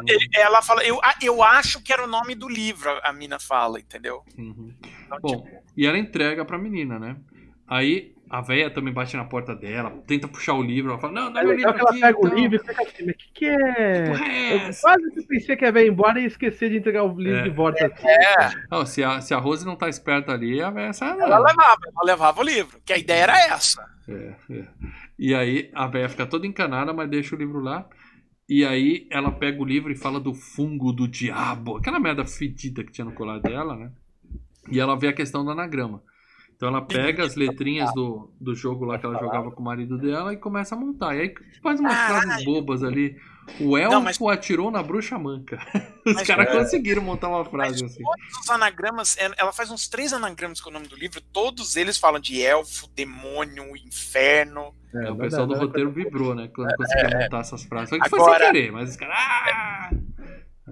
[0.07, 3.37] Ele- ela fala, eu, eu acho que era o nome do livro, a a mina
[3.39, 4.23] fala, entendeu?
[4.37, 4.73] Uhum.
[5.05, 7.15] Então, Bom, tipo, e ela entrega pra menina, né?
[7.67, 11.31] Aí a véia também bate na porta dela, tenta puxar o livro, ela fala, não,
[11.31, 11.99] dá É meu legal livro que ela aqui.
[12.01, 12.38] pega o então.
[12.39, 14.03] livro e fica assim, mas o que, que é?
[14.07, 17.15] Porra é Eu quase que pensei que ia vir embora e esquecer de entregar o
[17.19, 17.43] livro É.
[17.43, 17.85] de volta.
[17.85, 21.38] é, Não, se, a, se a Rose não tá esperta ali, a véia sai ela
[21.38, 23.85] levava, ela levava o livro, que a ideia era essa.
[24.10, 24.68] É, é.
[25.18, 27.88] E aí a véia fica toda encanada, mas deixa o livro lá.
[28.49, 32.84] E aí ela pega o livro e fala do fungo do diabo, aquela merda fedida
[32.84, 33.91] que tinha no colar dela, né?
[34.72, 36.01] E ela vê a questão do anagrama.
[36.64, 39.98] Então ela pega as letrinhas do, do jogo lá que ela jogava com o marido
[39.98, 41.14] dela e começa a montar.
[41.14, 42.22] E aí faz umas Caralho.
[42.22, 43.18] frases bobas ali.
[43.60, 45.60] O elfo Não, mas- atirou na bruxa manca.
[46.07, 46.57] Os Mas- caras é.
[46.57, 48.02] conseguiram montar uma Mas frase assim.
[48.02, 51.98] todos os anagramas, ela faz uns três anagramas com o nome do livro, todos eles
[51.98, 54.73] falam de elfo, demônio, inferno.
[54.95, 56.49] É, o pessoal do roteiro vibrou, né?
[56.56, 57.90] Quando conseguiu montar essas frases.
[57.90, 59.15] Só que foi Agora- sem querer, mas os caras.
[59.18, 59.90] Ah!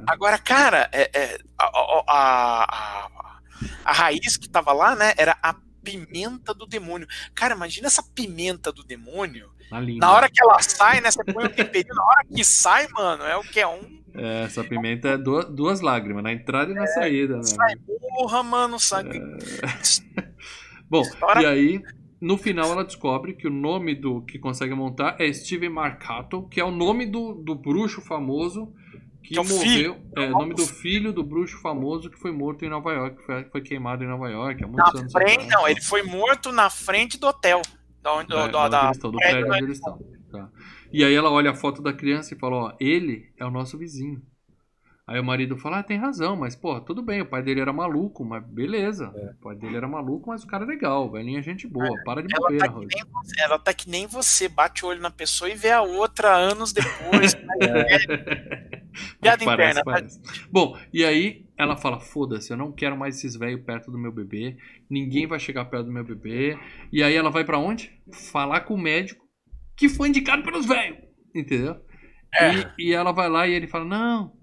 [0.08, 3.40] Agora, cara, é, é, a, a, a, a-
[3.84, 7.08] a raiz que tava lá, né, era a pimenta do demônio.
[7.34, 9.50] Cara, imagina essa pimenta do demônio.
[9.70, 10.00] Na língua.
[10.00, 13.24] Na hora que ela sai, né, você põe o temperinho, na hora que sai, mano,
[13.24, 14.02] é o que é um...
[14.14, 17.44] É, essa pimenta é duas, duas lágrimas, na entrada e na saída, né?
[17.44, 19.22] Sai, porra, mano, sangue.
[20.90, 21.42] Bom, Estoura.
[21.42, 21.82] e aí,
[22.20, 26.60] no final ela descobre que o nome do que consegue montar é Steven Marcato, que
[26.60, 28.74] é o nome do, do bruxo famoso
[29.24, 29.60] que Que é o morreu.
[29.62, 29.98] filho.
[30.16, 33.26] É o nome do filho do bruxo famoso que foi morto em Nova York, que
[33.26, 35.50] foi, foi queimado em Nova York há muitos Na anos frente, atrás.
[35.50, 37.62] não, ele foi morto na frente do hotel.
[38.02, 39.56] Da onde, Da, do, da estão, do prédio, né?
[39.56, 40.00] onde eles estão.
[40.32, 40.50] Tá.
[40.92, 43.78] E aí ela olha a foto da criança e fala, ó, ele é o nosso
[43.78, 44.22] vizinho.
[45.08, 47.74] Aí o marido fala, ah, tem razão, mas, pô, tudo bem, o pai dele era
[47.74, 49.12] maluco, mas beleza.
[49.14, 49.32] É.
[49.32, 52.34] O pai dele era maluco, mas o cara é legal, é gente boa, para de
[52.34, 55.56] Ela bobeira, tá, você, ela tá que nem você, bate o olho na pessoa e
[55.56, 57.36] vê a outra anos depois.
[59.22, 60.22] Piada Parece, interna, parece.
[60.52, 64.12] Bom, e aí ela fala, foda-se, eu não quero mais esses velhos perto do meu
[64.12, 64.58] bebê,
[64.90, 66.58] ninguém vai chegar perto do meu bebê.
[66.92, 67.92] E aí ela vai pra onde?
[68.12, 69.26] Falar com o médico
[69.76, 71.00] que foi indicado pelos velhos,
[71.34, 71.80] entendeu?
[72.34, 72.52] É.
[72.78, 74.34] E, e ela vai lá e ele fala, não,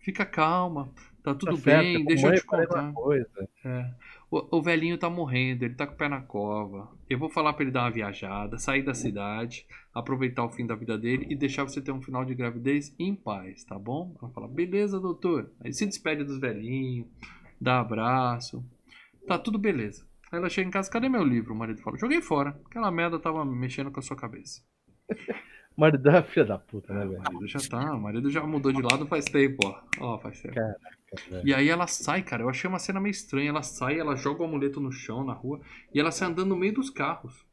[0.00, 0.92] fica calma,
[1.22, 2.92] tá tudo Tá bem, deixa eu te contar.
[3.64, 3.90] É.
[4.30, 6.90] O, o velhinho tá morrendo, ele tá com o pé na cova.
[7.08, 10.74] Eu vou falar pra ele dar uma viajada, sair da cidade, aproveitar o fim da
[10.74, 14.14] vida dele e deixar você ter um final de gravidez em paz, tá bom?
[14.20, 15.50] Ela fala, beleza, doutor.
[15.60, 17.06] Aí se despede dos velhinhos,
[17.60, 18.64] dá abraço.
[19.26, 20.06] Tá tudo beleza.
[20.32, 21.54] Aí ela chega em casa, cadê meu livro?
[21.54, 22.58] O marido fala, joguei fora.
[22.66, 24.62] Aquela merda tava mexendo com a sua cabeça.
[25.76, 27.18] Marido é filha da puta, né, velho?
[27.18, 29.82] O marido já tá, o marido já mudou de lado faz tempo, ó.
[30.00, 30.54] Ó, faz tempo.
[30.54, 30.74] velho.
[31.44, 32.42] E aí ela sai, cara.
[32.42, 33.50] Eu achei uma cena meio estranha.
[33.50, 35.60] Ela sai, ela joga o amuleto no chão, na rua,
[35.92, 37.44] e ela sai andando no meio dos carros.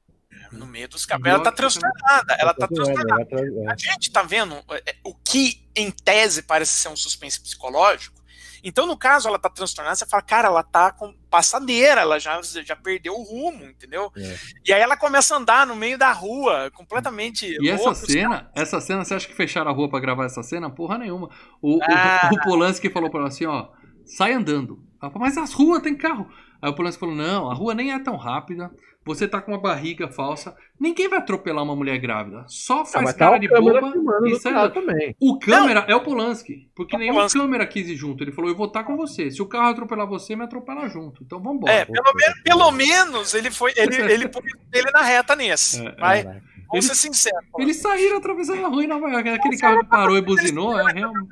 [0.52, 1.36] No meio dos cabelos.
[1.36, 2.34] Ela tá transtornada.
[2.40, 3.28] Ela tá transtornada.
[3.70, 4.56] A gente tá vendo
[4.86, 8.21] é, o que, em tese, parece ser um suspense psicológico.
[8.64, 12.40] Então, no caso, ela tá transtornada, você fala, cara, ela tá com passadeira, ela já,
[12.42, 14.12] já perdeu o rumo, entendeu?
[14.16, 14.36] É.
[14.68, 18.52] E aí ela começa a andar no meio da rua, completamente E essa louca, cena,
[18.54, 20.70] essa cena, você acha que fecharam a rua pra gravar essa cena?
[20.70, 21.30] Porra nenhuma.
[21.62, 22.30] O, o- Ah.
[22.32, 23.70] o Polanski falou pra ela assim, ó,
[24.06, 24.84] sai andando.
[25.02, 26.30] Ela falou, mas as ruas tem carro.
[26.62, 28.72] Aí o Polanski falou, não, a rua nem é tão rápida.
[29.04, 30.56] Você tá com uma barriga falsa.
[30.80, 32.46] Ninguém vai atropelar uma mulher grávida.
[32.48, 33.94] Só Ah, faz mas tá cara o de boba
[34.28, 35.16] e sai também.
[35.20, 37.40] O câmera é o Polanski, porque É o nenhum Polanski.
[37.40, 38.24] câmera quis ir junto.
[38.24, 39.32] Ele falou, eu vou estar com você.
[39.32, 41.24] Se o carro atropelar você, me atropelar junto.
[41.24, 41.74] Então vambora.
[41.74, 43.74] É, pelo, menos, pelo menos ele foi.
[43.76, 45.84] Ele, ele pôs ele na reta nesse.
[45.84, 46.44] É, vai, Caraca.
[46.72, 47.46] Vamos Ele- ser sinceros.
[47.60, 49.30] Eles saíram atravessando a rua em Nova York.
[49.30, 51.30] Aquele carro que parou e buzinou, é realmente.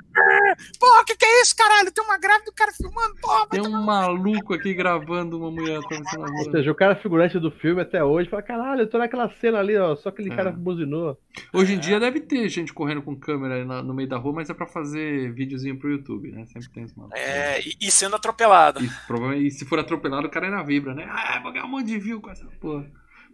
[0.79, 1.91] Porra, o que, que é isso, caralho?
[1.91, 3.47] Tem uma grávida, o cara filmando, porra.
[3.47, 6.51] Tem um maluco aqui gravando uma mulher atravessando a Ou rua.
[6.51, 9.77] seja, o cara figurante do filme até hoje fala, caralho, eu tô naquela cena ali,
[9.77, 10.35] ó, só aquele É.
[10.35, 11.17] cara buzinou.
[11.53, 14.33] Hoje em dia deve ter gente correndo com câmera aí na- no meio da rua,
[14.33, 16.45] mas é pra fazer videozinho pro YouTube, né?
[16.47, 17.15] Sempre tem esse maluco.
[17.17, 18.83] É, e, e sendo atropelado.
[18.83, 21.07] E, provavelmente, e se for atropelado, o cara ainda vibra, né?
[21.09, 22.85] Ah, vou ganhar um monte de view com essa porra.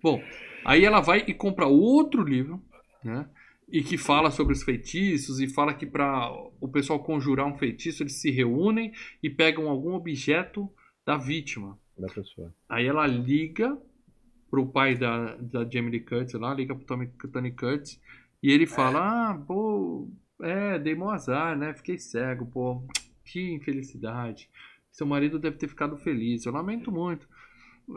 [0.06, 0.22] Bom,
[0.64, 2.64] aí ela vai e compra outro livro,
[3.04, 3.28] né?
[3.68, 8.04] E que fala sobre os feitiços e fala que para o pessoal conjurar um feitiço,
[8.04, 10.72] eles se reúnem e pegam algum objeto
[11.04, 11.80] da vítima.
[11.98, 12.54] Da pessoa.
[12.70, 13.76] Aí ela liga
[14.48, 18.00] pro pai da, da Jamie Lee Curtis lá, liga pro Tommy, Tony Curtis,
[18.44, 20.08] e ele fala, ah, pô,
[20.40, 21.74] é, dei mó azar, né?
[21.74, 22.88] Fiquei cego, pô,
[23.24, 24.52] que infelicidade.
[24.92, 27.28] Seu marido deve ter ficado feliz, eu lamento muito.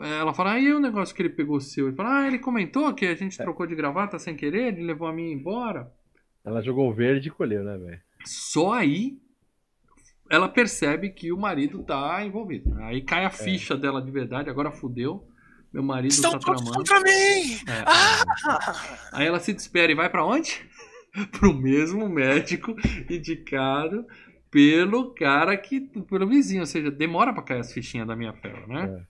[0.01, 1.87] Ela fala, ah, e o negócio que ele pegou seu?
[1.87, 5.07] Ele fala, ah, ele comentou que a gente trocou de gravata sem querer, ele levou
[5.07, 5.91] a minha embora.
[6.45, 8.01] Ela jogou verde e colheu, né, velho?
[8.25, 9.17] Só aí
[10.29, 12.75] ela percebe que o marido tá envolvido.
[12.83, 15.27] Aí cai a ficha dela de verdade, agora fudeu.
[15.73, 16.71] Meu marido Estão tá tramando.
[16.71, 17.53] contra mim!
[17.67, 17.83] É.
[17.85, 18.75] Ah!
[19.13, 20.67] Aí ela se despera e vai pra onde?
[21.39, 22.75] Pro mesmo médico
[23.09, 24.05] indicado
[24.49, 25.79] pelo cara que.
[26.09, 29.03] pelo vizinho, ou seja, demora pra cair as fichinhas da minha fera, né?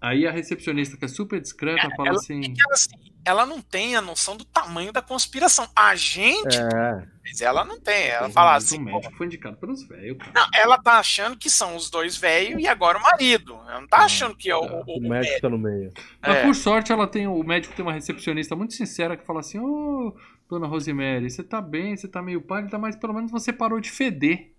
[0.00, 2.40] Aí a recepcionista, que é super discreta, fala ela- assim.
[2.40, 2.90] Ela, assim,
[3.24, 5.68] ela não tem a noção do tamanho da conspiração.
[5.74, 7.04] A gente, É.
[7.24, 8.06] mas ela não tem.
[8.08, 10.30] Ela "Mas fala o assim, pô, médico foi indicado pelos velhos, cara.
[10.34, 13.54] não, ela tá achando que são os dois velhos e agora o marido.
[13.66, 15.92] Ela não tá Não, achando que é o, o, O médico tá no meio.
[16.22, 16.42] Mas É.
[16.44, 17.26] por sorte, ela tem.
[17.26, 20.14] O médico tem uma recepcionista muito sincera que fala assim: Ô,
[20.48, 23.90] dona Rosemary, você tá bem, você tá meio pálida, mas pelo menos você parou de
[23.90, 24.52] feder.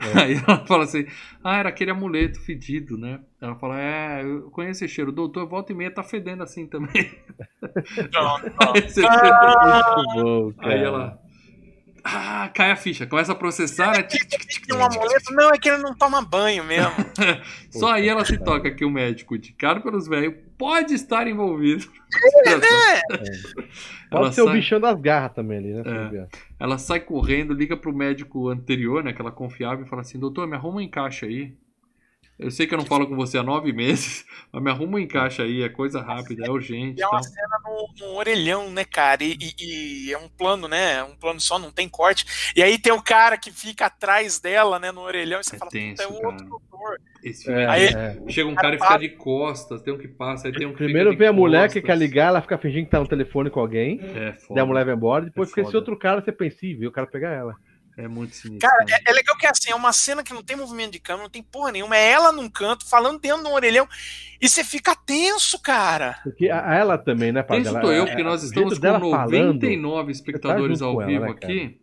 [0.00, 0.20] É.
[0.24, 1.06] Aí ela fala assim:
[1.42, 3.20] Ah, era aquele amuleto fedido, né?
[3.40, 5.10] Ela fala: É, eu conheço esse cheiro.
[5.10, 7.10] O doutor, volta e meia, tá fedendo assim também.
[8.12, 8.72] Não, não.
[9.94, 10.74] Muito bom, cara.
[10.74, 11.23] Aí ela.
[12.06, 13.92] Ah, cai a ficha, começa a processar.
[13.92, 14.02] né?
[14.02, 15.32] Tem um amuleto?
[15.32, 16.92] Não, é que ele não toma banho mesmo.
[17.72, 21.90] Só aí ela se toca que o médico, indicado pelos velhos, pode estar envolvido.
[24.10, 25.82] Ela Pode ser o bichão das garras também ali, né?
[26.14, 26.26] É.
[26.60, 29.12] Ela sai correndo, liga pro médico anterior, né?
[29.12, 31.56] Que ela confiava, e fala assim: Doutor, me arruma um encaixe aí.
[32.36, 34.98] Eu sei que eu não falo com você há nove meses, mas me arruma um
[34.98, 36.98] encaixe aí, é coisa rápida, é urgente.
[36.98, 37.22] E é uma Então.
[37.32, 39.22] cena no, no orelhão, né, cara?
[39.22, 41.02] E, e- e é um plano, né?
[41.04, 42.52] Um plano só, não tem corte.
[42.56, 45.58] E aí tem o cara que fica atrás dela, né, no orelhão, e você É
[45.60, 47.00] fala, tenso, puta, é o outro doutor.
[47.22, 48.18] Esse filme É, é Aí- é.
[48.28, 50.76] Chega um cara e fica de costas, tem um que passa, aí tem um que
[50.78, 53.06] Primeiro fica de vem a mulher que quer ligar, ela fica fingindo que tá no
[53.08, 54.00] telefone com alguém.
[54.02, 54.54] É foda.
[54.56, 55.24] Daí a mulher vai embora.
[55.24, 57.54] Depois É fica esse outro cara, você pensa, "Ih, viu o cara pegar ela.
[57.96, 58.68] É muito sinistro.
[58.68, 61.24] Cara, é, é legal que assim, é uma cena que não tem movimento de câmera,
[61.24, 61.96] não tem porra nenhuma.
[61.96, 63.88] É ela num canto, falando dentro do orelhão.
[64.40, 66.18] E você fica tenso, cara.
[66.24, 68.74] Porque a, a ela também, né, Tenso Ela- tô eu, é- porque é- nós estamos
[68.74, 71.80] com dela falando, 99 espectadores ao ela, vivo né, aqui.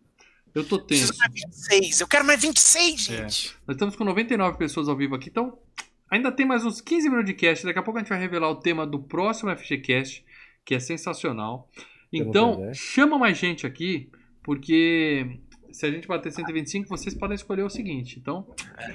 [0.54, 1.14] Eu tô tenso.
[1.18, 2.00] Mais 26.
[2.02, 3.16] Eu quero mais 26, É.
[3.28, 3.56] gente.
[3.66, 5.56] Nós estamos com 99 pessoas ao vivo aqui, então
[6.10, 7.64] ainda tem mais uns 15 minutos de cast.
[7.64, 10.22] Daqui a pouco a gente vai revelar o tema do próximo FGCast,
[10.62, 11.70] que é sensacional.
[12.12, 14.10] Eu Então, chama mais gente aqui,
[14.42, 15.38] porque
[15.72, 18.18] se a gente bater 125, vocês podem escolher o seguinte.
[18.18, 18.46] Então,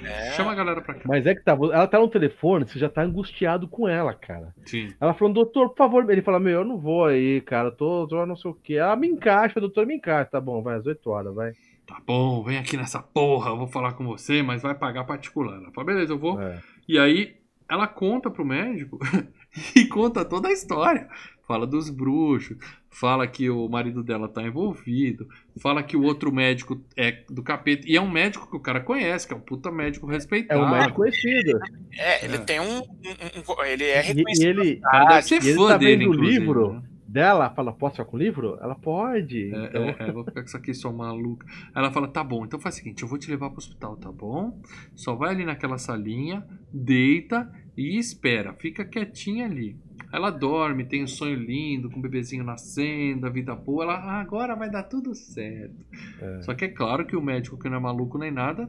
[0.04, 0.32] É.
[0.32, 1.02] chama a galera pra cá.
[1.06, 4.54] Mas é que tá, ela tá no telefone, você já tá angustiado com ela, cara.
[4.64, 4.88] Sim.
[5.00, 6.10] Ela falando, doutor, por favor.
[6.10, 8.74] Ele fala, meu, eu não vou aí, cara, eu tô, tô não sei o quê.
[8.74, 10.30] Ela me encaixa, doutor, me encaixa.
[10.30, 11.52] Tá bom, vai às 8 horas, vai.
[11.86, 15.56] Tá bom, vem aqui nessa porra, eu vou falar com você, mas vai pagar particular.
[15.56, 16.40] Ela fala, beleza, eu vou.
[16.40, 16.60] É.
[16.86, 17.36] E aí
[17.68, 18.98] ela conta pro médico
[19.74, 21.08] e conta toda a história.
[21.46, 22.58] Fala dos bruxos,
[22.90, 25.26] fala que o marido dela tá envolvido,
[25.60, 27.82] fala que o outro médico é do capeta.
[27.86, 30.60] E é um médico que o cara conhece, que é um puta médico É respeitado.
[30.60, 31.58] um médico conhecido.
[31.96, 32.38] É, ele É.
[32.38, 34.60] tem um, um- um- Ele é E, e reconhecido.
[34.62, 36.72] ele, O cara deve ser E ele fã tá dele, vendo o inclusive, livro?
[36.74, 36.82] né?
[37.10, 38.58] dela, fala, posso ficar com o livro?
[38.60, 39.44] Ela pode.
[39.54, 41.46] É, Então, é, é, vou ficar com isso aqui, sua maluca.
[41.74, 43.96] Aí ela fala, tá bom, então faz o seguinte, eu vou te levar pro hospital,
[43.96, 44.60] tá bom?
[44.94, 49.76] Só vai ali naquela salinha, deita e espera, fica quietinha ali.
[50.12, 53.84] Ela dorme, tem um sonho lindo, com o bebezinho nascendo, a vida boa.
[53.84, 55.76] Ela, ah, agora vai dar tudo certo.
[56.20, 56.42] É.
[56.42, 58.68] Só que é claro que o médico, que não é maluco nem nada,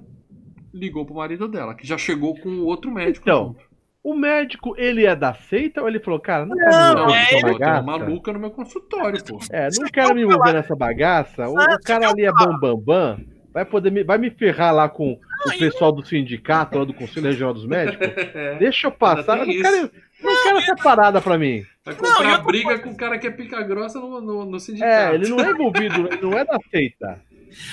[0.71, 3.27] ligou pro marido dela, que já chegou com o outro médico.
[3.27, 3.69] Então, junto.
[4.03, 7.39] O médico, ele é da seita ou ele falou, cara, não, Não, quero me Não,
[7.39, 7.81] uma bagaça?
[7.83, 9.39] maluca no meu consultório, pô.
[9.51, 11.49] É, não quero me envolver nessa bagaça.
[11.49, 12.77] O, o cara ali é bambambam.
[12.77, 16.85] Bam, bam, vai, poder me, vai me ferrar lá com o pessoal do sindicato, lá
[16.85, 18.07] do Conselho Regional dos Médicos.
[18.59, 19.39] Deixa eu passar.
[19.39, 19.91] Eu não quero,
[20.21, 21.65] não quero essa parada pra mim.
[21.85, 24.59] Vai Não, comprar outra briga com o cara que é pica grossa no, no, no
[24.59, 24.91] sindicato.
[24.91, 27.21] É, ele não é envolvido, ele não é da seita.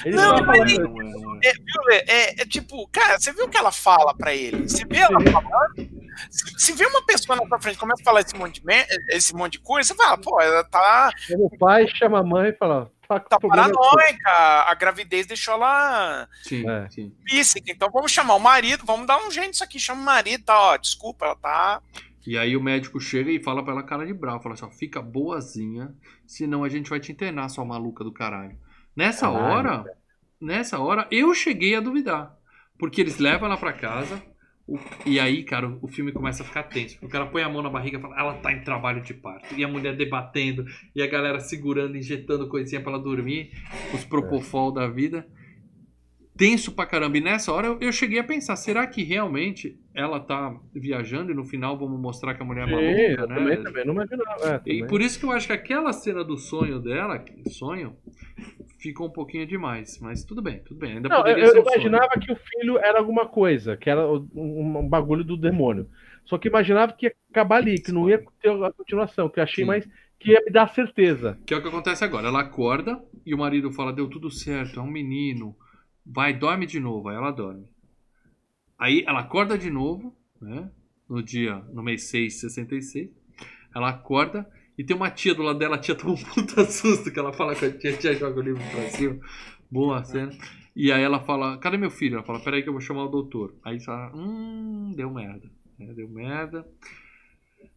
[0.04, 0.78] Ele Não, tá mas.
[0.78, 1.38] Não é, não é.
[1.44, 1.96] É, viu, Lê?
[2.06, 4.68] é, é tipo, cara, você viu o que ela fala pra ele?
[4.68, 6.06] Você vê ela falando?
[6.30, 8.72] Se, se vê uma pessoa na sua frente começa a falar esse monte, de,
[9.10, 12.56] esse monte de coisa, você fala, pô, ela tá, O pai chama a mãe e
[12.56, 12.90] fala.
[13.08, 14.30] Tá, tá paranoica,
[14.66, 16.88] a gravidez deixou ela Sim, É.
[16.90, 17.12] sim.
[17.28, 17.70] física.
[17.70, 20.58] Então vamos chamar o marido, vamos dar um jeito nisso aqui, chama o marido, tá,
[20.58, 21.82] ó, desculpa, ela tá.
[22.26, 24.70] E aí o médico chega e fala pra ela cara de bravo, fala assim, ó,
[24.70, 25.94] fica boazinha,
[26.26, 28.58] senão a gente vai te internar, sua maluca do caralho.
[28.96, 29.84] Nessa Caralho, hora,
[30.40, 32.34] nessa hora, eu cheguei a duvidar.
[32.78, 34.22] Porque eles levam ela pra casa,
[34.66, 36.98] o- e aí, cara, o filme começa a ficar tenso.
[37.02, 39.54] O cara põe a mão na barriga e fala, ela tá em trabalho de parto.
[39.54, 40.64] E a mulher debatendo,
[40.94, 43.50] e a galera segurando, injetando coisinha pra ela dormir,
[43.94, 45.26] os propofol da vida.
[46.36, 47.16] Tenso pra caramba.
[47.16, 51.34] E nessa hora eu, eu cheguei a pensar, será que realmente ela tá viajando e
[51.34, 53.34] no final vamos mostrar que a mulher é Sim, maluca, eu né?
[53.36, 54.62] também, também não imaginava.
[54.66, 57.96] É, E por isso que eu acho que aquela cena do sonho dela, que- sonho,
[58.88, 59.98] ficou um pouquinho demais.
[60.00, 60.94] Mas tudo bem, tudo bem.
[60.94, 61.90] Ainda Não, eu, poderia eu ser um sonho.
[61.90, 65.88] imaginava que o filho era alguma coisa, que era um, um bagulho do demônio.
[66.24, 69.44] Só que imaginava que ia acabar ali, que não ia ter a continuação, que eu
[69.44, 69.68] achei Sim.
[69.68, 69.88] mais
[70.18, 71.38] que ia me dar certeza.
[71.46, 72.28] Que é o que acontece agora.
[72.28, 75.56] Ela acorda e o marido fala: Deu tudo certo, é um menino.
[76.04, 77.08] Vai, dorme de novo.
[77.08, 77.68] Aí ela dorme.
[78.78, 80.70] Aí ela acorda de novo, né?
[81.08, 83.10] No dia, no mês 6, 66.
[83.74, 85.76] Ela acorda e tem uma tia do lado dela.
[85.76, 87.90] A tia toma um puta susto que ela fala com a tia.
[87.94, 89.18] A tia joga o livro pra cima.
[89.70, 90.32] Boa cena.
[90.74, 92.14] E aí ela fala: Cadê meu filho?
[92.16, 93.54] Ela fala: Peraí que eu vou chamar o doutor.
[93.64, 95.50] Aí fala: Hum, deu merda.
[95.78, 96.66] né, Deu merda.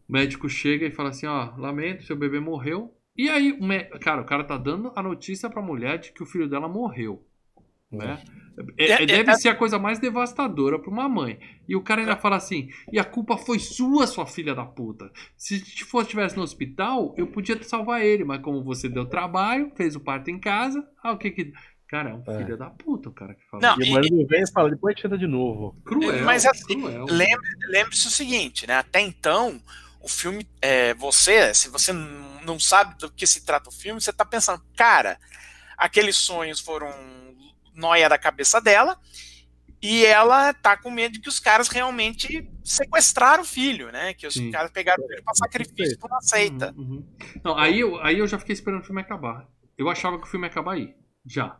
[0.08, 2.94] O médico chega e fala assim: Ó, lamento, seu bebê morreu.
[3.16, 3.58] E aí,
[4.00, 7.26] cara, o cara tá dando a notícia pra mulher de que o filho dela morreu.
[7.90, 8.22] Né?
[8.24, 8.39] É-
[8.78, 11.38] É- é- é- deve ser a coisa mais devastadora pra uma mãe.
[11.68, 15.10] E o cara ainda fala assim: e a culpa foi sua, sua filha da puta.
[15.36, 19.94] Se fosse estivesse no hospital, eu podia salvar ele, mas como você deu trabalho, fez
[19.96, 21.52] o parto em casa, ah, o que que.
[21.88, 22.38] Cara, é um É.
[22.38, 23.60] filho da puta o cara que fala.
[23.62, 25.76] Não, E o marido vem e fala, depois tenta de novo.
[25.84, 26.24] Cruel.
[26.24, 26.80] Mas assim,
[27.68, 28.74] Lembre-se o seguinte, né?
[28.76, 29.60] Até então,
[30.00, 30.46] o filme.
[30.62, 31.92] é, você, se você
[32.44, 35.18] não sabe do que se trata o filme, você tá pensando, cara,
[35.76, 36.92] aqueles sonhos foram
[37.80, 38.98] noia da cabeça dela.
[39.82, 44.12] E ela tá com medo de que os caras realmente sequestraram o filho, né?
[44.12, 44.50] Que os Sim.
[44.50, 46.74] caras pegaram o filho pra sacrifício por uma seita.
[46.76, 47.06] Uhum, uhum.
[47.42, 49.48] Não, aí eu, aí eu já fiquei esperando o filme acabar.
[49.78, 50.94] Eu achava que o filme ia acabar aí.
[51.24, 51.58] Já.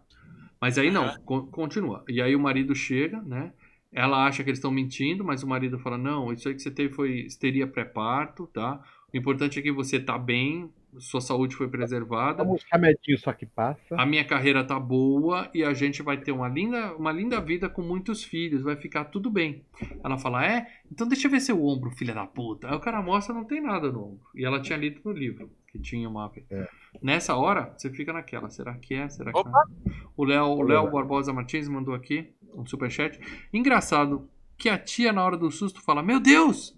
[0.61, 2.05] Mas aí não, con- continua.
[2.09, 3.53] E aí o marido chega, né?
[3.93, 6.71] Ela acha que eles estão mentindo, mas o marido fala: Não, isso aí que você
[6.71, 8.81] teve foi histeria pré-parto, tá?
[9.13, 12.43] O importante é que você tá bem, sua saúde foi preservada.
[12.43, 13.95] Vamos remedinho só que passa.
[13.97, 17.69] A minha carreira tá boa e a gente vai ter uma linda, uma linda vida
[17.69, 19.65] com muitos filhos, vai ficar tudo bem.
[20.03, 20.67] Ela fala, é?
[20.91, 22.69] Então deixa eu ver seu ombro, filha da puta.
[22.69, 24.27] Aí o cara mostra, não tem nada no ombro.
[24.35, 26.31] E ela tinha lido no livro, que tinha uma.
[26.51, 26.69] É.
[27.01, 29.09] Nessa hora, você fica naquela, será que é?
[29.09, 29.51] Será que Opa!
[29.51, 29.95] não?
[30.17, 30.91] O Léo, o Léo.
[30.91, 33.19] Barbosa Martins mandou aqui um superchat.
[33.53, 36.77] Engraçado que a tia, na hora do susto, fala, meu Deus!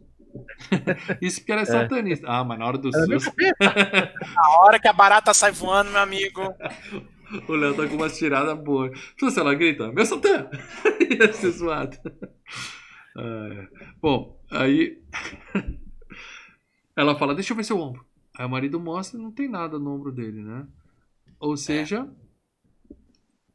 [1.21, 2.27] Isso porque ela é, satanista.
[2.29, 3.33] Ah, mas na hora do É, susto.
[4.37, 6.55] A hora que a barata sai voando, meu amigo.
[7.49, 8.91] O Léo tá com uma tirada boa.
[9.19, 10.49] Só se ela grita, meu Satã!
[11.01, 11.97] Ia ser zoado.
[13.17, 13.69] É.
[14.01, 15.03] Bom, aí.
[16.97, 18.05] ela fala, deixa eu ver seu ombro.
[18.37, 20.67] Aí o marido mostra e não tem nada no ombro dele, né?
[21.39, 22.09] Ou seja.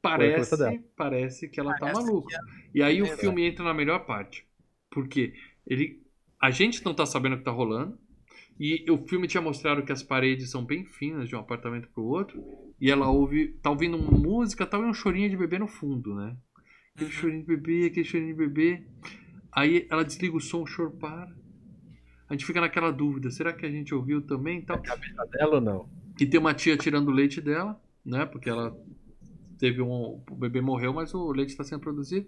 [0.02, 0.84] Parece, cabeça dela.
[0.96, 2.40] parece que ela tá Parece maluca.
[2.74, 4.48] E aí o filme entra na melhor parte.
[4.90, 5.34] Porque
[5.66, 6.02] ele,
[6.42, 7.98] a gente não tá sabendo o que tá rolando.
[8.60, 12.04] E o filme tinha mostrado que as paredes são bem finas de um apartamento pro
[12.04, 12.44] outro.
[12.82, 16.16] E ela ouve, tá ouvindo uma música, tá ouvindo um chorinho de bebê no fundo,
[16.16, 16.36] né?
[16.96, 18.84] Aquele chorinho de bebê, aquele chorinho de bebê.
[19.52, 21.32] Aí ela desliga o som, o choro para.
[22.30, 24.60] A gente fica naquela dúvida, será que a gente ouviu também?
[24.60, 24.82] e Tal.
[24.82, 25.90] Cabeça dela ou não?
[26.20, 28.26] E tem uma tia tirando o leite dela, né?
[28.26, 28.76] Porque ela
[29.60, 30.22] teve um.
[30.30, 32.28] O bebê morreu, mas o leite está sendo produzido.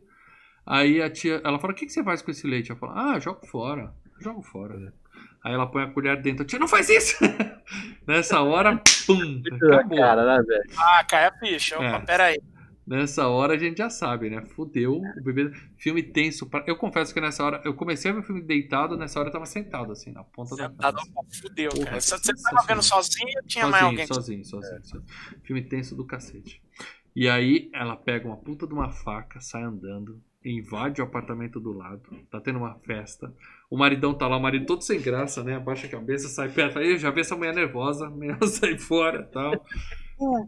[0.65, 2.71] Aí a tia, ela fala: O que, que você faz com esse leite?
[2.71, 3.93] Ela fala: Ah, jogo fora.
[4.19, 4.77] Jogo fora.
[4.77, 4.91] né?
[5.43, 6.45] Aí ela põe a colher dentro.
[6.45, 7.15] Tia, não faz isso!
[8.07, 9.41] Nessa hora, pum!
[9.55, 9.97] Acabou.
[9.97, 10.63] Cara, né, velho?
[10.77, 11.75] Ah, cai a ficha.
[11.75, 11.99] Opa, É.
[12.01, 12.41] peraí.
[12.85, 14.41] Nessa hora a gente já sabe, né?
[14.55, 15.51] Fudeu o bebê.
[15.77, 16.47] Filme tenso.
[16.49, 17.61] pra- Eu confesso que nessa hora.
[17.63, 20.55] Eu comecei a ver o filme deitado, nessa hora eu tava sentado, assim, na ponta
[20.55, 21.07] da Sentado, cama.
[21.17, 22.01] opa, fudeu, Porra, cara.
[22.01, 24.07] Você você tava vendo sozinho ou tinha mais alguém?
[24.07, 25.41] Sozinho, sozinho, sozinho, sozinho.
[25.43, 26.61] Filme tenso do cacete.
[27.15, 31.71] E aí ela pega uma puta de uma faca, sai andando, invade o apartamento do
[31.71, 32.01] lado,
[32.31, 33.31] tá tendo uma festa.
[33.69, 35.55] O maridão tá lá, o marido todo sem graça, né?
[35.55, 36.79] Abaixa a cabeça, sai perto.
[36.79, 39.63] Aí eu já vi essa mulher nervosa, a mulher sai fora e tal.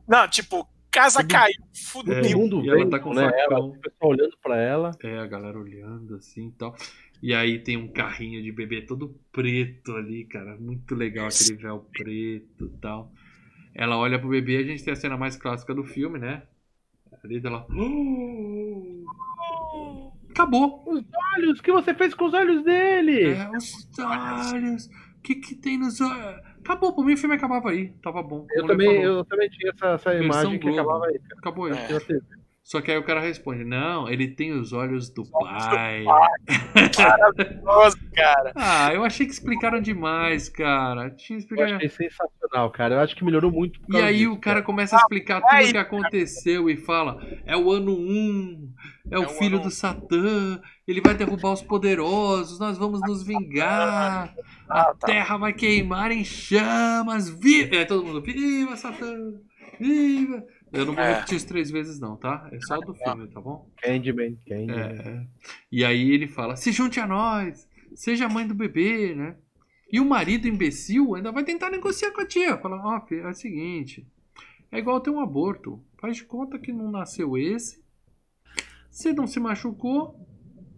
[0.07, 2.15] Não, tipo, casa caiu, fudeu.
[2.15, 2.35] É.
[2.35, 3.29] Mundo E ela tá com né?
[3.29, 3.69] Facão.
[3.69, 4.91] o pessoal olhando pra ela.
[5.03, 6.75] É, a galera olhando assim e tal.
[7.21, 10.57] E aí tem um carrinho de bebê todo preto ali, cara.
[10.59, 13.11] Muito legal aquele véu preto e tal.
[13.75, 16.41] Ela olha pro bebê, a gente tem a cena mais clássica do filme, né?
[17.23, 17.67] Ali dela.
[20.41, 20.83] Acabou.
[21.37, 23.33] Olhos, o que você fez com os olhos dele?
[23.33, 24.87] É, os olhos.
[25.17, 26.41] O que, que tem nos olhos?
[26.63, 27.89] Acabou, por mim o filme acabava aí.
[28.01, 28.45] Tava bom.
[28.55, 30.79] eu, também, eu também tinha essa, essa imagem que Globo.
[30.79, 31.35] acabava aí, cara.
[31.37, 31.73] Acabou aí.
[31.73, 32.40] É.
[32.63, 36.03] Só que aí o cara responde: Não, ele tem os olhos do pai.
[36.97, 38.51] Maravilhoso, cara.
[38.63, 41.09] Ah, eu achei que explicaram demais, cara.
[41.09, 41.73] Tinha Eu explicado.
[41.75, 42.95] achei sensacional, cara.
[42.95, 43.79] Eu acho que melhorou muito.
[43.89, 47.19] E aí disso, o cara começa a explicar tudo aí, o que aconteceu e fala:
[47.45, 48.73] é o ano 1,
[49.11, 53.23] é o É o filho do Satã, ele vai derrubar os poderosos, nós vamos nos
[53.23, 54.33] vingar,
[54.69, 55.07] a Ah, tá.
[55.07, 57.75] terra vai queimar em chamas, viva!
[57.75, 59.13] É todo mundo: viva Satã,
[59.79, 60.43] viva!
[60.71, 61.13] Eu não vou É.
[61.15, 62.47] repetir isso três vezes, não, tá?
[62.51, 63.69] É só do filme, tá bom?
[63.81, 64.79] Candyman, Candyman.
[64.79, 65.27] É, é.
[65.71, 69.35] E aí ele fala: se junte a nós, seja a mãe do bebê, né?
[69.91, 72.57] E o marido imbecil ainda vai tentar negociar com a tia.
[72.57, 74.07] Fala: ó, filho, é o seguinte:
[74.71, 75.83] é igual ter um aborto.
[75.99, 77.81] Faz de conta que não nasceu esse.
[78.89, 80.15] Você não se machucou.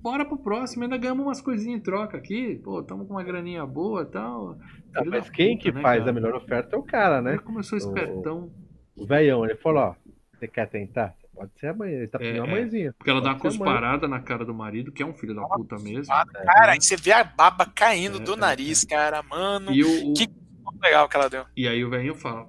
[0.02, 2.60] bora pro próximo, ainda ganhamos umas coisinhas em troca aqui.
[2.64, 4.58] Pô, tamo com uma graninha boa e tal.
[4.98, 6.12] Filho mas quem puta, que né, faz cara?
[6.12, 7.34] a melhor oferta é o cara, né?
[7.34, 8.46] Ele começou espertão.
[8.46, 8.63] O
[8.98, 9.96] velhão, ele falou, ó,
[10.38, 11.16] você quer tentar?
[11.34, 12.52] Pode ser a mãe, ele tá pedindo É, a é.
[12.52, 12.94] mãezinha.
[12.98, 13.74] Porque ela dá uma Pode ser a mãe.
[13.74, 16.06] cusparada na cara do marido, que é um filho da puta mesmo.
[16.14, 19.72] Cara, aí você vê a baba caindo É, do é, nariz, cara, mano.
[19.72, 20.30] E, o, o- Que-
[20.82, 21.46] legal que ela deu.
[21.58, 22.48] e aí o velhinho fala: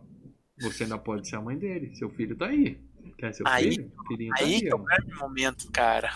[0.60, 2.78] Você ainda pode ser a mãe dele, seu filho tá aí.
[3.16, 3.92] Quer seu Aí- filho?
[4.06, 6.10] Filhinho tá Aí aí, que é o grande momento, cara.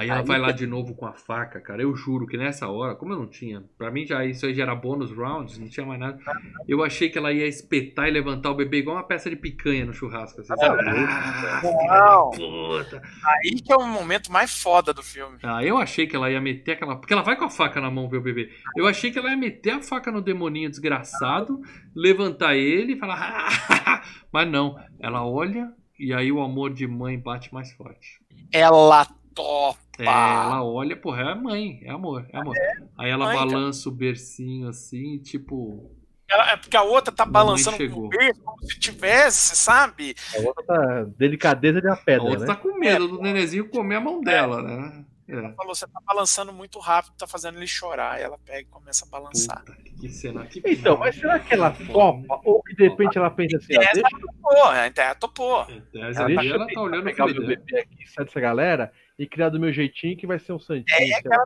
[0.00, 1.82] Aí ela Aí vai que- lá de novo com a faca, cara.
[1.82, 4.62] Eu juro que nessa hora, como eu não tinha, pra mim já isso aí já
[4.62, 6.18] era bônus rounds, não tinha mais nada.
[6.66, 9.84] Eu achei que ela ia espetar e levantar o bebê igual uma peça de picanha
[9.84, 10.40] no churrasco.
[10.40, 10.88] Assim, sabe?
[10.88, 12.30] Ah, Não.
[12.30, 13.02] puta.
[13.26, 15.36] Aí que é o momento mais foda do filme.
[15.42, 16.96] Ah, eu achei que ela ia meter aquela.
[16.96, 18.50] Porque ela vai com a faca na mão ver o bebê.
[18.76, 21.60] Eu achei que ela ia meter a faca no demoninho desgraçado,
[21.94, 24.02] levantar ele e falar.
[24.32, 24.76] Mas não.
[24.98, 28.18] Ela olha e aí o amor de mãe bate mais forte.
[28.52, 29.78] Ela topa.
[29.98, 32.56] É, ela olha, porra, é a mãe, é amor, é amor.
[32.98, 33.50] Aí ela mãe, cara.
[33.50, 35.90] balança o bercinho assim, tipo.
[36.28, 40.14] Ela- é porque a outra tá balançando o berço como se tivesse, sabe?
[40.36, 42.46] A outra tá delicadeza de uma A pedra, outra né?
[42.46, 45.04] tá com medo do nenenzinho comer a mão dela, né?
[45.28, 45.34] É.
[45.34, 48.14] Ela falou, você tá balançando muito rápido, tá fazendo ele chorar.
[48.14, 49.60] Aí ela pega e começa a balançar.
[49.64, 50.44] Puta, que cena.
[50.44, 52.40] Que Então, mas será que ela topa?
[52.44, 55.60] Ou que de repente ela pensa assim, ó, Essa deixa topou, a Terra topou.
[55.62, 58.40] É, eu ela, deixa ela tá olhando o pegar o meu bebê aqui, sai dessa
[58.40, 60.84] galera, e criar do meu jeitinho que vai ser um santinho.
[60.88, 61.44] É sei que lá.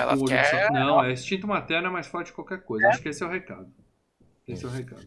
[0.00, 0.70] ela quer.
[0.72, 2.88] Não, é instinto materno é mais forte que qualquer coisa.
[2.88, 3.68] Acho que esse é o recado.
[4.48, 5.06] Esse é o recado.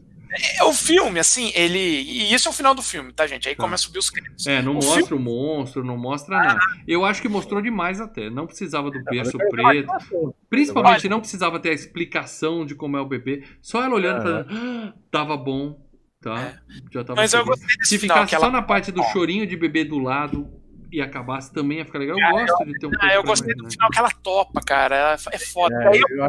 [0.59, 1.77] É o filme, assim, ele.
[1.79, 3.47] E isso é o final do filme, tá, gente?
[3.49, 3.63] Aí Tá.
[3.63, 4.47] começa a subir os créditos.
[4.47, 6.59] É, não O mostra o monstro, não mostra nada.
[6.87, 8.29] Eu acho que mostrou demais até.
[8.29, 10.35] Não precisava do berço é preto.
[10.49, 13.43] Principalmente não precisava ter a explicação de como é o bebê.
[13.61, 14.43] Só ela olhando e Aham.
[14.45, 15.85] falando, ah, tava bom,
[16.21, 16.61] tá?
[16.91, 18.51] Já tava Mas eu feliz." gostei desse Se ficasse só ela.
[18.51, 20.49] na parte do chorinho de bebê do lado
[20.91, 22.17] e acabasse, também ia ficar legal.
[22.17, 23.69] Eu gosto de ter um Ah, eu gostei mais, do né?
[23.71, 25.17] final que ela topa, cara.
[25.31, 25.75] É foda.
[25.75, 26.27] É, Aí cara.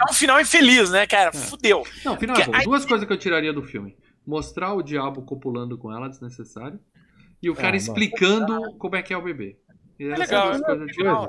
[0.00, 1.32] é um final infeliz, né, cara?
[1.32, 1.84] Fudeu.
[2.04, 2.58] Não, final é bom.
[2.64, 3.96] Duas coisas que eu tiraria do filme.
[4.26, 6.78] Mostrar o diabo copulando com ela, desnecessário.
[7.42, 9.56] E o cara Ah, explicando como é que é o bebê.
[9.98, 11.28] E essas legal, é tiraria.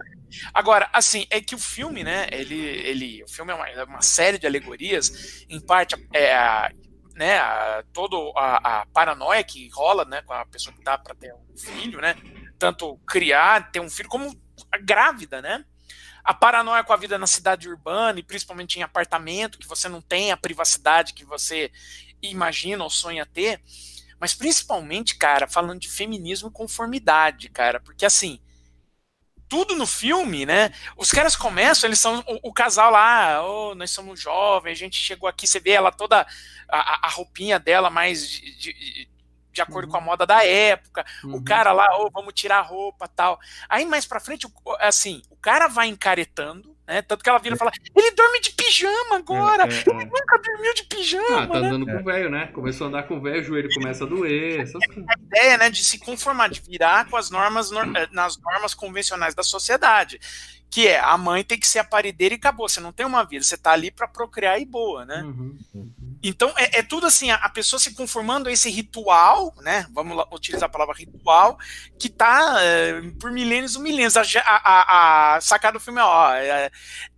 [0.54, 2.28] Agora, assim, é que o filme, né?
[2.32, 6.72] Ele, ele, o filme é uma, é uma série de alegorias, em parte é a,
[7.16, 11.16] né, a, todo a, a paranoia que rola, né, com a pessoa que tá para
[11.16, 12.16] ter um filho, né?
[12.58, 14.36] Tanto criar, ter um filho, como
[14.72, 15.64] a grávida, né?
[16.24, 20.02] A paranoia com a vida na cidade urbana e principalmente em apartamento, que você não
[20.02, 21.72] tem a privacidade que você
[22.22, 23.62] imagina ou sonha ter.
[24.20, 28.40] Mas principalmente, cara, falando de feminismo e conformidade, cara, porque assim,
[29.54, 30.72] tudo no filme, né?
[30.98, 34.96] Os caras começam, eles são o, o casal lá, oh, nós somos jovens, a gente
[34.98, 36.26] chegou aqui, você vê ela toda,
[36.68, 39.10] a, a- roupinha dela mais de, de-
[39.52, 41.36] de acordo com a moda da época, Uhum.
[41.36, 43.40] o cara lá, oh, vamos tirar a roupa tal.
[43.70, 44.48] Aí mais pra frente,
[44.80, 47.02] assim, o cara vai encaretando, né?
[47.02, 50.06] Tanto que ela vira e fala, ele dorme de pijama agora, É, é, é.
[50.06, 51.68] nunca dormiu de pijama, Ah, tá né?
[51.68, 52.48] andando com o velho, né?
[52.48, 54.60] Começou a andar com o velho, o joelho começa a doer.
[54.62, 58.38] Essas a ideia, né, de se conformar, de virar com as normas nor- eh, nas
[58.38, 60.20] normas convencionais da sociedade,
[60.70, 62.68] que é a mãe tem que ser a parideira e acabou.
[62.68, 65.22] Você não tem uma vida, você tá ali para procriar e boa, né?
[65.24, 65.58] Uhum.
[66.24, 69.86] Então é, é tudo assim, a, a pessoa se conformando a esse ritual, né?
[69.94, 71.58] Vamos lá, utilizar a palavra ritual,
[72.00, 74.16] que tá eh, por milênios e milênios.
[74.18, 76.72] A, a- a- a sacada do filme é, ó, é,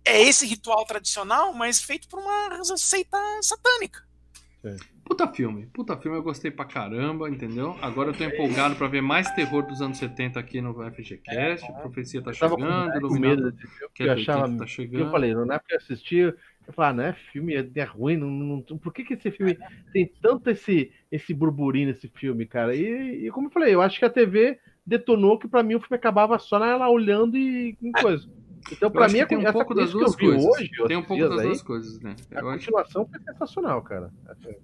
[0.04, 4.04] é esse ritual tradicional, mas feito por uma seita satânica.
[5.04, 7.76] Puta filme, puta filme, eu gostei pra caramba, entendeu?
[7.80, 11.64] Agora eu tô empolgado pra ver mais terror dos anos 70 aqui no FGCast.
[11.70, 13.48] A profecia tá Eu chegando, Iluminado medo
[14.00, 14.42] é eu do achava.
[14.42, 15.04] 80 tá chegando.
[15.04, 16.34] Eu falei, na época que eu assisti,
[16.66, 19.30] eu falei, ah, não é filme, é, é ruim, não, não- por que, que esse
[19.30, 19.56] filme
[19.92, 22.74] tem tanto esse, esse burburinho nesse filme, cara?
[22.74, 25.80] E, e como eu falei, eu acho que a TV detonou que pra mim o
[25.80, 28.24] filme acabava só nela olhando e com coisa.
[28.70, 30.44] Então, acho mim, que tem um essa pouco das que duas coisas.
[30.44, 32.16] hoje, tem um pouco das aí, duas coisas, né?
[32.34, 34.10] A Eu acho, continuação foi sensacional, cara.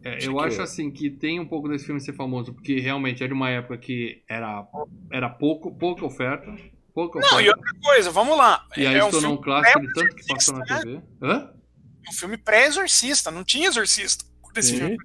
[0.05, 2.81] é, acho eu que- acho assim que tem um pouco desse filme ser famoso, porque
[2.81, 4.67] realmente era uma época que era,
[5.11, 6.53] era pouco, pouca oferta.
[6.93, 7.59] Pouca Não, e oferta.
[7.59, 8.61] outra coisa, vamos lá.
[8.77, 10.67] E aí é se um tornou um clássico de tanto que passou na né?
[10.67, 11.01] TV.
[11.23, 11.51] Hã?
[12.09, 14.97] Um filme pré-exorcista, não tinha exorcista desse filme.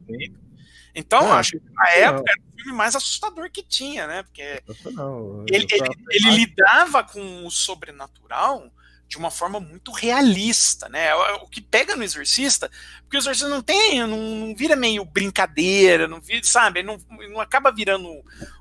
[0.95, 4.23] Então, acho que na época era o filme mais assustador que tinha, né?
[4.23, 4.63] Porque
[5.47, 8.71] ele, ele, ele lidava com o sobrenatural
[9.07, 11.15] de uma forma muito realista, né?
[11.15, 12.69] O o que pega no Exorcista,
[13.03, 16.83] porque o Exorcista não tem, não, não vira meio brincadeira, não vira, sabe?
[16.83, 16.97] Não,
[17.31, 18.09] não acaba virando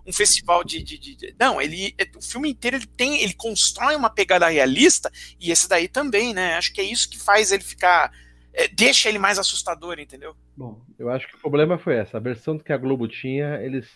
[0.07, 3.97] um festival de, de- de- de- não, ele, o filme inteiro ele tem, ele constrói
[3.97, 5.11] uma pegada realista
[5.41, 6.55] e esse daí também, né?
[6.55, 8.13] Acho que é isso que faz ele ficar,
[8.57, 10.35] é, deixa ele mais assustador, entendeu?
[10.57, 12.17] Bom, Eu acho que o problema foi essa.
[12.17, 13.87] A versão que a Globo tinha, eles.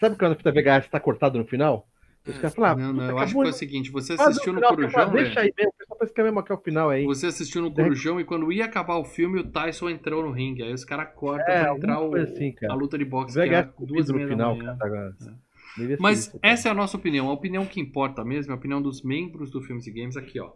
[0.00, 1.86] Sabe quando a fita VHS está cortado no final?
[2.26, 4.60] Os caras falam, ah, Não, não, eu acho que foi o seguinte, você assistiu no
[4.60, 5.46] Corujão, fala, Deixa né?
[5.46, 7.04] aí mesmo, pensa que é mesmo até o final aí.
[7.04, 10.62] Você assistiu no Corujão e quando ia acabar o filme, o Tyson entrou no ringue.
[10.62, 12.72] Aí os caras cortam É, pra entrar o, assim, cara.
[12.72, 15.14] a luta de boxe, que era duas e no final, cara.
[15.18, 17.28] Ser Mas essa é a nossa opinião.
[17.30, 20.38] A opinião que importa mesmo é a opinião dos membros do Filmes e Games aqui,
[20.38, 20.52] ó.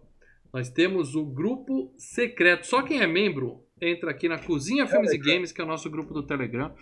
[0.53, 2.67] Nós temos o grupo secreto.
[2.67, 5.89] Só quem é membro entra aqui na Cozinha Filmes e Games, que é o nosso
[5.89, 6.75] grupo do Telegram.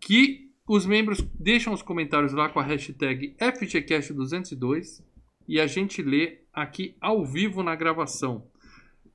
[0.00, 5.02] Que os membros deixam os comentários lá com a hashtag FGCast202
[5.48, 8.46] e a gente lê aqui ao vivo na gravação.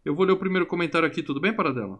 [0.03, 1.99] Eu vou ler o primeiro comentário aqui, tudo bem, Paradela?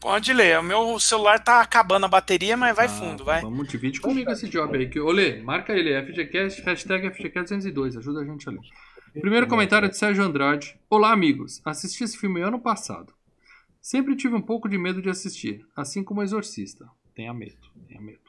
[0.00, 0.58] Pode ler.
[0.60, 3.40] O meu celular tá acabando a bateria, mas vai Ah, fundo, vai.
[3.40, 4.88] Vamos divide comigo esse job aí.
[4.88, 8.58] Que, olê, marca ele, FGCast, hashtag FGCast202, ajuda a gente ali.
[9.20, 10.78] Primeiro comentário é de Sérgio Andrade.
[10.88, 11.60] Olá, amigos.
[11.64, 13.12] Assisti esse filme ano passado.
[13.80, 16.88] Sempre tive um pouco de medo de assistir, assim como o Exorcista.
[17.14, 18.20] Tenha medo, tenha medo.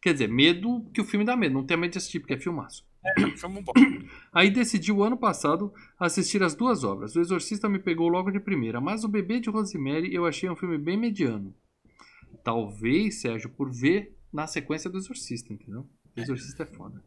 [0.00, 2.38] Quer dizer, medo que o filme dá medo, não tenha medo de assistir, porque é
[2.38, 2.84] filmaço.
[3.36, 3.72] Filme bom.
[4.32, 7.16] Aí decidi o ano passado assistir as duas obras.
[7.16, 10.56] O Exorcista me pegou logo de primeira, mas o Bebê de Rosemary eu achei um
[10.56, 11.54] filme bem mediano.
[12.44, 15.86] Talvez, Sérgio, por ver na sequência do Exorcista, entendeu?
[16.16, 17.02] O Exorcista é foda.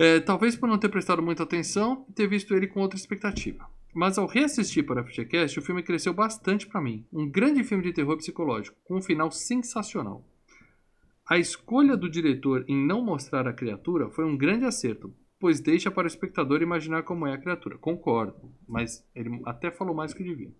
[0.00, 3.68] É, talvez por não ter prestado muita atenção e ter visto ele com outra expectativa.
[3.92, 7.04] Mas ao reassistir para a FGCast, o filme cresceu bastante para mim.
[7.12, 10.24] Um grande filme de terror psicológico, com um final sensacional.
[11.28, 15.90] A escolha do diretor em não mostrar a criatura foi um grande acerto, pois deixa
[15.90, 17.76] para o espectador imaginar como é a criatura.
[17.76, 20.52] Concordo, mas ele até falou mais que devia.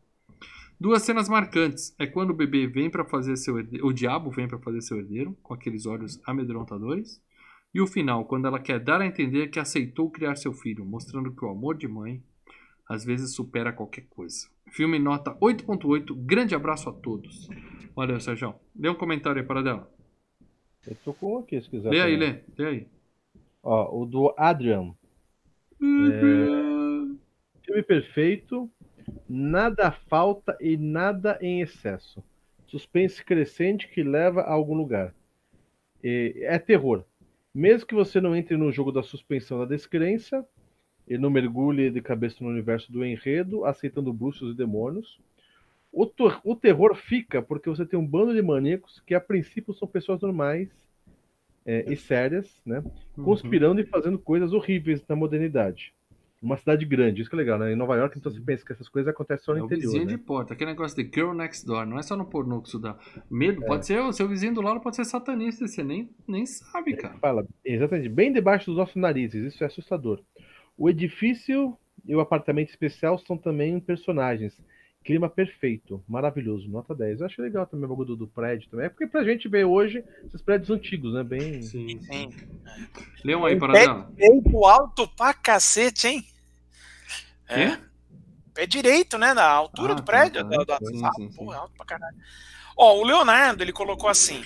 [0.81, 4.49] Duas cenas marcantes é quando o bebê vem para fazer seu herdeiro, o diabo vem
[4.49, 7.21] para fazer seu herdeiro, com aqueles olhos amedrontadores,
[7.75, 11.35] e o final, quando ela quer dar a entender que aceitou criar seu filho, mostrando
[11.35, 12.23] que o amor de mãe
[12.89, 14.49] às vezes supera qualquer coisa.
[14.71, 17.49] Filme nota 8.8, grande abraço a todos.
[17.95, 18.55] Valeu, Sérgio.
[18.75, 19.91] Lê um comentário aí para dela.
[20.87, 21.91] Eu tô com um aqui, se quiser.
[21.91, 22.87] Lê aí, lê, lê aí.
[23.63, 24.95] Ó, o do Adrian.
[25.79, 28.71] Filme perfeito,
[29.29, 32.25] nada falta e nada em excesso.
[32.67, 35.15] Suspense crescente que leva a algum lugar.
[36.03, 37.05] E é terror.
[37.59, 40.47] Mesmo que você não entre no jogo da suspensão da descrença
[41.09, 45.19] e não mergulhe de cabeça no universo do enredo, aceitando bruxos e demônios,
[45.93, 46.09] o,
[46.45, 50.21] o terror fica porque você tem um bando de maníacos que a princípio são pessoas
[50.21, 50.69] normais
[51.67, 52.79] é, e sérias, né?
[53.17, 53.25] Uhum.
[53.25, 55.93] conspirando e fazendo coisas horríveis na modernidade.
[56.41, 57.73] Uma cidade grande, isso que é legal, né?
[57.73, 59.91] Em Nova York, então você pensa que essas coisas acontecem só É no o interior.
[59.91, 60.13] vizinho Né?
[60.13, 62.79] de porta, aquele negócio de girl next door, não é só no pornô que isso
[62.79, 62.97] dá.
[63.29, 63.67] Medo, É.
[63.67, 67.19] pode ser o seu vizinho do lado, pode ser satanista, você nem, nem sabe, cara.
[67.19, 70.23] Fala, exatamente, bem debaixo dos nossos narizes, isso é assustador.
[70.77, 74.57] O edifício e o apartamento especial são também personagens.
[75.05, 77.21] Clima perfeito, maravilhoso, nota 10.
[77.21, 78.87] Eu acho legal também o bagulho do, do prédio também.
[78.87, 81.23] É porque pra gente ver hoje esses prédios antigos, né?
[81.23, 81.63] Bem.
[81.63, 82.31] Sim, Sim.
[83.25, 84.11] Lê um aí, Um para pé dela.
[84.15, 86.27] direito alto pra cacete, hein?
[87.49, 87.55] É.
[87.77, 87.79] Quê?
[88.53, 89.33] Pé direito, né?
[89.33, 90.43] Na altura Ah, do tá, prédio.
[90.43, 90.49] tá.
[90.57, 91.37] da- da- Sim, sim, sim.
[91.37, 92.17] pô, é alto pra caralho.
[92.77, 94.45] Ó, o Leonardo, ele colocou assim.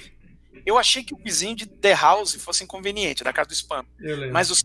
[0.64, 3.84] Eu achei que o vizinho de The House fosse inconveniente, da casa do spam.
[4.30, 4.62] Mas os,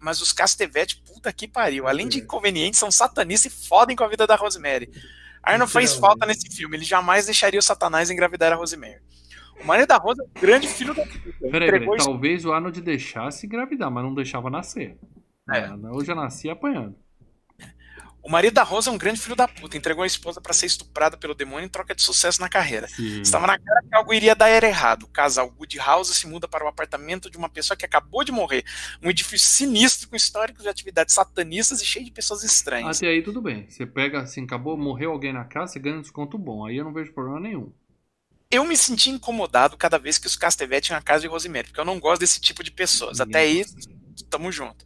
[0.00, 1.86] mas os Castevete, puta que pariu.
[1.86, 4.90] Além de inconvenientes, são satanistas e fodem com a vida da Rosemary.
[5.46, 6.76] Aí não faz falta nesse filme.
[6.76, 9.00] Ele jamais deixaria o Satanás engravidar a Rosemary.
[9.60, 11.18] O marido da Rosa é um grande filho da puta.
[11.50, 14.98] Peraí, peraí, talvez o Arnold deixasse engravidar, mas não deixava nascer.
[15.52, 15.60] É.
[15.60, 16.96] Ah, Hoje eu nasci apanhando.
[18.24, 19.76] O marido da Rosa é um grande filho da puta.
[19.76, 22.88] Entregou a esposa pra ser estuprada pelo demônio em troca de sucesso na carreira.
[22.88, 23.20] Sim.
[23.20, 25.02] Estava na cara que algo iria dar errado.
[25.02, 28.32] O casal Good House se muda para o apartamento de uma pessoa que acabou de
[28.32, 28.64] morrer.
[29.02, 32.96] Um edifício sinistro com históricos de atividades satanistas e cheio de pessoas estranhas.
[32.96, 33.66] Até aí tudo bem.
[33.68, 36.64] Você pega assim, acabou, morreu alguém na casa, você ganha um desconto bom.
[36.64, 37.70] Aí eu não vejo problema nenhum.
[38.50, 41.80] Eu me senti incomodado cada vez que os Castevete iam na casa de Rosemary, porque
[41.80, 43.20] eu não gosto desse tipo de pessoas.
[43.20, 43.64] Até aí,
[44.22, 44.84] tamo junto.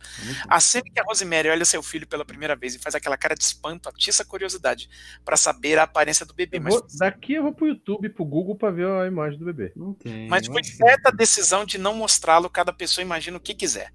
[0.48, 3.34] A cena que a Rosemary olha seu filho pela primeira vez e faz aquela cara
[3.34, 4.88] de espanto, atiça a curiosidade
[5.24, 6.56] para saber a aparência do bebê.
[6.58, 9.44] Eu Mas, vou- daqui eu vou pro YouTube, pro Google, pra ver a imagem do
[9.44, 9.72] bebê.
[10.02, 10.28] Tem.
[10.28, 13.92] mas foi certa a decisão de não mostrá-lo, cada pessoa imagina o que quiser.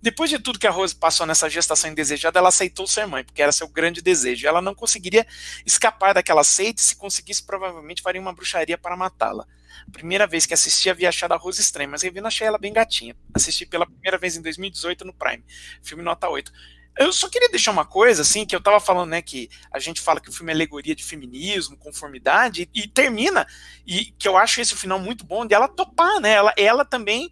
[0.00, 3.42] Depois de tudo que a Rose passou nessa gestação indesejada, ela aceitou ser mãe, porque
[3.42, 4.46] era seu grande desejo.
[4.46, 5.26] Ela não conseguiria
[5.66, 9.44] escapar daquela seita e, se conseguisse, provavelmente faria uma bruxaria para matá-la.
[9.92, 13.16] Primeira vez que assisti havia achado a Rose estranha, mas revendo achei ela bem gatinha.
[13.34, 15.44] Assisti pela primeira vez em 2018 no Prime.
[15.82, 16.52] Filme nota 8.
[16.98, 20.00] Eu só queria deixar uma coisa, assim, que eu tava falando, né, que a gente
[20.00, 23.46] fala que o filme é alegoria de feminismo, conformidade, e, e termina,
[23.86, 27.30] e que eu acho esse final muito bom, de ela topar, né, ela, ela também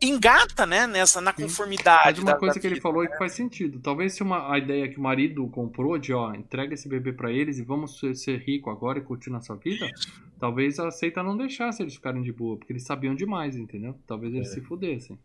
[0.00, 2.04] engata, né, nessa, na conformidade.
[2.04, 2.82] Mas uma da- coisa da que ele vida.
[2.82, 3.80] falou é que faz sentido.
[3.80, 7.30] Talvez se uma a ideia que o marido comprou de, ó, entrega esse bebê pra
[7.32, 9.88] eles e vamos ser, ser rico agora e curtir nossa vida,
[10.42, 13.94] talvez a seita não deixasse eles ficarem de boa, porque eles sabiam demais, entendeu?
[14.08, 14.54] Talvez eles É.
[14.54, 15.16] se fudessem.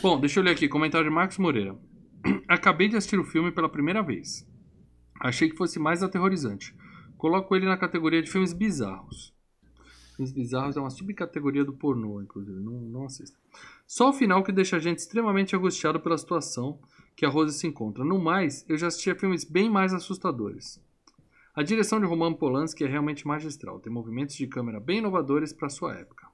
[0.00, 0.68] Bom, deixa eu ler aqui.
[0.68, 1.76] Comentário de Marcos Moreira.
[2.46, 4.48] Acabei de assistir o filme pela primeira vez.
[5.20, 6.72] Achei que fosse mais aterrorizante.
[7.18, 9.34] Coloco ele na categoria de filmes bizarros.
[10.14, 12.60] Filmes bizarros é uma subcategoria do pornô, inclusive.
[12.60, 13.36] Não, não assista.
[13.88, 16.78] Só o final que deixa a gente extremamente angustiado pela situação
[17.16, 18.04] que a Rose se encontra.
[18.04, 20.80] No mais, eu já assisti a filmes bem mais assustadores.
[21.56, 23.80] A direção de Roman Polanski é realmente magistral.
[23.80, 26.28] Tem movimentos de câmera bem inovadores para sua época.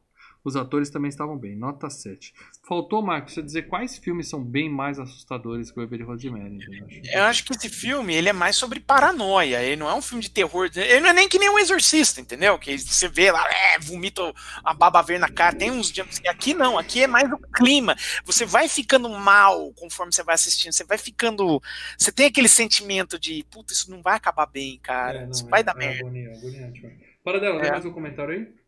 [0.44, 2.34] Os atores também estavam bem, nota 7.
[2.66, 6.56] Faltou, Marcos, você dizer quais filmes são bem mais assustadores que o Bebê de Rosemary.
[6.56, 6.86] Entendeu?
[7.12, 9.62] Eu acho que esse filme ele é mais sobre paranoia.
[9.62, 10.68] Ele não é um filme de terror.
[10.74, 12.58] Ele não é nem que nem um exorcista, entendeu?
[12.58, 14.32] Que você vê lá, é, vomita
[14.64, 15.54] a baba verde na cara.
[15.54, 15.92] Tem uns.
[16.26, 17.94] Aqui não, aqui é mais o clima.
[18.24, 20.72] Você vai ficando mal conforme você vai assistindo.
[20.72, 21.62] Você vai ficando.
[21.96, 25.18] Você tem aquele sentimento de, puta, isso não vai acabar bem, cara.
[25.18, 26.00] É, não, isso vai é, dar é merda.
[26.00, 26.94] agonia, agoniante, mano.
[27.22, 27.70] Para dela, É.
[27.70, 28.61] mais um comentário aí?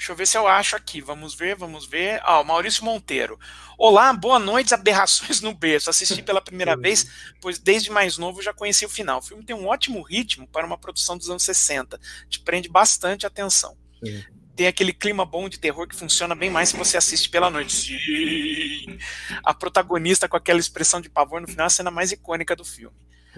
[0.00, 1.02] Deixa eu ver se eu acho aqui.
[1.02, 2.22] Vamos ver, vamos ver.
[2.24, 3.38] Ah, o Maurício Monteiro.
[3.76, 5.90] Olá, boa noite, aberrações no berço.
[5.90, 7.06] Assisti pela primeira vez,
[7.38, 9.18] pois desde mais novo já conheci o final.
[9.18, 12.00] O filme tem um ótimo ritmo para uma produção dos anos 60.
[12.30, 13.76] Te prende bastante atenção.
[14.02, 14.24] Sim.
[14.56, 17.76] Tem aquele clima bom de terror que funciona bem mais se você assiste pela noite.
[17.76, 18.98] Sim.
[19.44, 22.64] A protagonista com aquela expressão de pavor no final é a cena mais icônica do
[22.64, 22.96] filme.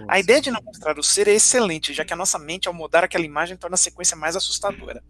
[0.08, 2.74] A ideia de não mostrar o ser é excelente, já que a nossa mente, ao
[2.74, 5.02] mudar aquela imagem, torna a sequência mais assustadora.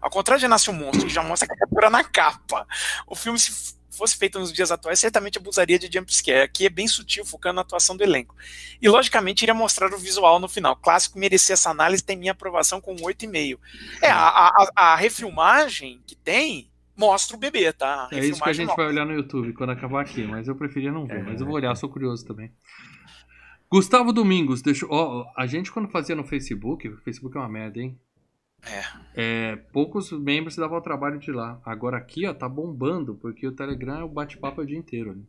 [0.00, 2.66] Ao contrário de Nasce um Monstro, que já mostra a criatura na capa,
[3.06, 6.42] o filme, se fosse feito nos dias atuais, certamente abusaria de jumpscare.
[6.42, 8.34] Aqui é bem sutil, focando na atuação do elenco.
[8.80, 10.76] E, logicamente, iria mostrar o visual no final.
[10.76, 13.58] Clássico merecia essa análise, tem minha aprovação com um 8,5.
[14.00, 18.08] É, a, a, a refilmagem que tem mostra o bebê, tá?
[18.12, 20.90] É isso que a gente vai olhar no YouTube quando acabar aqui, mas eu preferia
[20.90, 22.52] não ver, mas eu vou olhar, sou curioso também.
[23.70, 27.80] Gustavo Domingos, deixa, ó, a gente quando fazia no Facebook, o Facebook é uma merda,
[27.80, 27.98] hein?
[29.14, 31.60] É, poucos membros se davam o trabalho de ir lá.
[31.64, 35.10] Agora aqui, ó, tá bombando, porque o Telegram é o bate-papo o dia inteiro.
[35.10, 35.26] ali.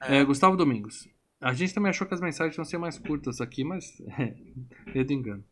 [0.00, 1.08] É, Gustavo Domingos.
[1.40, 4.34] A gente também achou que as mensagens iam ser mais curtas aqui, mas é,
[4.94, 5.44] medo engano.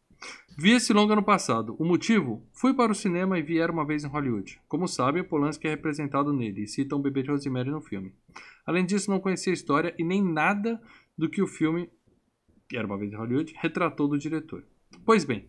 [0.56, 1.74] Vi esse longa no passado.
[1.78, 2.46] O motivo?
[2.52, 4.60] Fui para o cinema e vi Era Uma Vez em Hollywood.
[4.68, 8.14] Como sabem, Polanski é representado nele e cita um bebê de Rosemary no filme.
[8.66, 10.80] Além disso, não conhecia a história e nem nada
[11.16, 11.90] do que o filme
[12.76, 14.64] Era Uma Vez em Hollywood retratou do diretor.
[15.04, 15.48] Pois bem,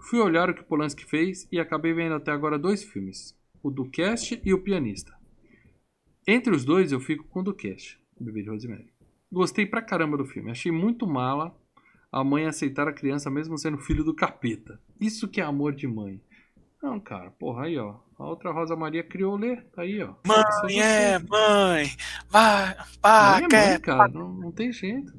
[0.00, 3.36] fui olhar o que Polanski fez e acabei vendo até agora dois filmes.
[3.62, 5.12] O do Cast e o Pianista.
[6.26, 8.92] Entre os dois, eu fico com o do Cast, o bebê de Rosemary.
[9.30, 10.50] Gostei pra caramba do filme.
[10.50, 11.56] Achei muito mala
[12.10, 14.78] a mãe aceitar a criança mesmo sendo filho do capeta.
[15.00, 16.20] Isso que é amor de mãe.
[16.82, 17.96] Não, cara, porra, aí, ó.
[18.18, 20.14] A outra Rosa Maria criou o Lê, tá aí, ó.
[20.26, 21.86] Mãe, é, mãe.
[22.28, 23.70] Vai, pá, Mãe é quer.
[23.70, 25.12] mãe, cara, não, não tem jeito.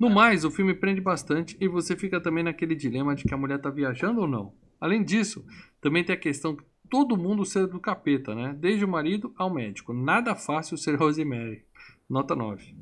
[0.00, 3.36] No mais, o filme prende bastante e você fica também naquele dilema de que a
[3.36, 4.54] mulher tá viajando ou não.
[4.80, 5.44] Além disso,
[5.78, 8.56] também tem a questão que todo mundo ser do capeta, né?
[8.58, 9.92] Desde o marido ao médico.
[9.92, 11.62] Nada fácil ser Rosemary.
[12.08, 12.74] Nota 9.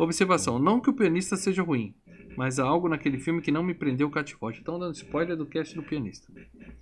[0.00, 1.94] Observação: não que o pianista seja ruim,
[2.36, 4.58] mas há algo naquele filme que não me prendeu o cativote.
[4.58, 6.26] Estão dando spoiler do cast do pianista.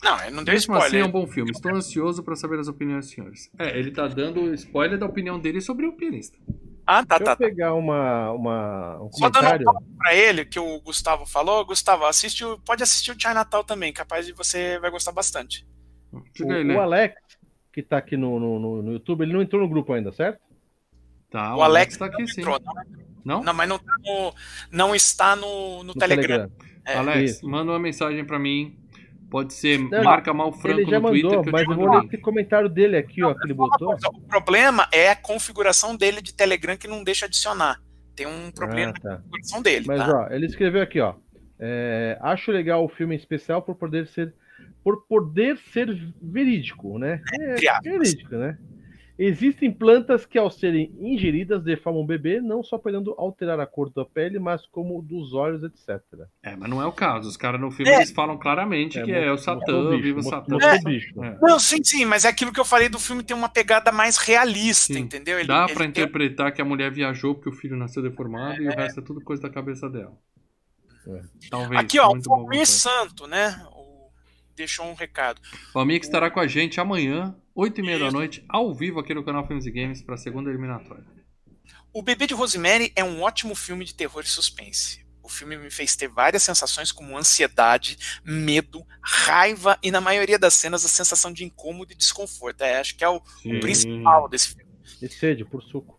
[0.03, 1.05] Não, ele não deu Mesmo assim, spoiler.
[1.05, 1.51] é um bom filme.
[1.51, 3.51] Estou ansioso para saber as opiniões dos senhores.
[3.59, 6.39] É, ele tá dando spoiler da opinião dele sobre o pianista.
[6.87, 7.45] Ah, tá, Deixa tá.
[7.45, 9.89] eu pegar uma, uma, um Só dando um comentário.
[9.99, 11.65] pra ele, que o Gustavo falou.
[11.67, 15.67] Gustavo, assiste o, pode assistir o Chinatown também, capaz de você vai gostar bastante.
[16.15, 16.75] Aí, O, Lê.
[16.75, 17.17] o Alex,
[17.73, 20.41] que tá aqui no, no, no- no YouTube, ele não entrou no grupo ainda, certo?
[21.29, 22.41] Tá, o Alex tá aqui sim.
[22.41, 22.75] entrou, não,
[23.25, 23.43] Não?
[23.43, 24.35] não, mas não, tá no,
[24.71, 26.49] não está no, no, No Telegram.
[26.85, 27.49] É, Alex, isso.
[27.49, 28.79] manda uma mensagem pra mim.
[29.37, 31.99] Pode ser Não, marca mal franco ele já no Twitter mandou, mas eu vou o
[31.99, 33.95] ler esse comentário dele aqui, ó, que ele botou.
[34.15, 37.79] O problema é a configuração dele de Telegram que não deixa adicionar.
[38.15, 39.09] Tem um problema Ah, tá.
[39.11, 39.85] na configuração dele.
[39.87, 40.11] Mas tá?
[40.11, 41.17] ó, ele escreveu aqui, ó.
[41.61, 44.33] é, acho legal o filme em especial por poder ser
[44.83, 45.87] por poder ser
[46.23, 47.21] verídico, né?
[47.39, 47.83] É, aspas.
[47.83, 48.57] verídico, né?
[49.19, 53.89] Existem plantas que, ao serem ingeridas, deformam o bebê, não só podendo alterar a cor
[53.91, 56.03] da pele, mas como dos olhos, etc.
[56.43, 57.27] É, mas não é o caso.
[57.29, 57.97] Os caras no filme É.
[57.97, 60.57] eles falam claramente que é o Satã, bicho, viva o Satã.
[60.61, 60.79] É.
[60.83, 61.25] bicho.
[61.25, 61.39] É.
[61.41, 64.19] Não, sim, sim, mas é aquilo que eu falei do filme tem uma pegada mais
[64.19, 65.01] realista, Sim.
[65.01, 65.39] entendeu?
[65.39, 68.61] Ele, Dá ele pra tem- interpretar que a mulher viajou porque o filho nasceu deformado
[68.63, 70.13] e o resto é tudo coisa da cabeça dela.
[71.09, 71.21] É.
[71.51, 71.81] Talvez.
[71.81, 72.69] Aqui, ó, o Marcos.
[72.69, 73.65] Santo, né?
[74.57, 75.41] O- Deixou um recado.
[75.75, 79.47] O que estará com a gente amanhã, 8h30 da noite, ao vivo aqui no canal
[79.47, 81.05] Filmes e Games, pra segunda eliminatória.
[81.93, 85.05] O Bebê de Rosemary é um ótimo filme de terror e suspense.
[85.23, 90.55] O filme me fez ter várias sensações como ansiedade, medo, raiva e, na maioria das
[90.55, 92.63] cenas, a sensação de incômodo e desconforto.
[92.63, 93.59] É, acho que é o Sim.
[93.59, 94.71] principal desse filme.
[95.03, 95.99] E sede, por suco.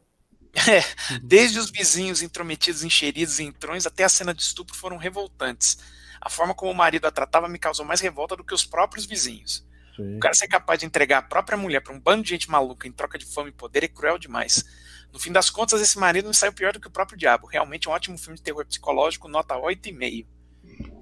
[1.21, 5.77] Desde os vizinhos intrometidos, encheridos e entrões até a cena de estupro foram revoltantes.
[6.21, 9.05] A forma como o marido a tratava me causou mais revolta do que os próprios
[9.05, 9.65] vizinhos.
[9.95, 10.17] Sim.
[10.17, 12.87] O cara ser capaz de entregar a própria mulher pra um bando de gente maluca
[12.87, 14.63] em troca de fama e poder é cruel demais.
[15.11, 17.47] No fim das contas, esse marido não saiu pior do que o próprio diabo.
[17.47, 20.27] Realmente um ótimo filme de terror psicológico, nota 8,5.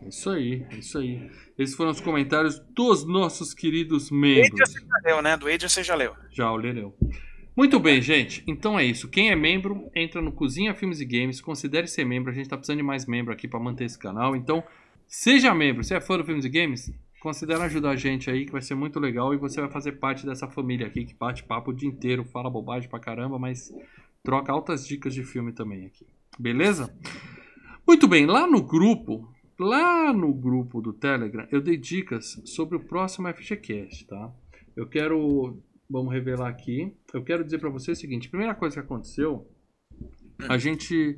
[0.07, 1.31] Isso aí, isso aí.
[1.57, 4.49] Esses foram os comentários dos nossos queridos membros.
[4.49, 5.37] Do Adrian você já leu, né?
[5.37, 6.15] Do Adrian você já leu.
[6.31, 6.95] Já, o leu.
[7.55, 8.43] Muito bem, gente.
[8.45, 9.07] Então é isso.
[9.09, 11.41] Quem é membro, entra no Cozinha Filmes e Games.
[11.41, 12.31] Considere ser membro.
[12.31, 14.35] A gente tá precisando de mais membro aqui para manter esse canal.
[14.35, 14.63] Então,
[15.07, 15.83] seja membro.
[15.83, 18.75] Se é fã do Filmes e Games, considere ajudar a gente aí, que vai ser
[18.75, 19.33] muito legal.
[19.33, 22.49] E você vai fazer parte dessa família aqui, que bate papo o dia inteiro, fala
[22.49, 23.71] bobagem pra caramba, mas
[24.23, 26.05] troca altas dicas de filme também aqui.
[26.39, 26.93] Beleza?
[27.87, 28.25] Muito bem.
[28.25, 29.27] Lá no grupo,
[29.59, 34.31] lá no grupo do Telegram, eu dei dicas sobre o próximo FGCast, tá?
[34.75, 36.93] Eu quero vamos revelar aqui.
[37.13, 39.47] Eu quero dizer para você o seguinte: primeira coisa que aconteceu,
[40.49, 41.17] a gente.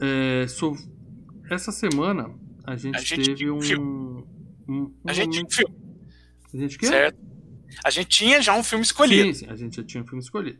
[0.00, 0.72] É, so,
[1.50, 2.34] essa semana
[2.64, 4.26] a gente, a gente teve um, um,
[4.68, 5.54] um, A gente momento...
[5.54, 5.76] filme.
[6.52, 6.86] A gente quer?
[6.86, 7.18] Certo.
[7.84, 9.32] A gente tinha já um filme escolhido.
[9.32, 10.58] Sim, sim, a gente já tinha um filme escolhido.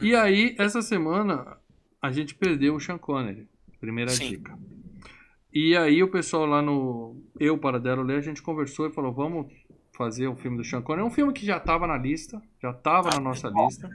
[0.00, 1.56] E aí, essa semana,
[2.02, 3.48] a gente perdeu o Sean Connery.
[3.80, 4.30] Primeira sim.
[4.30, 4.58] dica.
[5.52, 9.12] E aí o pessoal lá no Eu para Dero Ler, a gente conversou e falou,
[9.12, 9.52] vamos
[9.96, 11.02] fazer o filme do Sean Connery.
[11.02, 13.88] É um filme que já estava na lista, já estava na nossa lista.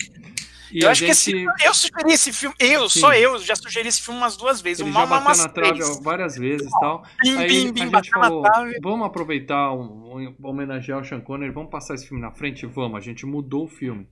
[0.72, 1.08] E eu acho gente...
[1.08, 3.00] que esse, eu sugeri esse filme, eu, Sim.
[3.00, 4.82] só eu, já sugeri esse filme umas duas vezes.
[4.82, 7.04] Ele já bateu na trave várias vezes e tal.
[7.24, 8.44] Bim, Aí bim, bim, a gente falou,
[8.82, 12.66] vamos aproveitar, um, um, homenagear o Sean Connery, vamos passar esse filme na frente?
[12.66, 14.08] Vamos, a gente mudou o filme.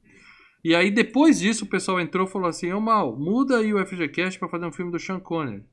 [0.63, 3.85] E aí depois disso o pessoal entrou e falou assim, ô Mal, muda aí o
[3.85, 5.63] FGCast para fazer um filme do Sean Connery.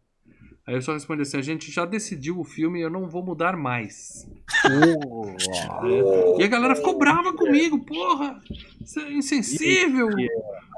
[0.66, 3.22] Aí eu só respondi assim: a gente já decidiu o filme e eu não vou
[3.22, 4.26] mudar mais.
[4.64, 6.40] é.
[6.40, 8.40] E a galera ficou brava comigo, porra!
[8.84, 10.08] Você é insensível!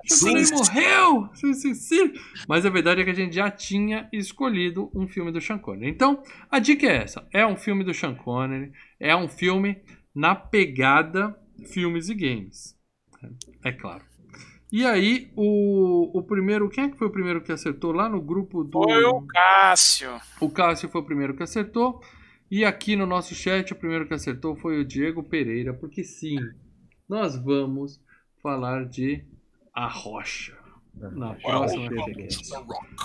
[0.06, 1.28] Sean morreu!
[1.32, 2.20] Você é insensível!
[2.48, 5.90] Mas a verdade é que a gente já tinha escolhido um filme do Sean Connery.
[5.90, 9.78] Então, a dica é essa: é um filme do Sean Connery, é um filme
[10.14, 12.76] na pegada filmes e games.
[13.64, 14.04] É claro.
[14.70, 16.68] E aí, o, o primeiro.
[16.68, 18.82] Quem é que foi o primeiro que acertou lá no grupo do.
[18.82, 20.20] Foi o Cássio.
[20.40, 22.00] O Cássio foi o primeiro que acertou.
[22.50, 26.38] E aqui no nosso chat, o primeiro que acertou foi o Diego Pereira, porque sim,
[27.08, 28.00] nós vamos
[28.42, 29.24] falar de
[29.72, 30.56] A Rocha.
[30.94, 31.90] Na próxima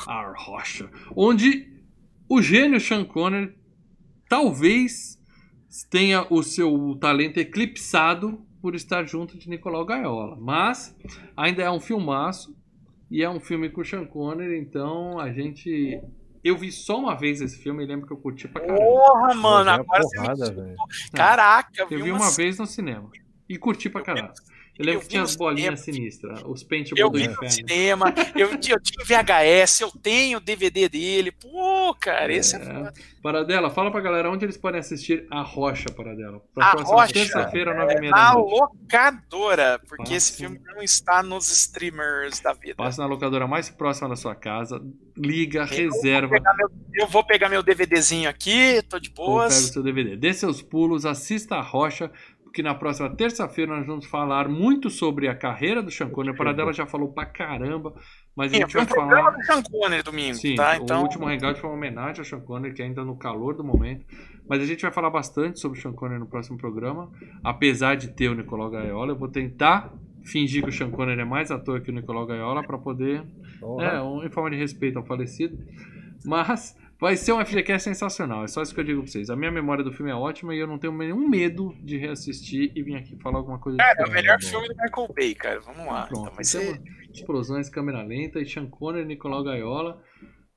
[0.07, 0.89] A Rocha.
[1.15, 1.83] Onde
[2.29, 3.55] o gênio Sean Connery
[4.29, 5.19] talvez
[5.89, 10.37] tenha o seu talento eclipsado por estar junto de Nicolau Gaiola.
[10.39, 10.95] Mas
[11.35, 12.55] ainda é um filmaço
[13.09, 16.01] e é um filme com o Sean Connery, então a gente.
[16.43, 18.79] Eu vi só uma vez esse filme e lembro que eu curti pra caramba.
[18.79, 20.75] Porra, mano, agora porrada, você me...
[21.13, 23.11] Caraca, eu vi uma vez no cinema.
[23.51, 24.33] E curti pra caramba.
[24.79, 25.99] Eu lembro eu que tinha as bolinhas cinema.
[25.99, 27.43] sinistras, os paintballs eu do vi inferno.
[27.43, 31.31] No cinema, eu, eu tinha VHS, eu tenho DVD dele.
[31.31, 32.91] Pô, cara, esse é, é
[33.21, 36.41] Paradela, fala pra galera onde eles podem assistir A Rocha, Paradela.
[36.53, 38.49] Pra a Rocha, terça-feira, nove e meia da noite.
[38.49, 40.15] Na locadora, porque Passa.
[40.15, 42.75] esse filme não está nos streamers da vida.
[42.75, 44.81] Passa na locadora mais próxima da sua casa,
[45.17, 46.39] liga, eu reserva.
[46.39, 49.53] Vou meu, eu vou pegar meu DVDzinho aqui, tô de boas.
[49.53, 50.15] Pega o seu DVD.
[50.15, 52.09] Dê seus pulos, assista A Rocha
[52.53, 56.35] que na próxima terça-feira nós vamos falar muito sobre a carreira do Sean Connery.
[56.35, 57.93] A Paradela já falou pra caramba,
[58.35, 59.31] mas Sim, a gente vai falar.
[59.31, 60.77] do Sean Connery domingo, Sim, tá?
[60.77, 60.99] Então...
[60.99, 64.05] O último hangout foi uma homenagem ao Sean Connery, que ainda no calor do momento.
[64.47, 67.09] Mas a gente vai falar bastante sobre o Sean Connery no próximo programa.
[67.43, 71.25] Apesar de ter o Nicolau Gaiola, eu vou tentar fingir que o Sean Connery é
[71.25, 73.23] mais ator que o Nicolau Gaiola para poder.
[73.61, 73.81] Oh.
[73.81, 75.57] É, um, em forma de respeito ao falecido.
[76.25, 79.31] Mas Vai ser um FGCast sensacional, é só isso que eu digo pra vocês.
[79.31, 82.71] A minha memória do filme é ótima e eu não tenho nenhum medo de reassistir
[82.75, 85.59] e vir aqui falar alguma coisa Cara, é o melhor filme do Michael Bay, cara.
[85.61, 86.05] Vamos lá.
[86.05, 86.79] Pronto, então vai ser...
[87.11, 89.99] Explosões, câmera lenta e Sean Connery, Nicolau Gaiola.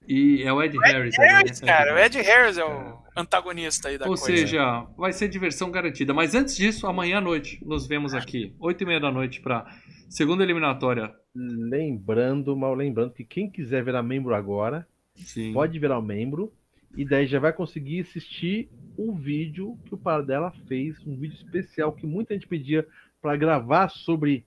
[0.06, 1.16] E é o Ed, Ed Harris.
[1.16, 1.66] Harris né?
[1.66, 2.94] cara, o Ed Harris é o é.
[3.16, 4.30] antagonista aí da Ou coisa.
[4.30, 6.12] Ou seja, vai ser diversão garantida.
[6.12, 9.66] Mas antes disso, amanhã à noite, nos vemos aqui, 8 e meia da noite, pra
[10.10, 11.10] segunda eliminatória.
[11.34, 15.52] Lembrando, mal lembrando, que quem quiser virar membro agora, Sim.
[15.52, 16.52] pode virar um membro
[16.96, 21.92] e daí já vai conseguir assistir o vídeo que o Paradela fez, um vídeo especial
[21.92, 22.86] que muita gente pedia
[23.20, 24.44] para gravar sobre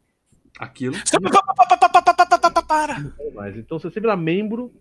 [0.60, 0.96] aquilo.
[3.34, 4.74] Mas então, se você virar membro,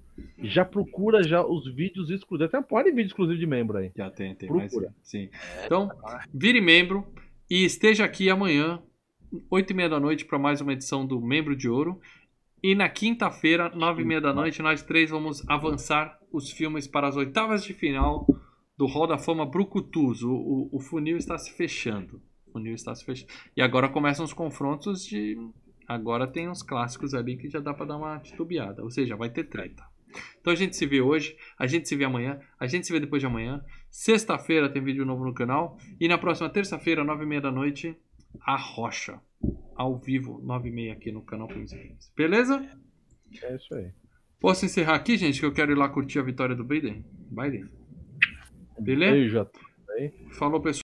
[0.43, 2.55] já procura já os vídeos exclusivos.
[2.55, 3.91] Até pode vídeo exclusivo de membro aí.
[3.95, 4.49] Já tem, tem.
[4.49, 4.87] Procura.
[4.87, 5.29] Mais, sim.
[5.65, 5.91] Então,
[6.33, 7.07] vire membro
[7.51, 8.81] e esteja aqui amanhã,
[9.51, 12.01] 8 e meia da noite, para mais uma edição do Membro de Ouro.
[12.67, 17.07] E na quinta-feira, nove e meia da noite, nós três vamos avançar os filmes para
[17.07, 18.27] as oitavas de final
[18.77, 20.25] do Hall da Fama Brucutus.
[20.25, 22.21] O, o, o, funil está se fechando.
[22.45, 23.31] O funil está se fechando.
[23.57, 25.37] E agora começam os confrontos de.
[25.87, 28.83] Agora tem uns clássicos ali que já dá para dar uma titubeada.
[28.83, 29.85] Ou seja, vai ter treta.
[30.41, 32.99] Então a gente se vê hoje, a gente se vê amanhã, a gente se vê
[32.99, 33.65] depois de amanhã.
[33.89, 35.79] Sexta-feira tem vídeo novo no canal.
[36.01, 37.97] E na próxima terça-feira, nove e meia da noite,
[38.41, 39.21] a Rocha
[39.75, 42.13] ao vivo, 9 e meia aqui no canal e Games.
[42.17, 42.67] Beleza?
[43.43, 43.91] É isso aí.
[44.41, 47.05] Posso encerrar aqui, gente, que eu quero ir lá curtir a vitória do Biden?
[47.31, 47.69] Biden.
[48.79, 49.13] Beleza?
[49.13, 49.47] Beijo a
[50.33, 50.75] Falou, pessoal.